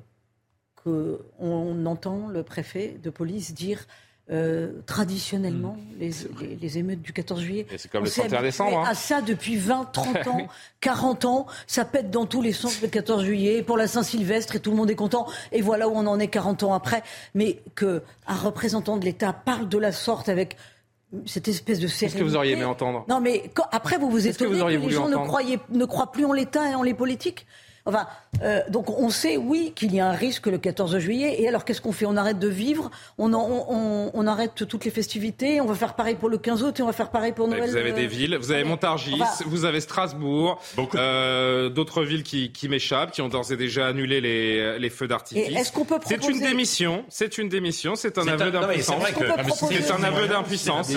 qu'on 0.83 1.87
entend 1.87 2.29
le 2.29 2.43
préfet 2.43 2.97
de 3.03 3.11
police 3.11 3.55
dire 3.55 3.87
euh, 4.29 4.73
traditionnellement 4.87 5.77
hmm. 5.79 6.01
les, 6.01 6.57
les, 6.61 6.79
émeutes 6.79 7.01
du 7.01 7.13
14 7.13 7.41
juillet. 7.41 7.65
c'est 7.77 7.89
comme 7.89 8.03
le 8.03 8.11
31 8.11 8.43
décembre. 8.43 8.81
Hein. 8.81 8.89
À 8.89 8.95
ça 8.95 9.23
depuis 9.23 9.55
20, 9.55 9.93
30 9.93 10.27
ans, 10.27 10.49
40 10.81 11.25
ans, 11.27 11.47
ça 11.69 11.85
pète 11.85 12.11
dans 12.11 12.27
tous 12.27 12.43
les 12.43 12.53
sens 12.53 12.83
le 12.83 12.89
14 12.89 13.23
juillet 13.23 13.63
pour 13.63 13.77
la 13.77 13.87
Saint-Sylvestre 13.87 14.57
et 14.57 14.61
tout 14.61 14.73
le 14.73 14.77
monde 14.77 14.91
est 14.91 14.97
content. 14.97 15.29
Et 15.53 15.63
voilà 15.63 15.89
où 15.89 15.93
on 15.93 16.09
en 16.09 16.19
est 16.19 16.27
40 16.27 16.65
ans 16.65 16.75
après. 16.75 17.05
Mais 17.35 17.63
qu'un 17.77 18.01
représentant 18.27 18.97
de 18.97 19.05
l'État 19.05 19.33
parle 19.33 19.69
de 19.69 19.79
la 19.79 19.93
sorte 19.93 20.29
avec 20.29 20.57
cette 21.25 21.49
espèce 21.49 21.79
de 21.79 21.87
sérénité. 21.87 22.19
Qu'est-ce 22.19 22.25
que 22.25 22.29
vous 22.29 22.37
auriez 22.37 22.53
aimé 22.53 22.65
entendre? 22.65 23.05
Non, 23.09 23.21
mais 23.21 23.51
après 23.73 23.99
vous 23.99 24.11
vous 24.11 24.27
étonnez 24.27 24.59
que, 24.59 24.65
que, 24.65 24.69
les 24.69 24.91
gens 24.91 25.09
ne, 25.09 25.17
croyaient, 25.17 25.61
ne 25.71 25.85
croient 25.85 26.13
plus 26.13 26.25
en 26.25 26.33
l'État 26.33 26.71
et 26.71 26.75
en 26.75 26.83
les 26.83 26.95
politiques? 26.95 27.47
Enfin, 27.87 28.07
euh, 28.43 28.63
donc 28.69 28.91
on 28.91 29.11
sait, 29.11 29.37
oui, 29.37 29.73
qu'il 29.75 29.95
y 29.95 30.01
a 30.01 30.09
un 30.09 30.13
risque 30.13 30.47
le 30.47 30.59
14 30.59 30.99
juillet. 30.99 31.37
Et 31.41 31.49
alors, 31.49 31.65
qu'est-ce 31.65 31.81
qu'on 31.81 31.93
fait? 31.93 32.05
On 32.05 32.17
arrête 32.17 32.39
de 32.39 32.49
vivre? 32.49 32.91
On, 33.17 33.33
on, 33.33 34.11
on, 34.13 34.27
arrête 34.27 34.67
toutes 34.69 34.85
les 34.85 34.91
festivités? 34.91 35.61
On 35.61 35.67
va 35.67 35.75
faire 35.75 35.95
pareil 35.95 36.17
pour 36.17 36.29
le 36.29 36.37
15 36.37 36.65
août 36.65 36.81
et 36.81 36.83
on 36.83 36.87
va 36.87 36.93
faire 36.93 37.11
pareil 37.11 37.33
pour 37.33 37.47
Noël 37.47 37.71
Vous 37.71 37.77
avez 37.77 37.93
des 37.93 38.09
villes, 38.09 38.37
vous 38.37 38.51
avez 38.51 38.65
Montargis, 38.65 39.23
vous 39.47 39.65
avez 39.65 39.81
Strasbourg, 39.81 40.61
euh, 40.97 41.69
d'autres 41.69 42.03
villes 42.03 42.25
qui, 42.25 42.51
qui 42.51 42.69
m'échappent, 42.69 43.13
qui 43.13 43.23
ont 43.23 43.29
d'ores 43.29 43.53
et 43.53 43.57
déjà 43.57 43.87
annulé 43.87 44.21
les, 44.21 44.79
les 44.79 44.91
feux 44.91 45.07
d'artifice. 45.07 45.57
Est-ce 45.57 45.71
qu'on 45.71 45.85
peut 45.85 46.01
proposer... 46.01 46.21
C'est 46.21 46.29
une 46.29 46.41
démission, 46.41 47.05
c'est 47.09 47.39
une 47.39 47.49
démission, 47.49 47.95
c'est 47.95 48.19
un 48.19 48.27
aveu 48.27 48.51
d'impuissance. 48.51 49.03
C'est 49.71 49.91
un 49.93 50.03
aveu 50.03 50.27
d'impuissance. 50.27 50.91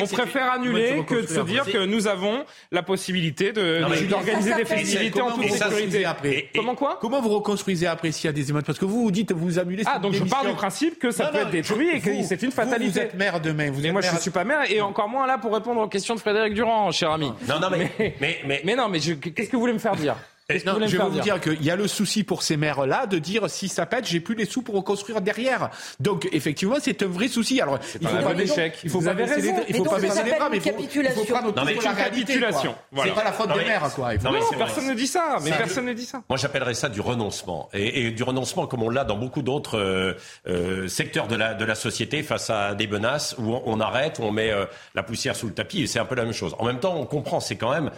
On 0.00 0.06
préfère 0.06 0.52
annuler 0.52 1.04
que 1.06 1.22
de 1.22 1.26
se 1.26 1.40
dire 1.40 1.64
que 1.64 1.84
nous 1.84 2.06
avons 2.06 2.44
la 2.70 2.84
possibilité 2.84 3.52
d'organiser 3.52 4.54
des 4.54 4.64
festivités 4.64 5.20
en 5.20 5.32
toute 5.32 5.50
sécurité 5.50 5.95
après. 6.04 6.50
Comment 6.54 6.74
quoi? 6.74 6.98
Comment 7.00 7.20
vous 7.20 7.30
reconstruisez 7.30 7.86
après 7.86 8.12
s'il 8.12 8.26
y 8.26 8.28
a 8.28 8.32
des 8.32 8.50
émeutes 8.50 8.66
Parce 8.66 8.78
que 8.78 8.84
vous 8.84 9.02
vous 9.02 9.10
dites, 9.10 9.32
vous 9.32 9.58
annulez 9.58 9.82
Ah, 9.86 9.98
donc 9.98 10.14
je 10.14 10.24
parle 10.24 10.48
du 10.48 10.54
principe 10.54 10.98
que 10.98 11.10
ça 11.10 11.26
peut 11.26 11.38
être 11.38 11.50
détruit 11.50 11.90
et 11.90 12.00
que 12.00 12.22
c'est 12.22 12.42
une 12.42 12.52
fatalité. 12.52 12.90
Vous, 12.90 12.98
êtes 12.98 13.14
maire 13.14 13.40
demain. 13.40 13.70
Vous 13.70 13.84
et 13.84 13.90
moi, 13.92 14.00
je 14.00 14.12
ne 14.12 14.18
suis 14.18 14.30
pas 14.30 14.44
maire 14.44 14.70
et 14.70 14.80
encore 14.80 15.08
moins 15.08 15.26
là 15.26 15.38
pour 15.38 15.52
répondre 15.54 15.80
aux 15.80 15.88
questions 15.88 16.14
de 16.14 16.20
Frédéric 16.20 16.54
Durand, 16.54 16.90
cher 16.90 17.10
ami. 17.10 17.32
Non, 17.48 17.60
non, 17.60 17.68
mais. 17.70 17.90
Mais, 18.20 18.38
mais, 18.46 18.62
mais 18.64 18.76
non, 18.76 18.88
mais 18.88 18.98
qu'est-ce 19.00 19.48
que 19.48 19.56
vous 19.56 19.60
voulez 19.60 19.72
me 19.72 19.78
faire 19.78 19.96
dire? 19.96 20.16
Non, 20.64 20.78
je 20.86 20.96
vais 20.96 21.02
vous 21.02 21.20
dire, 21.20 21.40
qu'il 21.40 21.62
y 21.64 21.72
a 21.72 21.76
le 21.76 21.88
souci 21.88 22.22
pour 22.22 22.44
ces 22.44 22.56
maires-là 22.56 23.06
de 23.06 23.18
dire 23.18 23.50
si 23.50 23.68
ça 23.68 23.84
pète, 23.84 24.06
j'ai 24.06 24.20
plus 24.20 24.36
les 24.36 24.44
sous 24.44 24.62
pour 24.62 24.76
reconstruire 24.76 25.20
derrière. 25.20 25.70
Donc 25.98 26.28
effectivement, 26.30 26.76
c'est 26.80 27.02
un 27.02 27.08
vrai 27.08 27.26
souci. 27.26 27.60
Alors 27.60 27.80
il 28.00 28.06
faut 28.06 28.16
pas, 28.16 28.40
échec. 28.40 28.78
Il 28.84 28.90
faut 28.90 29.00
pas 29.00 29.14
baisser 29.14 29.40
les, 29.40 29.52
il 29.68 29.74
faut 29.74 29.84
pas 29.84 29.98
baisser 29.98 30.22
les 30.22 30.30
bras, 30.30 30.48
mais 30.48 30.58
il 30.58 30.62
faut, 30.62 31.24
prendre 31.24 31.52
non, 31.52 31.64
mais 31.64 31.74
la 31.74 31.94
capitulation. 31.94 32.76
C'est 32.96 33.14
pas 33.14 33.24
la 33.24 33.32
faute 33.32 33.52
des 33.54 33.64
maires, 33.64 33.90
quoi. 33.92 34.14
Non, 34.18 34.30
personne 34.56 34.86
ne 34.86 34.94
dit 34.94 35.08
ça. 35.08 35.38
Mais 35.42 35.50
personne 35.50 35.86
ne 35.86 35.92
dit 35.92 36.06
ça. 36.06 36.22
Moi, 36.28 36.36
j'appellerais 36.36 36.74
ça 36.74 36.88
du 36.88 37.00
renoncement 37.00 37.68
et, 37.72 38.12
du 38.12 38.22
renoncement 38.22 38.68
comme 38.68 38.84
on 38.84 38.90
l'a 38.90 39.04
dans 39.04 39.16
beaucoup 39.16 39.42
d'autres 39.42 39.78
euh, 39.78 40.14
euh, 40.46 40.86
secteurs 40.86 41.26
de 41.26 41.34
la 41.34 41.54
de 41.54 41.64
la 41.64 41.74
société 41.74 42.22
face 42.22 42.50
à 42.50 42.74
des 42.74 42.86
menaces 42.86 43.34
où 43.38 43.52
on, 43.64 43.80
arrête, 43.80 44.20
où 44.20 44.22
on 44.22 44.30
met 44.30 44.50
euh, 44.52 44.66
la 44.94 45.02
poussière 45.02 45.34
sous 45.34 45.48
le 45.48 45.54
tapis. 45.54 45.88
C'est 45.88 45.98
un 45.98 46.04
peu 46.04 46.14
la 46.14 46.24
même 46.24 46.32
chose. 46.32 46.54
En 46.60 46.66
même 46.66 46.78
temps, 46.78 46.94
on 46.96 47.06
comprend, 47.06 47.40
c'est 47.40 47.56
quand 47.56 47.72
même 47.72 47.90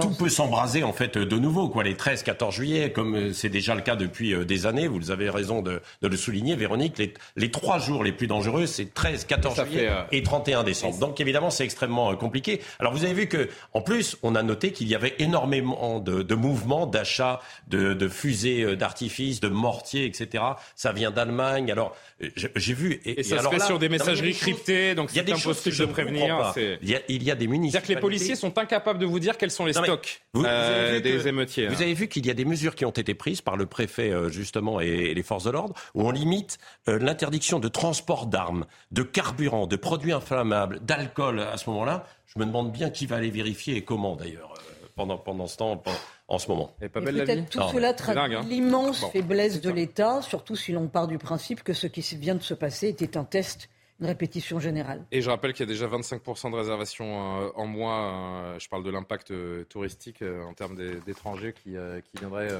tout 0.00 0.10
peut 0.10 0.28
s'embraser 0.28 0.84
en 0.84 0.92
fait 0.92 1.16
de 1.32 1.38
nouveau. 1.38 1.68
Quoi, 1.68 1.82
les 1.82 1.94
13-14 1.94 2.52
juillet, 2.52 2.92
comme 2.92 3.14
euh, 3.14 3.32
c'est 3.32 3.48
déjà 3.48 3.74
le 3.74 3.80
cas 3.80 3.96
depuis 3.96 4.34
euh, 4.34 4.44
des 4.44 4.66
années, 4.66 4.86
vous 4.86 5.10
avez 5.10 5.30
raison 5.30 5.62
de, 5.62 5.80
le 6.02 6.16
souligner, 6.16 6.56
Véronique, 6.56 7.00
les, 7.36 7.50
trois 7.50 7.78
jours 7.78 8.04
les 8.04 8.12
plus 8.12 8.26
dangereux, 8.26 8.66
c'est 8.66 8.92
13, 8.92 9.24
14 9.24 9.64
juillet 9.64 9.88
euh, 9.88 10.02
et 10.12 10.22
31 10.22 10.62
décembre. 10.62 10.98
Donc 10.98 11.20
évidemment, 11.20 11.50
c'est 11.50 11.64
extrêmement 11.64 12.14
compliqué. 12.16 12.60
Alors 12.78 12.92
vous 12.92 13.04
avez 13.04 13.14
vu 13.14 13.28
que, 13.28 13.48
en 13.72 13.80
plus, 13.80 14.16
on 14.22 14.34
a 14.34 14.42
noté 14.42 14.72
qu'il 14.72 14.88
y 14.88 14.94
avait 14.94 15.14
énormément 15.18 16.00
de, 16.00 16.34
mouvements 16.34 16.86
d'achat 16.86 17.40
de, 17.68 18.08
fusées 18.08 18.76
d'artifice, 18.76 19.40
de 19.40 19.48
mortiers, 19.48 20.04
etc. 20.04 20.44
Ça 20.76 20.92
vient 20.92 21.10
d'Allemagne. 21.10 21.70
Alors 21.70 21.96
j'ai 22.20 22.74
vu. 22.74 23.00
Et, 23.04 23.22
ça 23.22 23.42
se 23.42 23.48
fait 23.48 23.60
sur 23.60 23.78
des 23.78 23.88
messageries 23.88 24.34
cryptées, 24.34 24.94
donc 24.94 25.10
c'est 25.10 25.30
impossible 25.30 25.76
de 25.76 25.84
prévenir. 25.86 26.52
Il 26.56 26.88
y, 26.88 26.94
a, 26.94 27.00
il 27.08 27.22
y 27.22 27.30
a 27.30 27.34
des 27.34 27.46
municipalités. 27.46 27.70
C'est-à-dire 27.70 27.88
que 27.88 27.92
les 27.94 28.00
policiers 28.00 28.36
sont 28.36 28.58
incapables 28.58 28.98
de 28.98 29.06
vous 29.06 29.18
dire 29.18 29.38
quels 29.38 29.50
sont 29.50 29.64
les 29.64 29.72
stocks 29.72 30.22
des 30.34 31.21
émeutiers. 31.26 31.68
Vous 31.68 31.74
hein. 31.74 31.82
avez 31.82 31.94
vu 31.94 32.08
qu'il 32.08 32.26
y 32.26 32.30
a 32.30 32.34
des 32.34 32.44
mesures 32.44 32.74
qui 32.74 32.84
ont 32.84 32.90
été 32.90 33.14
prises 33.14 33.40
par 33.40 33.56
le 33.56 33.66
préfet, 33.66 34.10
euh, 34.10 34.28
justement, 34.28 34.80
et, 34.80 35.14
les 35.14 35.22
forces 35.22 35.44
de 35.44 35.50
l'ordre, 35.50 35.74
où 35.94 36.02
on 36.02 36.10
limite 36.10 36.58
euh, 36.88 36.98
l'interdiction 36.98 37.58
de 37.58 37.68
transport 37.68 38.26
d'armes, 38.26 38.66
de 38.90 39.02
carburant, 39.02 39.66
de 39.66 39.76
produits 39.76 40.12
inflammables, 40.12 40.80
d'alcool 40.80 41.40
à 41.40 41.56
ce 41.56 41.68
moment-là. 41.70 42.06
Je 42.26 42.38
me 42.38 42.46
demande 42.46 42.72
bien 42.72 42.90
qui 42.90 43.06
va 43.06 43.16
aller 43.16 43.30
vérifier 43.30 43.76
et 43.76 43.82
comment, 43.82 44.16
d'ailleurs, 44.16 44.54
euh, 44.56 44.86
pendant, 44.94 45.18
pendant 45.18 45.46
ce 45.46 45.56
temps. 45.56 45.82
en 46.28 46.38
ce 46.38 46.48
moment. 46.48 46.74
Et 46.80 46.88
peut-être 46.88 47.50
tout 47.50 47.60
cela 47.72 47.92
traduit 47.92 48.34
hein. 48.34 48.44
l'immense 48.48 49.04
faiblesse 49.12 49.60
de 49.60 49.70
l'État, 49.70 50.22
surtout 50.22 50.56
si 50.56 50.72
l'on 50.72 50.88
part 50.88 51.06
du 51.06 51.18
principe 51.18 51.62
que 51.62 51.74
ce 51.74 51.86
qui 51.86 52.00
vient 52.16 52.34
de 52.34 52.42
se 52.42 52.54
passer 52.54 52.88
était 52.88 53.16
un 53.16 53.24
test 53.24 53.68
répétition 54.06 54.60
générale. 54.60 55.04
Et 55.10 55.20
je 55.22 55.30
rappelle 55.30 55.52
qu'il 55.52 55.66
y 55.66 55.68
a 55.68 55.72
déjà 55.72 55.86
25% 55.86 56.50
de 56.50 56.56
réservations 56.56 57.40
euh, 57.40 57.48
en 57.54 57.66
moins. 57.66 58.44
Euh, 58.44 58.58
je 58.58 58.68
parle 58.68 58.84
de 58.84 58.90
l'impact 58.90 59.30
euh, 59.30 59.64
touristique 59.64 60.22
en 60.22 60.54
termes 60.54 60.76
d'étrangers 61.04 61.52
qui, 61.52 61.70
qui 61.72 62.18
viendraient. 62.18 62.50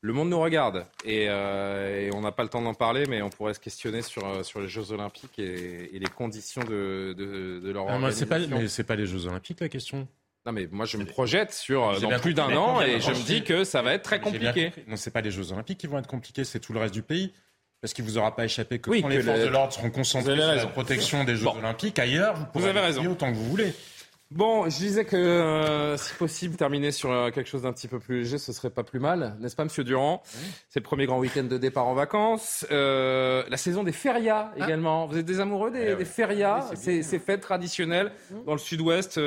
Le 0.00 0.12
monde 0.12 0.28
nous 0.28 0.40
regarde 0.40 0.86
et, 1.04 1.28
on 1.30 2.20
n'a 2.20 2.32
pas 2.32 2.42
le 2.42 2.48
temps 2.48 2.62
d'en 2.62 2.74
parler, 2.74 3.06
mais 3.08 3.22
on 3.22 3.30
pourrait 3.30 3.54
se 3.54 3.60
questionner 3.60 4.02
sur, 4.02 4.44
sur 4.44 4.60
les 4.60 4.68
Jeux 4.68 4.92
Olympiques 4.92 5.38
et, 5.38 5.98
les 5.98 6.06
conditions 6.06 6.62
de, 6.62 7.14
de, 7.16 7.70
leur 7.70 7.88
ah, 7.88 7.94
organisation. 7.94 8.26
Pas, 8.26 8.38
mais 8.38 8.68
c'est 8.68 8.84
pas 8.84 8.96
les 8.96 9.06
Jeux 9.06 9.26
Olympiques 9.26 9.60
la 9.60 9.68
question. 9.68 10.06
Non 10.46 10.52
mais 10.52 10.68
moi 10.70 10.84
je 10.84 10.98
me 10.98 11.06
projette 11.06 11.52
sur 11.54 11.98
dans 12.00 12.20
plus 12.20 12.34
d'un 12.34 12.54
an 12.54 12.82
et 12.82 13.00
je 13.00 13.10
me 13.10 13.24
dis 13.24 13.44
que 13.44 13.64
ça 13.64 13.80
va 13.80 13.94
être 13.94 14.02
très 14.02 14.20
compliqué. 14.20 14.72
Non, 14.86 14.96
c'est 14.96 15.10
pas 15.10 15.22
les 15.22 15.30
Jeux 15.30 15.52
Olympiques 15.52 15.78
qui 15.78 15.86
vont 15.86 15.98
être 15.98 16.06
compliqués, 16.06 16.44
c'est 16.44 16.60
tout 16.60 16.74
le 16.74 16.80
reste 16.80 16.92
du 16.92 17.02
pays. 17.02 17.32
Parce 17.84 17.92
qu'il 17.92 18.06
vous 18.06 18.16
aura 18.16 18.34
pas 18.34 18.46
échappé 18.46 18.78
que 18.78 18.88
quand 18.98 19.08
les 19.08 19.20
forces 19.20 19.40
de 19.40 19.48
l'ordre 19.48 19.74
seront 19.74 19.90
concentrées 19.90 20.36
sur 20.36 20.46
la 20.54 20.66
protection 20.68 21.22
des 21.22 21.36
Jeux 21.36 21.48
Olympiques, 21.48 21.98
ailleurs, 21.98 22.34
vous, 22.34 22.60
vous 22.62 22.66
avez 22.66 22.80
raison. 22.80 23.04
autant 23.06 23.30
que 23.30 23.36
vous 23.36 23.44
voulez. 23.44 23.74
Bon, 24.34 24.68
je 24.68 24.76
disais 24.78 25.04
que 25.04 25.14
euh, 25.14 25.96
si 25.96 26.12
possible, 26.14 26.56
terminer 26.56 26.90
sur 26.90 27.12
euh, 27.12 27.30
quelque 27.30 27.48
chose 27.48 27.62
d'un 27.62 27.72
petit 27.72 27.86
peu 27.86 28.00
plus 28.00 28.22
léger, 28.22 28.38
ce 28.38 28.52
serait 28.52 28.70
pas 28.70 28.82
plus 28.82 28.98
mal, 28.98 29.36
n'est-ce 29.38 29.54
pas, 29.54 29.62
Monsieur 29.62 29.84
Durand? 29.84 30.24
C'est 30.68 30.80
le 30.80 30.82
premier 30.82 31.06
grand 31.06 31.20
week-end 31.20 31.44
de 31.44 31.56
départ 31.56 31.86
en 31.86 31.94
vacances. 31.94 32.66
Euh, 32.72 33.44
la 33.48 33.56
saison 33.56 33.84
des 33.84 33.92
férias 33.92 34.50
ah. 34.50 34.64
également. 34.64 35.06
Vous 35.06 35.18
êtes 35.18 35.24
des 35.24 35.38
amoureux 35.38 35.70
des, 35.70 35.90
eh 35.92 35.94
des 35.94 36.04
férias, 36.04 36.68
ces, 36.74 37.02
fêtes 37.20 37.42
traditionnelles 37.42 38.10
dans 38.44 38.54
le 38.54 38.58
Sud-Ouest, 38.58 39.20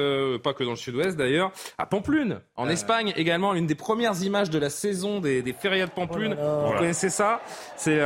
pas 0.44 0.54
que 0.54 0.66
dans 0.66 0.72
le 0.72 0.76
Sud-Ouest 0.76 1.16
d'ailleurs, 1.16 1.54
à 1.78 1.86
Pamplune, 1.86 2.42
en 2.58 2.68
Espagne 2.68 3.14
également, 3.16 3.54
l'une 3.54 3.66
des 3.66 3.76
premières 3.76 4.22
images 4.24 4.50
de 4.50 4.60
la 4.60 4.70
saison 4.70 5.22
des, 5.22 5.42
des 5.42 5.54
férias 5.54 5.86
de 5.86 5.92
Pamplune. 5.92 6.36
Oh 6.38 6.66
Vous 6.66 6.80
connaissez 6.80 7.10
ça? 7.10 7.40
C'est 7.78 7.98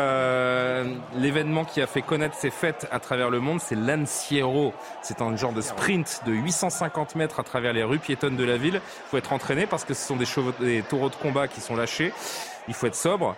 l'événement 1.17 1.65
qui 1.65 1.81
a 1.81 1.87
fait 1.87 2.03
connaître 2.03 2.35
ces 2.35 2.51
fêtes 2.51 2.87
à 2.91 2.99
travers 2.99 3.31
le 3.31 3.39
monde. 3.39 3.59
C'est 3.59 3.75
l'Anciero. 3.75 4.71
C'est 5.01 5.21
un 5.21 5.35
genre 5.35 5.53
de 5.53 5.61
sprint 5.61 6.21
de 6.27 6.31
850 6.31 6.90
50 6.91 7.15
mètres 7.15 7.39
à 7.39 7.43
travers 7.43 7.73
les 7.73 7.83
rues 7.83 7.99
piétonnes 7.99 8.35
de 8.35 8.43
la 8.43 8.57
ville. 8.57 8.75
Il 8.75 9.09
faut 9.09 9.17
être 9.17 9.33
entraîné 9.33 9.65
parce 9.65 9.85
que 9.85 9.93
ce 9.93 10.05
sont 10.05 10.17
des, 10.17 10.25
chevaux, 10.25 10.51
des 10.59 10.81
taureaux 10.83 11.09
de 11.09 11.15
combat 11.15 11.47
qui 11.47 11.61
sont 11.61 11.75
lâchés. 11.75 12.13
Il 12.67 12.73
faut 12.73 12.87
être 12.87 12.95
sobre. 12.95 13.35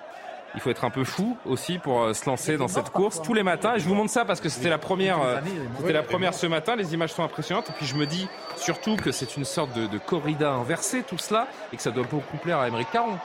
Il 0.56 0.62
faut 0.62 0.70
être 0.70 0.86
un 0.86 0.92
peu 0.92 1.04
fou 1.04 1.36
aussi 1.46 1.80
pour 1.80 2.04
euh, 2.04 2.14
se 2.14 2.28
lancer 2.28 2.58
dans 2.58 2.68
cette 2.68 2.92
course 2.92 3.22
tous 3.22 3.34
les 3.34 3.42
matins. 3.42 3.76
Et 3.76 3.80
je 3.80 3.88
vous 3.88 3.96
montre 3.96 4.12
ça 4.12 4.24
parce 4.24 4.40
que 4.40 4.50
c'était 4.50 4.70
la 4.70 4.78
première, 4.78 5.20
euh, 5.22 5.40
c'était 5.80 5.94
la 5.94 6.04
première 6.04 6.34
ce 6.34 6.46
matin. 6.46 6.76
Les 6.76 6.94
images 6.94 7.14
sont 7.14 7.24
impressionnantes. 7.24 7.70
Et 7.70 7.74
puis 7.74 7.86
je 7.86 7.96
me 7.96 8.06
dis 8.06 8.28
surtout 8.56 8.96
que 8.96 9.12
c'est 9.12 9.38
une 9.38 9.46
sorte 9.46 9.74
de, 9.74 9.98
corrida 9.98 10.52
inversée 10.52 11.04
tout 11.04 11.18
cela 11.18 11.48
et 11.72 11.78
que 11.78 11.82
ça 11.82 11.92
doit 11.92 12.06
beaucoup 12.10 12.38
plaire 12.38 12.60
à 12.60 12.68
Émeric 12.68 12.92
Caron. 12.92 13.18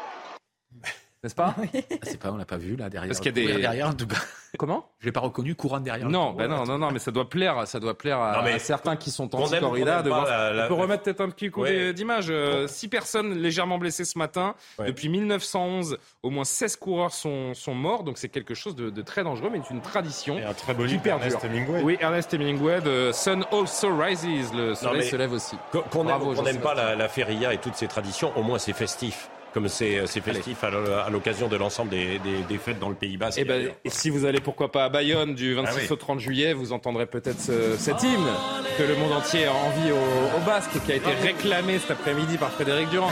N'est-ce 1.25 1.35
pas 1.35 1.55
ah, 1.59 1.81
C'est 2.03 2.21
pas, 2.21 2.31
on 2.31 2.37
l'a 2.37 2.45
pas 2.45 2.59
vu 2.59 2.77
là 2.77 2.89
derrière. 2.89 3.09
Parce 3.09 3.19
qu'il 3.19 3.37
y 3.37 3.51
a 3.51 3.55
des 3.55 3.61
derrière 3.61 3.89
en 3.89 3.95
tout 3.95 4.07
cas. 4.07 4.19
Comment 4.57 4.89
Je 5.01 5.07
l'ai 5.07 5.13
pas 5.13 5.21
reconnu 5.21 5.55
courant 5.55 5.81
derrière. 5.81 6.09
Non, 6.09 6.33
ben 6.33 6.49
non, 6.49 6.65
non, 6.65 6.79
non, 6.79 6.91
mais 6.91 6.99
ça 6.99 7.11
doit 7.11 7.29
plaire, 7.29 7.67
ça 7.67 7.81
doit 7.81 7.99
plaire 7.99 8.21
à, 8.21 8.59
certains 8.59 8.97
qui 8.97 9.11
sont 9.11 9.35
en 9.35 9.49
corrida 9.49 10.03
de 10.03 10.09
voir. 10.09 10.27
On 10.65 10.69
peut 10.69 10.75
remettre 10.75 11.03
peut-être 11.03 11.21
un 11.21 11.29
petit 11.29 11.51
coup 11.51 11.65
d'image. 11.67 12.29
Euh, 12.31 12.67
six 12.67 12.89
personnes 12.89 13.35
légèrement 13.35 13.79
blessées 13.79 14.05
ce 14.05 14.19
matin. 14.19 14.55
Depuis 14.79 15.09
1911, 15.09 15.99
au 16.23 16.31
moins 16.31 16.45
16 16.45 16.77
coureurs 16.77 17.13
sont, 17.13 17.53
sont 17.55 17.75
morts, 17.75 18.05
donc 18.05 18.17
c'est 18.19 18.29
quelque 18.29 18.55
chose 18.55 18.77
de, 18.77 19.03
très 19.03 19.25
dangereux, 19.25 19.51
mais 19.53 19.61
c'est 19.67 19.75
une 19.75 19.83
tradition. 19.83 20.39
Et 20.39 20.45
un 20.45 20.55
très 20.55 20.75
beau 20.75 20.85
livre 20.85 21.07
Ernest 21.07 21.45
Hemingway. 21.45 21.83
Oui, 21.83 21.97
Ernest 22.01 22.33
Hemingway 22.33 22.81
de 22.81 23.11
Sun 23.13 23.45
Also 23.51 23.97
Rises, 23.97 24.53
le 24.55 24.75
soleil 24.75 25.09
se 25.09 25.17
lève 25.17 25.33
aussi. 25.33 25.57
Qu'on 25.91 26.05
n'aime 26.05 26.61
pas 26.61 26.75
la, 26.75 26.95
la 26.95 27.09
feria 27.09 27.53
et 27.53 27.59
toutes 27.59 27.77
ces 27.77 27.89
traditions, 27.89 28.33
au 28.37 28.43
moins 28.43 28.59
c'est 28.59 28.73
festif 28.73 29.29
comme 29.53 29.69
c'est 29.69 30.07
festif 30.07 30.65
à 30.65 31.11
l'occasion 31.11 31.49
de 31.49 31.57
l'ensemble 31.57 31.91
des, 31.91 32.59
fêtes 32.59 32.79
dans 32.79 32.89
le 32.89 32.95
Pays 32.95 33.17
Basque. 33.17 33.39
Et, 33.39 33.43
eh 33.43 33.45
ben, 33.45 33.71
et, 33.85 33.91
si 33.91 34.11
vous 34.11 34.25
allez 34.25 34.41
pourquoi 34.41 34.71
pas 34.71 34.85
à 34.85 34.89
Bayonne 34.89 35.35
du 35.35 35.55
26 35.55 35.87
ah 35.89 35.93
au 35.93 35.97
30 35.97 36.21
juillet, 36.21 36.53
vous 36.53 36.73
entendrez 36.73 37.07
peut-être 37.07 37.41
ce, 37.41 37.77
cet 37.77 38.03
hymne 38.03 38.29
que 38.77 38.83
le 38.83 38.97
monde 38.97 39.13
entier 39.13 39.47
a 39.47 39.53
envie 39.53 39.93
au, 39.93 40.37
au 40.37 40.41
Basque, 40.47 40.71
qui 40.85 40.93
a 40.93 40.97
été 40.97 41.11
réclamé 41.23 41.79
cet 41.79 41.93
après-midi 41.93 42.37
par 42.37 42.51
Frédéric 42.51 42.89
Durand. 42.91 43.11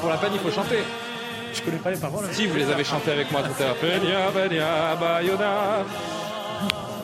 Pour 0.00 0.10
la 0.10 0.16
peine, 0.16 0.32
il 0.34 0.40
faut 0.40 0.50
chanter. 0.50 0.78
Je 1.52 1.62
connais 1.62 1.78
pas 1.78 1.90
les 1.90 1.98
paroles. 1.98 2.26
Si, 2.32 2.46
vous 2.46 2.56
les 2.56 2.70
avez 2.70 2.84
chantées 2.84 3.10
avec 3.10 3.30
moi 3.30 3.42
tout 3.42 3.62
à 3.62 3.66
l'heure. 3.66 3.76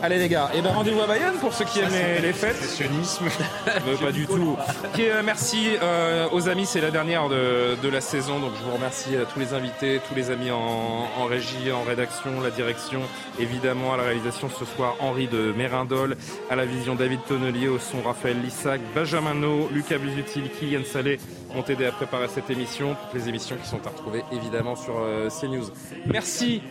Allez 0.02 0.18
les 0.18 0.28
gars, 0.28 0.50
et 0.54 0.60
ben 0.60 0.72
rendez-vous 0.72 1.00
à 1.00 1.06
Bayonne 1.06 1.36
pour 1.40 1.52
ceux 1.54 1.64
qui 1.64 1.80
aiment 1.80 1.90
les, 1.90 2.20
les 2.20 2.32
fêtes. 2.32 2.56
Pas 4.00 4.12
du 4.12 4.26
tout. 4.26 4.56
Euh, 4.98 5.22
merci 5.24 5.70
euh, 5.82 6.28
aux 6.32 6.48
amis, 6.48 6.66
c'est 6.66 6.80
la 6.80 6.90
dernière 6.90 7.28
de, 7.28 7.76
de 7.82 7.88
la 7.88 8.00
saison, 8.00 8.38
donc 8.38 8.52
je 8.58 8.64
vous 8.64 8.72
remercie 8.74 9.16
à 9.16 9.24
tous 9.24 9.38
les 9.38 9.54
invités, 9.54 10.00
tous 10.08 10.14
les 10.14 10.30
amis 10.30 10.50
en, 10.50 11.08
en 11.18 11.24
régie, 11.24 11.72
en 11.72 11.82
rédaction, 11.82 12.40
la 12.40 12.50
direction, 12.50 13.00
évidemment 13.38 13.94
à 13.94 13.96
la 13.96 14.02
réalisation 14.04 14.48
ce 14.48 14.64
soir 14.64 14.96
Henri 15.00 15.28
de 15.28 15.52
Mérindol, 15.56 16.16
à 16.50 16.56
la 16.56 16.66
vision 16.66 16.94
David 16.94 17.20
Tonnelier, 17.26 17.68
au 17.68 17.78
son 17.78 18.02
Raphaël 18.02 18.36
Lissac, 18.42 18.80
Benjamin 18.94 19.34
No, 19.34 19.68
Lucas 19.72 19.98
Busutil, 19.98 20.50
Kylian 20.50 20.84
Salé 20.84 21.18
ont 21.54 21.62
aidé 21.62 21.86
à 21.86 21.92
préparer 21.92 22.28
cette 22.28 22.50
émission, 22.50 22.94
toutes 22.94 23.20
les 23.20 23.28
émissions 23.28 23.56
qui 23.56 23.68
sont 23.68 23.80
à 23.86 23.90
retrouver 23.90 24.22
évidemment 24.32 24.76
sur 24.76 24.94
euh, 24.98 25.28
CNews. 25.30 25.66
Merci 26.06 26.62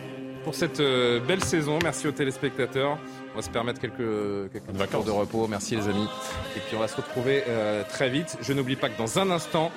pour 0.46 0.54
cette 0.54 0.78
euh, 0.78 1.18
belle 1.18 1.42
saison. 1.42 1.80
Merci 1.82 2.06
aux 2.06 2.12
téléspectateurs. 2.12 2.98
On 3.34 3.36
va 3.36 3.42
se 3.42 3.50
permettre 3.50 3.80
quelques, 3.80 4.50
quelques 4.52 4.70
vacances 4.70 5.04
de 5.04 5.10
repos. 5.10 5.48
Merci 5.48 5.74
les 5.74 5.88
amis. 5.88 6.06
Et 6.56 6.60
puis 6.60 6.76
on 6.76 6.78
va 6.80 6.86
se 6.86 6.94
retrouver 6.96 7.42
euh, 7.48 7.82
très 7.88 8.08
vite. 8.08 8.38
Je 8.40 8.52
n'oublie 8.52 8.76
pas 8.76 8.88
que 8.88 8.96
dans 8.96 9.18
un 9.18 9.28
instant, 9.32 9.72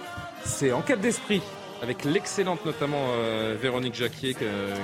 c'est 0.45 0.71
Enquête 0.71 1.01
d'esprit 1.01 1.41
avec 1.81 2.03
l'excellente 2.05 2.63
notamment 2.65 2.97
euh, 3.13 3.55
Véronique 3.59 3.95
Jacquier, 3.95 4.35
qui, 4.35 4.43
euh, 4.43 4.75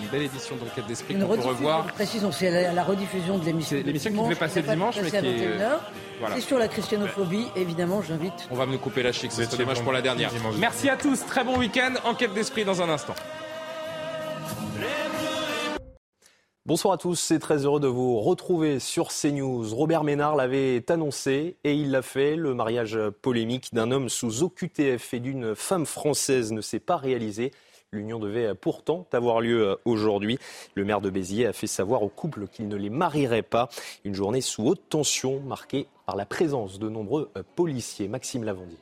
une 0.00 0.08
belle 0.08 0.22
édition 0.22 0.56
d'Enquête 0.56 0.86
d'esprit 0.86 1.12
Une 1.14 1.20
qu'on 1.20 1.26
peut 1.26 1.32
rediffusion, 1.32 1.56
revoir. 1.66 1.86
précisons, 1.92 2.32
c'est 2.32 2.50
la, 2.50 2.72
la 2.72 2.82
rediffusion 2.84 3.36
de 3.36 3.44
l'émission. 3.44 3.76
C'est 3.76 3.82
l'émission 3.82 4.10
qui 4.12 4.22
devait 4.22 4.34
passer 4.36 4.62
qui 4.62 4.66
a 4.66 4.70
pas 4.70 4.74
dimanche, 4.74 4.94
mais 5.02 5.10
qui 5.10 5.16
est- 5.16 5.20
21h. 5.20 5.78
Voilà. 6.20 6.34
C'est 6.36 6.40
sur 6.40 6.58
la 6.58 6.68
christianophobie, 6.68 7.48
évidemment, 7.56 8.00
j'invite. 8.00 8.32
On 8.50 8.54
va 8.54 8.64
me 8.64 8.78
couper 8.78 9.02
la 9.02 9.12
chic, 9.12 9.30
c'est 9.32 9.54
dommage 9.58 9.78
bon 9.78 9.84
pour 9.84 9.92
la 9.92 10.00
dernière. 10.00 10.30
dimanche. 10.30 10.54
Merci 10.58 10.88
à 10.88 10.96
tous, 10.96 11.26
très 11.26 11.44
bon 11.44 11.58
week-end. 11.58 11.92
Enquête 12.04 12.32
d'esprit 12.32 12.64
dans 12.64 12.80
un 12.80 12.88
instant. 12.88 13.14
Bonsoir 16.66 16.94
à 16.94 16.98
tous, 16.98 17.14
c'est 17.14 17.38
très 17.38 17.64
heureux 17.64 17.78
de 17.78 17.86
vous 17.86 18.18
retrouver 18.18 18.80
sur 18.80 19.10
CNews. 19.10 19.72
Robert 19.72 20.02
Ménard 20.02 20.34
l'avait 20.34 20.90
annoncé 20.90 21.54
et 21.62 21.74
il 21.74 21.92
l'a 21.92 22.02
fait. 22.02 22.34
Le 22.34 22.54
mariage 22.54 22.98
polémique 23.22 23.72
d'un 23.72 23.92
homme 23.92 24.08
sous 24.08 24.42
OQTF 24.42 25.14
et 25.14 25.20
d'une 25.20 25.54
femme 25.54 25.86
française 25.86 26.50
ne 26.50 26.60
s'est 26.60 26.80
pas 26.80 26.96
réalisé. 26.96 27.52
L'union 27.92 28.18
devait 28.18 28.52
pourtant 28.56 29.06
avoir 29.12 29.40
lieu 29.40 29.78
aujourd'hui. 29.84 30.40
Le 30.74 30.84
maire 30.84 31.00
de 31.00 31.08
Béziers 31.08 31.46
a 31.46 31.52
fait 31.52 31.68
savoir 31.68 32.02
au 32.02 32.08
couple 32.08 32.48
qu'il 32.48 32.66
ne 32.66 32.74
les 32.74 32.90
marierait 32.90 33.42
pas. 33.42 33.68
Une 34.04 34.14
journée 34.14 34.40
sous 34.40 34.66
haute 34.66 34.82
tension 34.88 35.38
marquée 35.38 35.86
par 36.04 36.16
la 36.16 36.26
présence 36.26 36.80
de 36.80 36.88
nombreux 36.88 37.30
policiers. 37.54 38.08
Maxime 38.08 38.42
Lavandier. 38.42 38.78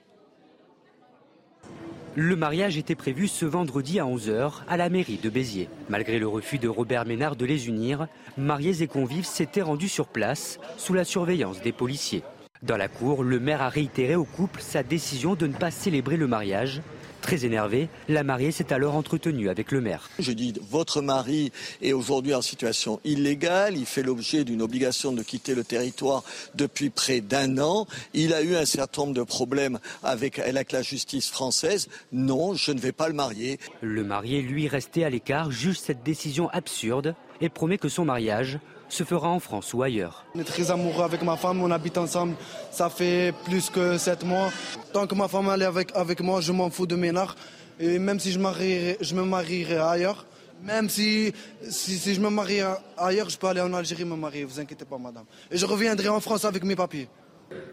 Le 2.17 2.37
mariage 2.37 2.79
était 2.79 2.95
prévu 2.95 3.27
ce 3.27 3.45
vendredi 3.45 3.99
à 3.99 4.05
11h 4.05 4.53
à 4.69 4.77
la 4.77 4.89
mairie 4.89 5.19
de 5.21 5.29
Béziers. 5.29 5.69
Malgré 5.89 6.21
le 6.21 6.29
refus 6.29 6.59
de 6.59 6.69
Robert 6.69 7.07
Ménard 7.07 7.35
de 7.35 7.45
les 7.45 7.67
unir, 7.67 8.07
mariés 8.39 8.83
et 8.83 8.87
convives 8.87 9.25
s'étaient 9.25 9.63
rendus 9.63 9.89
sur 9.89 10.07
place 10.07 10.61
sous 10.77 10.95
la 10.95 11.03
surveillance 11.03 11.61
des 11.61 11.73
policiers. 11.73 12.23
Dans 12.63 12.77
la 12.77 12.87
cour, 12.87 13.25
le 13.25 13.41
maire 13.41 13.63
a 13.63 13.69
réitéré 13.69 14.15
au 14.15 14.23
couple 14.23 14.61
sa 14.61 14.85
décision 14.85 15.35
de 15.35 15.49
ne 15.49 15.55
pas 15.55 15.73
célébrer 15.73 16.17
le 16.17 16.29
mariage. 16.29 16.83
Très 17.25 17.47
énervé, 17.47 17.89
la 18.11 18.23
mariée 18.23 18.53
s'est 18.53 18.71
alors 18.71 18.97
entretenue 18.97 19.49
avec 19.49 19.73
le 19.73 19.81
maire. 19.81 20.11
Je 20.19 20.31
dis, 20.31 20.53
votre 20.61 21.01
mari 21.01 21.53
est 21.81 21.95
aujourd'hui 21.95 22.35
en 22.35 22.43
situation 22.43 23.01
illégale, 23.03 23.79
il 23.79 23.87
fait 23.87 24.03
l'objet 24.03 24.45
d'une 24.45 24.61
obligation 24.61 25.11
de 25.11 25.23
quitter 25.23 25.55
le 25.55 25.65
territoire 25.65 26.23
depuis 26.55 26.91
près 26.91 27.23
d'un 27.23 27.57
an, 27.57 27.87
il 28.13 28.35
a 28.35 28.43
eu 28.43 28.57
un 28.57 28.67
certain 28.67 29.05
nombre 29.05 29.15
de 29.15 29.23
problèmes 29.23 29.79
avec, 30.03 30.39
avec 30.39 30.71
la 30.71 30.83
justice 30.83 31.31
française, 31.31 31.89
non, 32.13 32.53
je 32.53 32.73
ne 32.73 32.79
vais 32.79 32.93
pas 32.93 33.09
le 33.09 33.15
marier. 33.15 33.59
Le 33.81 34.05
marié, 34.05 34.43
lui, 34.43 34.69
resté 34.69 35.03
à 35.03 35.09
l'écart, 35.09 35.51
juge 35.51 35.79
cette 35.79 36.03
décision 36.03 36.51
absurde 36.51 37.15
et 37.41 37.49
promet 37.49 37.79
que 37.79 37.89
son 37.89 38.05
mariage 38.05 38.59
se 38.95 39.05
fera 39.05 39.29
en 39.29 39.41
France 39.41 39.75
ou 39.75 39.83
ailleurs. 39.83 40.25
On 40.35 40.41
est 40.41 40.45
très 40.45 40.71
amoureux 40.71 41.05
avec 41.05 41.23
ma 41.23 41.37
femme, 41.37 41.63
on 41.63 41.71
habite 41.71 41.99
ensemble, 41.99 42.35
ça 42.71 42.89
fait 42.89 43.35
plus 43.45 43.71
que 43.71 43.99
sept 43.99 44.25
mois. 44.25 44.51
Tant 44.93 45.07
que 45.07 45.15
ma 45.15 45.29
femme 45.29 45.51
elle 45.53 45.63
est 45.63 45.67
avec, 45.67 45.91
avec 45.95 46.21
moi, 46.21 46.41
je 46.41 46.53
m'en 46.53 46.71
fous 46.71 46.87
de 46.87 46.97
Ménard. 46.97 47.35
Et 47.81 47.99
même 47.99 48.21
si 48.21 48.31
je, 48.31 48.39
marierai, 48.39 48.97
je 49.01 49.15
me 49.15 49.25
marierai 49.25 49.79
ailleurs, 49.79 50.25
même 50.63 50.89
si, 50.89 51.33
si, 51.69 51.99
si 51.99 52.15
je 52.15 52.21
me 52.21 52.31
marie 52.31 52.61
ailleurs, 52.97 53.29
je 53.29 53.37
peux 53.37 53.49
aller 53.49 53.61
en 53.61 53.73
Algérie 53.75 54.05
me 54.05 54.17
marier, 54.17 54.45
vous 54.45 54.61
inquiétez 54.61 54.85
pas 54.85 54.99
madame. 54.99 55.25
Et 55.51 55.59
je 55.59 55.67
reviendrai 55.67 56.09
en 56.09 56.21
France 56.21 56.45
avec 56.45 56.65
mes 56.65 56.77
papiers. 56.77 57.09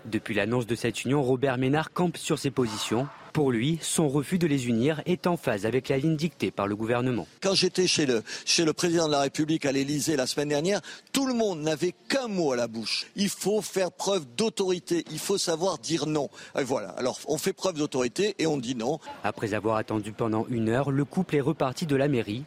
Depuis 0.06 0.34
l'annonce 0.34 0.68
de 0.68 0.76
cette 0.76 1.06
union, 1.06 1.22
Robert 1.22 1.58
Ménard 1.58 1.94
campe 1.94 2.18
sur 2.18 2.38
ses 2.38 2.52
positions. 2.52 3.08
Pour 3.34 3.52
lui, 3.52 3.80
son 3.82 4.10
refus 4.10 4.38
de 4.38 4.48
les 4.48 4.68
unir 4.68 5.02
est 5.06 5.26
en 5.26 5.38
phase 5.38 5.66
avec 5.66 5.88
la 5.88 5.98
ligne 5.98 6.18
dictée 6.18 6.52
par 6.52 6.68
le 6.68 6.76
gouvernement. 6.76 7.28
Quand 7.42 7.54
j'étais 7.54 7.88
chez 7.88 8.06
le, 8.06 8.24
chez 8.44 8.66
le 8.66 8.74
président 8.74 9.08
de 9.08 9.14
la 9.14 9.22
République 9.22 9.66
à 9.66 9.72
l'Élysée 9.72 10.18
la 10.18 10.28
semaine 10.28 10.50
dernière, 10.50 10.82
tout 11.14 11.26
le 11.26 11.34
monde 11.34 11.62
n'avait 11.62 11.94
qu'un 12.10 12.28
mot 12.28 12.52
à 12.52 12.58
la 12.58 12.68
bouche. 12.68 13.08
Il 13.16 13.30
faut 13.30 13.62
faire 13.62 13.92
preuve 13.92 14.26
d'autorité, 14.36 15.06
il 15.12 15.20
faut 15.20 15.38
savoir 15.38 15.78
dire 15.78 16.08
non. 16.08 16.30
Et 16.60 16.64
voilà, 16.64 16.90
alors 16.90 17.20
on 17.28 17.38
fait 17.38 17.54
preuve 17.54 17.76
d'autorité 17.76 18.36
et 18.38 18.48
on 18.48 18.58
dit 18.58 18.76
non. 18.76 19.00
Après 19.24 19.54
avoir 19.54 19.78
attendu 19.78 20.12
pendant 20.12 20.46
une 20.50 20.68
heure, 20.68 20.92
le 20.92 21.06
couple 21.06 21.38
est 21.38 21.42
reparti 21.42 21.86
de 21.86 21.96
la 21.96 22.10
mairie. 22.10 22.44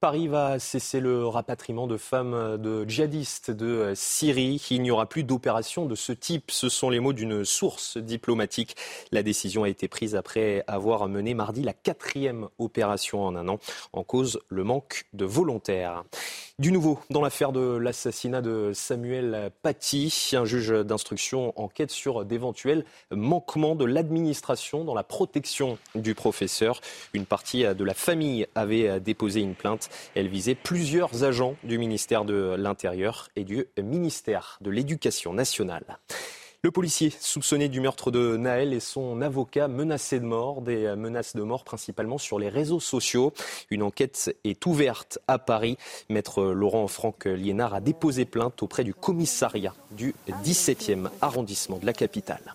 Paris 0.00 0.28
va 0.28 0.58
cesser 0.58 0.98
le 0.98 1.26
rapatriement 1.26 1.86
de 1.86 1.98
femmes 1.98 2.56
de 2.56 2.88
djihadistes 2.88 3.50
de 3.50 3.92
Syrie. 3.94 4.66
Il 4.70 4.80
n'y 4.80 4.90
aura 4.90 5.04
plus 5.04 5.24
d'opérations 5.24 5.84
de 5.84 5.94
ce 5.94 6.12
type. 6.12 6.50
Ce 6.50 6.70
sont 6.70 6.88
les 6.88 7.00
mots 7.00 7.12
d'une 7.12 7.44
source 7.44 7.98
diplomatique. 7.98 8.76
La 9.12 9.22
décision 9.22 9.64
a 9.64 9.68
été 9.68 9.88
prise 9.88 10.16
après 10.16 10.64
avoir 10.66 11.06
mené 11.06 11.34
mardi 11.34 11.62
la 11.62 11.74
quatrième 11.74 12.48
opération 12.58 13.26
en 13.26 13.36
un 13.36 13.46
an. 13.48 13.58
En 13.92 14.02
cause, 14.02 14.40
le 14.48 14.64
manque 14.64 15.04
de 15.12 15.26
volontaires. 15.26 16.02
Du 16.58 16.72
nouveau, 16.72 16.98
dans 17.10 17.22
l'affaire 17.22 17.52
de 17.52 17.76
l'assassinat 17.76 18.40
de 18.40 18.72
Samuel 18.74 19.50
Paty, 19.62 20.32
un 20.32 20.44
juge 20.46 20.70
d'instruction 20.70 21.58
enquête 21.58 21.90
sur 21.90 22.24
d'éventuels 22.24 22.84
manquements 23.10 23.74
de 23.74 23.84
l'administration 23.84 24.84
dans 24.84 24.94
la 24.94 25.02
protection 25.02 25.78
du 25.94 26.14
professeur. 26.14 26.80
Une 27.12 27.26
partie 27.26 27.64
de 27.64 27.84
la 27.84 27.94
famille 27.94 28.46
avait 28.54 29.00
déposé 29.00 29.40
une 29.40 29.54
plainte. 29.54 29.89
Elle 30.14 30.28
visait 30.28 30.54
plusieurs 30.54 31.24
agents 31.24 31.56
du 31.64 31.78
ministère 31.78 32.24
de 32.24 32.54
l'Intérieur 32.58 33.28
et 33.36 33.44
du 33.44 33.66
ministère 33.78 34.58
de 34.60 34.70
l'Éducation 34.70 35.32
nationale. 35.32 35.98
Le 36.62 36.70
policier 36.70 37.08
soupçonné 37.08 37.70
du 37.70 37.80
meurtre 37.80 38.10
de 38.10 38.36
Naël 38.36 38.74
et 38.74 38.80
son 38.80 39.22
avocat 39.22 39.66
menacés 39.66 40.20
de 40.20 40.26
mort, 40.26 40.60
des 40.60 40.94
menaces 40.94 41.34
de 41.34 41.42
mort 41.42 41.64
principalement 41.64 42.18
sur 42.18 42.38
les 42.38 42.50
réseaux 42.50 42.80
sociaux. 42.80 43.32
Une 43.70 43.82
enquête 43.82 44.36
est 44.44 44.66
ouverte 44.66 45.18
à 45.26 45.38
Paris. 45.38 45.78
Maître 46.10 46.42
Laurent 46.42 46.86
Franck 46.86 47.24
Liénard 47.24 47.72
a 47.72 47.80
déposé 47.80 48.26
plainte 48.26 48.62
auprès 48.62 48.84
du 48.84 48.92
commissariat 48.92 49.74
du 49.92 50.14
17e 50.44 51.08
arrondissement 51.22 51.78
de 51.78 51.86
la 51.86 51.94
capitale. 51.94 52.54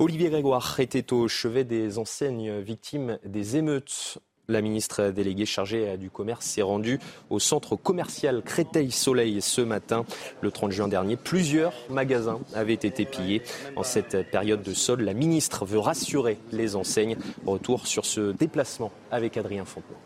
Olivier 0.00 0.30
Grégoire 0.30 0.80
était 0.80 1.12
au 1.12 1.28
chevet 1.28 1.62
des 1.62 1.98
enseignes 1.98 2.58
victimes 2.58 3.20
des 3.24 3.56
émeutes. 3.56 4.18
La 4.50 4.62
ministre 4.62 5.10
déléguée 5.10 5.44
chargée 5.44 5.98
du 5.98 6.08
commerce 6.08 6.46
s'est 6.46 6.62
rendue 6.62 7.00
au 7.28 7.38
centre 7.38 7.76
commercial 7.76 8.40
Créteil-Soleil 8.42 9.42
ce 9.42 9.60
matin. 9.60 10.06
Le 10.40 10.50
30 10.50 10.72
juin 10.72 10.88
dernier, 10.88 11.18
plusieurs 11.18 11.74
magasins 11.90 12.40
avaient 12.54 12.72
été 12.72 13.04
pillés. 13.04 13.42
En 13.76 13.82
cette 13.82 14.30
période 14.30 14.62
de 14.62 14.72
solde, 14.72 15.02
la 15.02 15.12
ministre 15.12 15.66
veut 15.66 15.78
rassurer 15.78 16.38
les 16.50 16.76
enseignes. 16.76 17.18
Retour 17.44 17.86
sur 17.86 18.06
ce 18.06 18.32
déplacement 18.32 18.90
avec 19.10 19.36
Adrien 19.36 19.66
Fontenot. 19.66 19.98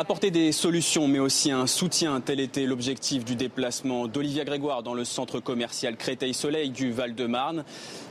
Apporter 0.00 0.30
des 0.30 0.52
solutions, 0.52 1.08
mais 1.08 1.18
aussi 1.18 1.50
un 1.50 1.66
soutien, 1.66 2.20
tel 2.20 2.38
était 2.38 2.66
l'objectif 2.66 3.24
du 3.24 3.34
déplacement 3.34 4.06
d'Olivia 4.06 4.44
Grégoire 4.44 4.84
dans 4.84 4.94
le 4.94 5.04
centre 5.04 5.40
commercial 5.40 5.96
Créteil-Soleil 5.96 6.70
du 6.70 6.92
Val-de-Marne. 6.92 7.64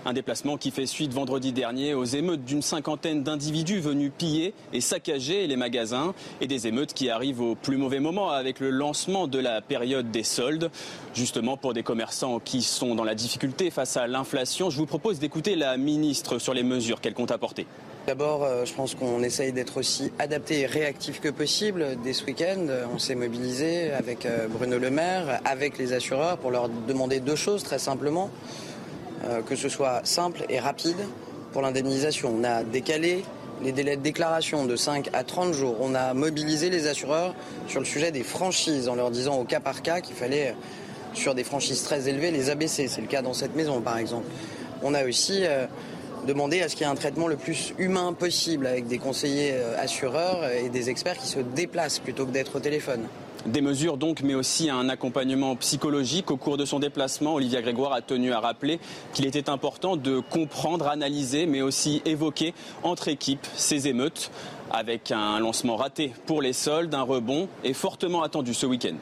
Un 0.06 0.12
déplacement 0.12 0.58
qui 0.58 0.72
fait 0.72 0.86
suite 0.86 1.14
vendredi 1.14 1.54
dernier 1.54 1.94
aux 1.94 2.04
émeutes 2.04 2.44
d'une 2.44 2.62
cinquantaine 2.62 3.24
d'individus 3.24 3.80
venus 3.80 4.12
piller 4.18 4.54
et 4.74 4.82
saccager 4.82 5.48
les 5.48 5.56
magasins 5.56 6.14
et 6.42 6.48
des 6.48 6.68
émeutes 6.68 6.94
qui 6.94 7.10
arrivent 7.10 7.40
au 7.40 7.56
plus 7.56 7.78
mauvais 7.78 8.02
moment 8.02 8.32
avec 8.32 8.60
le 8.60 8.70
lancement 8.70 9.28
de 9.28 9.40
la 9.40 9.62
période 9.62 10.12
des 10.12 10.24
soldes. 10.24 10.70
Justement 11.14 11.56
pour 11.56 11.74
des 11.74 11.84
commerçants 11.84 12.42
qui 12.42 12.64
sont 12.64 12.96
dans 12.96 13.06
la 13.06 13.16
difficulté 13.16 13.70
face 13.72 13.96
à 13.96 14.08
l'inflation, 14.08 14.70
je 14.70 14.78
vous 14.78 14.88
propose 14.88 15.20
d'écouter 15.20 15.56
la 15.56 15.78
ministre 15.78 16.38
sur 16.38 16.54
les 16.54 16.64
mesures 16.64 17.00
qu'elle 17.00 17.14
compte 17.14 17.32
apporter. 17.32 17.66
D'abord, 18.08 18.46
euh, 18.46 18.64
je 18.64 18.74
pense 18.74 18.96
qu'on 18.96 19.22
essaye 19.22 19.52
d'être 19.52 19.76
aussi 19.76 20.14
adapté 20.18 20.62
et 20.62 20.66
réactif 20.66 21.20
que 21.20 21.28
possible. 21.28 21.98
Dès 22.06 22.14
ce 22.14 22.24
week-end, 22.24 22.68
euh, 22.70 22.86
on 22.96 23.00
s'est 23.00 23.16
mobilisé 23.16 23.92
avec 23.92 24.26
euh, 24.26 24.48
Bruno 24.48 24.80
Le 24.80 24.90
Maire, 24.90 25.42
avec 25.44 25.78
les 25.78 25.92
assureurs, 25.92 26.38
pour 26.38 26.52
leur 26.52 26.70
demander 26.70 27.20
deux 27.20 27.36
choses 27.36 27.64
très 27.64 27.80
simplement. 27.80 28.30
Que 29.50 29.56
ce 29.56 29.68
soit 29.68 30.02
simple 30.06 30.46
et 30.48 30.60
rapide 30.60 30.96
pour 31.52 31.64
l'indemnisation. 31.64 32.34
On 32.40 32.44
a 32.46 32.64
décalé 32.64 33.26
les 33.62 33.72
délais 33.74 33.98
de 33.98 34.02
déclaration 34.02 34.66
de 34.66 34.76
5 34.76 35.10
à 35.12 35.24
30 35.24 35.54
jours. 35.54 35.76
On 35.82 35.96
a 35.96 36.14
mobilisé 36.14 36.70
les 36.70 36.88
assureurs 36.88 37.34
sur 37.68 37.82
le 37.82 37.86
sujet 37.86 38.12
des 38.12 38.24
franchises 38.24 38.88
en 38.88 38.96
leur 38.96 39.12
disant 39.12 39.38
au 39.38 39.44
cas 39.44 39.60
par 39.60 39.82
cas 39.82 40.00
qu'il 40.00 40.16
fallait, 40.16 40.56
sur 41.14 41.36
des 41.36 41.44
franchises 41.44 41.84
très 41.84 42.08
élevées, 42.08 42.32
les 42.32 42.52
abaisser. 42.52 42.88
C'est 42.88 43.02
le 43.02 43.08
cas 43.08 43.24
dans 43.24 43.34
cette 43.34 43.56
maison, 43.56 43.82
par 43.82 43.98
exemple. 43.98 44.28
On 44.84 44.94
a 44.94 45.04
aussi 45.04 45.44
demander 46.28 46.62
à 46.62 46.70
ce 46.70 46.76
qu'il 46.76 46.86
y 46.86 46.90
ait 46.90 46.92
un 46.92 46.96
traitement 46.96 47.28
le 47.28 47.38
plus 47.38 47.74
humain 47.80 48.14
possible 48.14 48.68
avec 48.68 48.88
des 48.88 49.00
conseillers 49.00 49.56
assureurs 49.80 50.44
et 50.52 50.70
des 50.70 50.90
experts 50.90 51.18
qui 51.18 51.28
se 51.28 51.40
déplacent 51.40 52.00
plutôt 52.00 52.26
que 52.26 52.32
d'être 52.32 52.58
au 52.58 52.60
téléphone. 52.60 53.08
Des 53.46 53.62
mesures 53.62 53.96
donc, 53.96 54.24
mais 54.24 54.36
aussi 54.36 54.70
un 54.70 54.90
accompagnement 54.90 55.56
psychologique. 55.56 56.32
Au 56.32 56.38
cours 56.38 56.58
de 56.58 56.66
son 56.66 56.80
déplacement, 56.80 57.36
Olivia 57.36 57.62
Grégoire 57.62 57.94
a 57.94 58.02
tenu 58.02 58.34
à 58.34 58.42
rappeler 58.42 58.80
qu'il 59.14 59.26
était 59.26 59.50
important 59.50 59.96
de 59.96 60.20
comprendre, 60.20 60.88
analyser, 60.88 61.46
mais 61.46 61.62
aussi 61.62 62.02
évoquer 62.06 62.54
entre 62.84 63.08
équipes 63.08 63.48
ces 63.56 63.88
émeutes. 63.88 64.32
Avec 64.70 65.12
un 65.12 65.40
lancement 65.40 65.78
raté 65.78 66.14
pour 66.26 66.42
les 66.42 66.52
soldes, 66.52 66.94
un 66.94 67.04
rebond 67.04 67.48
est 67.64 67.72
fortement 67.72 68.22
attendu 68.22 68.54
ce 68.54 68.66
week-end. 68.66 68.98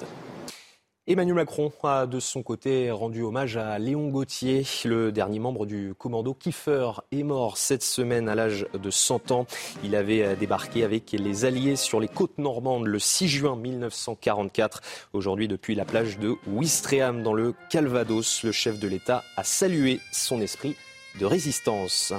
Emmanuel 1.07 1.35
Macron 1.35 1.71
a 1.83 2.07
de 2.07 2.19
son 2.19 2.41
côté 2.41 2.89
rendu 2.89 3.21
hommage 3.21 3.57
à 3.57 3.77
Léon 3.77 4.07
Gauthier, 4.07 4.65
le 4.85 5.11
dernier 5.11 5.37
membre 5.37 5.67
du 5.67 5.93
commando 5.95 6.33
Kiefer, 6.33 6.93
est 7.11 7.21
mort 7.21 7.57
cette 7.57 7.83
semaine 7.83 8.27
à 8.27 8.33
l'âge 8.33 8.65
de 8.73 8.89
100 8.89 9.29
ans. 9.29 9.45
Il 9.83 9.95
avait 9.95 10.35
débarqué 10.35 10.83
avec 10.83 11.11
les 11.11 11.45
Alliés 11.45 11.75
sur 11.75 11.99
les 11.99 12.07
côtes 12.07 12.39
normandes 12.39 12.87
le 12.87 12.97
6 12.97 13.27
juin 13.27 13.55
1944. 13.55 14.81
Aujourd'hui, 15.13 15.47
depuis 15.47 15.75
la 15.75 15.85
plage 15.85 16.17
de 16.17 16.37
Ouistreham 16.47 17.21
dans 17.21 17.33
le 17.33 17.53
Calvados, 17.69 18.41
le 18.41 18.51
chef 18.51 18.79
de 18.79 18.87
l'État 18.87 19.23
a 19.37 19.43
salué 19.43 19.99
son 20.11 20.41
esprit 20.41 20.75
de 21.19 21.27
résistance. 21.27 22.13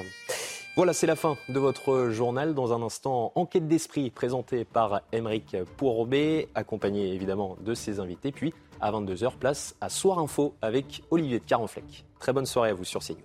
Voilà, 0.76 0.93
c'est 0.93 1.07
la 1.07 1.16
fin 1.16 1.39
de 1.49 1.59
votre 1.59 2.11
journal. 2.11 2.55
Dans 2.55 2.74
un 2.74 2.82
instant, 2.82 3.32
enquête 3.34 3.66
d'esprit 3.66 4.11
présentée 4.11 4.66
par 4.66 5.01
Émeric 5.11 5.57
Pourbet, 5.78 6.49
accompagné 6.55 7.14
évidemment 7.14 7.57
de 7.62 7.72
ses 7.72 7.99
invités. 7.99 8.30
Puis, 8.30 8.53
à 8.81 8.91
22h, 8.91 9.37
place 9.37 9.74
à 9.81 9.89
Soir 9.89 10.18
Info 10.18 10.55
avec 10.62 11.03
Olivier 11.11 11.39
de 11.39 11.45
Carenfleck. 11.45 12.05
Très 12.18 12.33
bonne 12.33 12.47
soirée 12.47 12.70
à 12.70 12.74
vous 12.74 12.85
sur 12.85 13.01
CNews. 13.01 13.22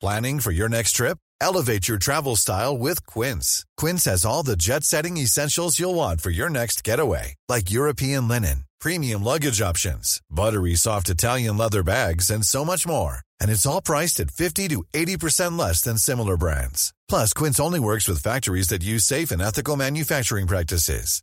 Planning 0.00 0.38
for 0.38 0.52
your 0.52 0.68
next 0.68 0.92
trip? 0.92 1.18
Elevate 1.40 1.88
your 1.88 1.98
travel 1.98 2.36
style 2.36 2.78
with 2.78 3.04
Quince. 3.06 3.64
Quince 3.76 4.04
has 4.04 4.24
all 4.24 4.44
the 4.44 4.56
jet-setting 4.56 5.16
essentials 5.16 5.80
you'll 5.80 5.96
want 5.96 6.20
for 6.20 6.30
your 6.30 6.48
next 6.48 6.84
getaway, 6.84 7.34
like 7.48 7.72
European 7.72 8.28
linen, 8.28 8.64
premium 8.80 9.24
luggage 9.24 9.60
options, 9.60 10.20
buttery 10.30 10.76
soft 10.76 11.08
Italian 11.08 11.56
leather 11.56 11.82
bags, 11.82 12.30
and 12.30 12.44
so 12.44 12.64
much 12.64 12.86
more. 12.86 13.22
And 13.40 13.50
it's 13.50 13.66
all 13.66 13.82
priced 13.82 14.20
at 14.20 14.30
50 14.30 14.68
to 14.68 14.84
80% 14.94 15.58
less 15.58 15.82
than 15.82 15.98
similar 15.98 16.36
brands. 16.36 16.94
Plus, 17.08 17.32
Quince 17.32 17.58
only 17.58 17.80
works 17.80 18.06
with 18.06 18.22
factories 18.22 18.68
that 18.68 18.84
use 18.84 19.04
safe 19.04 19.32
and 19.32 19.42
ethical 19.42 19.76
manufacturing 19.76 20.46
practices. 20.46 21.22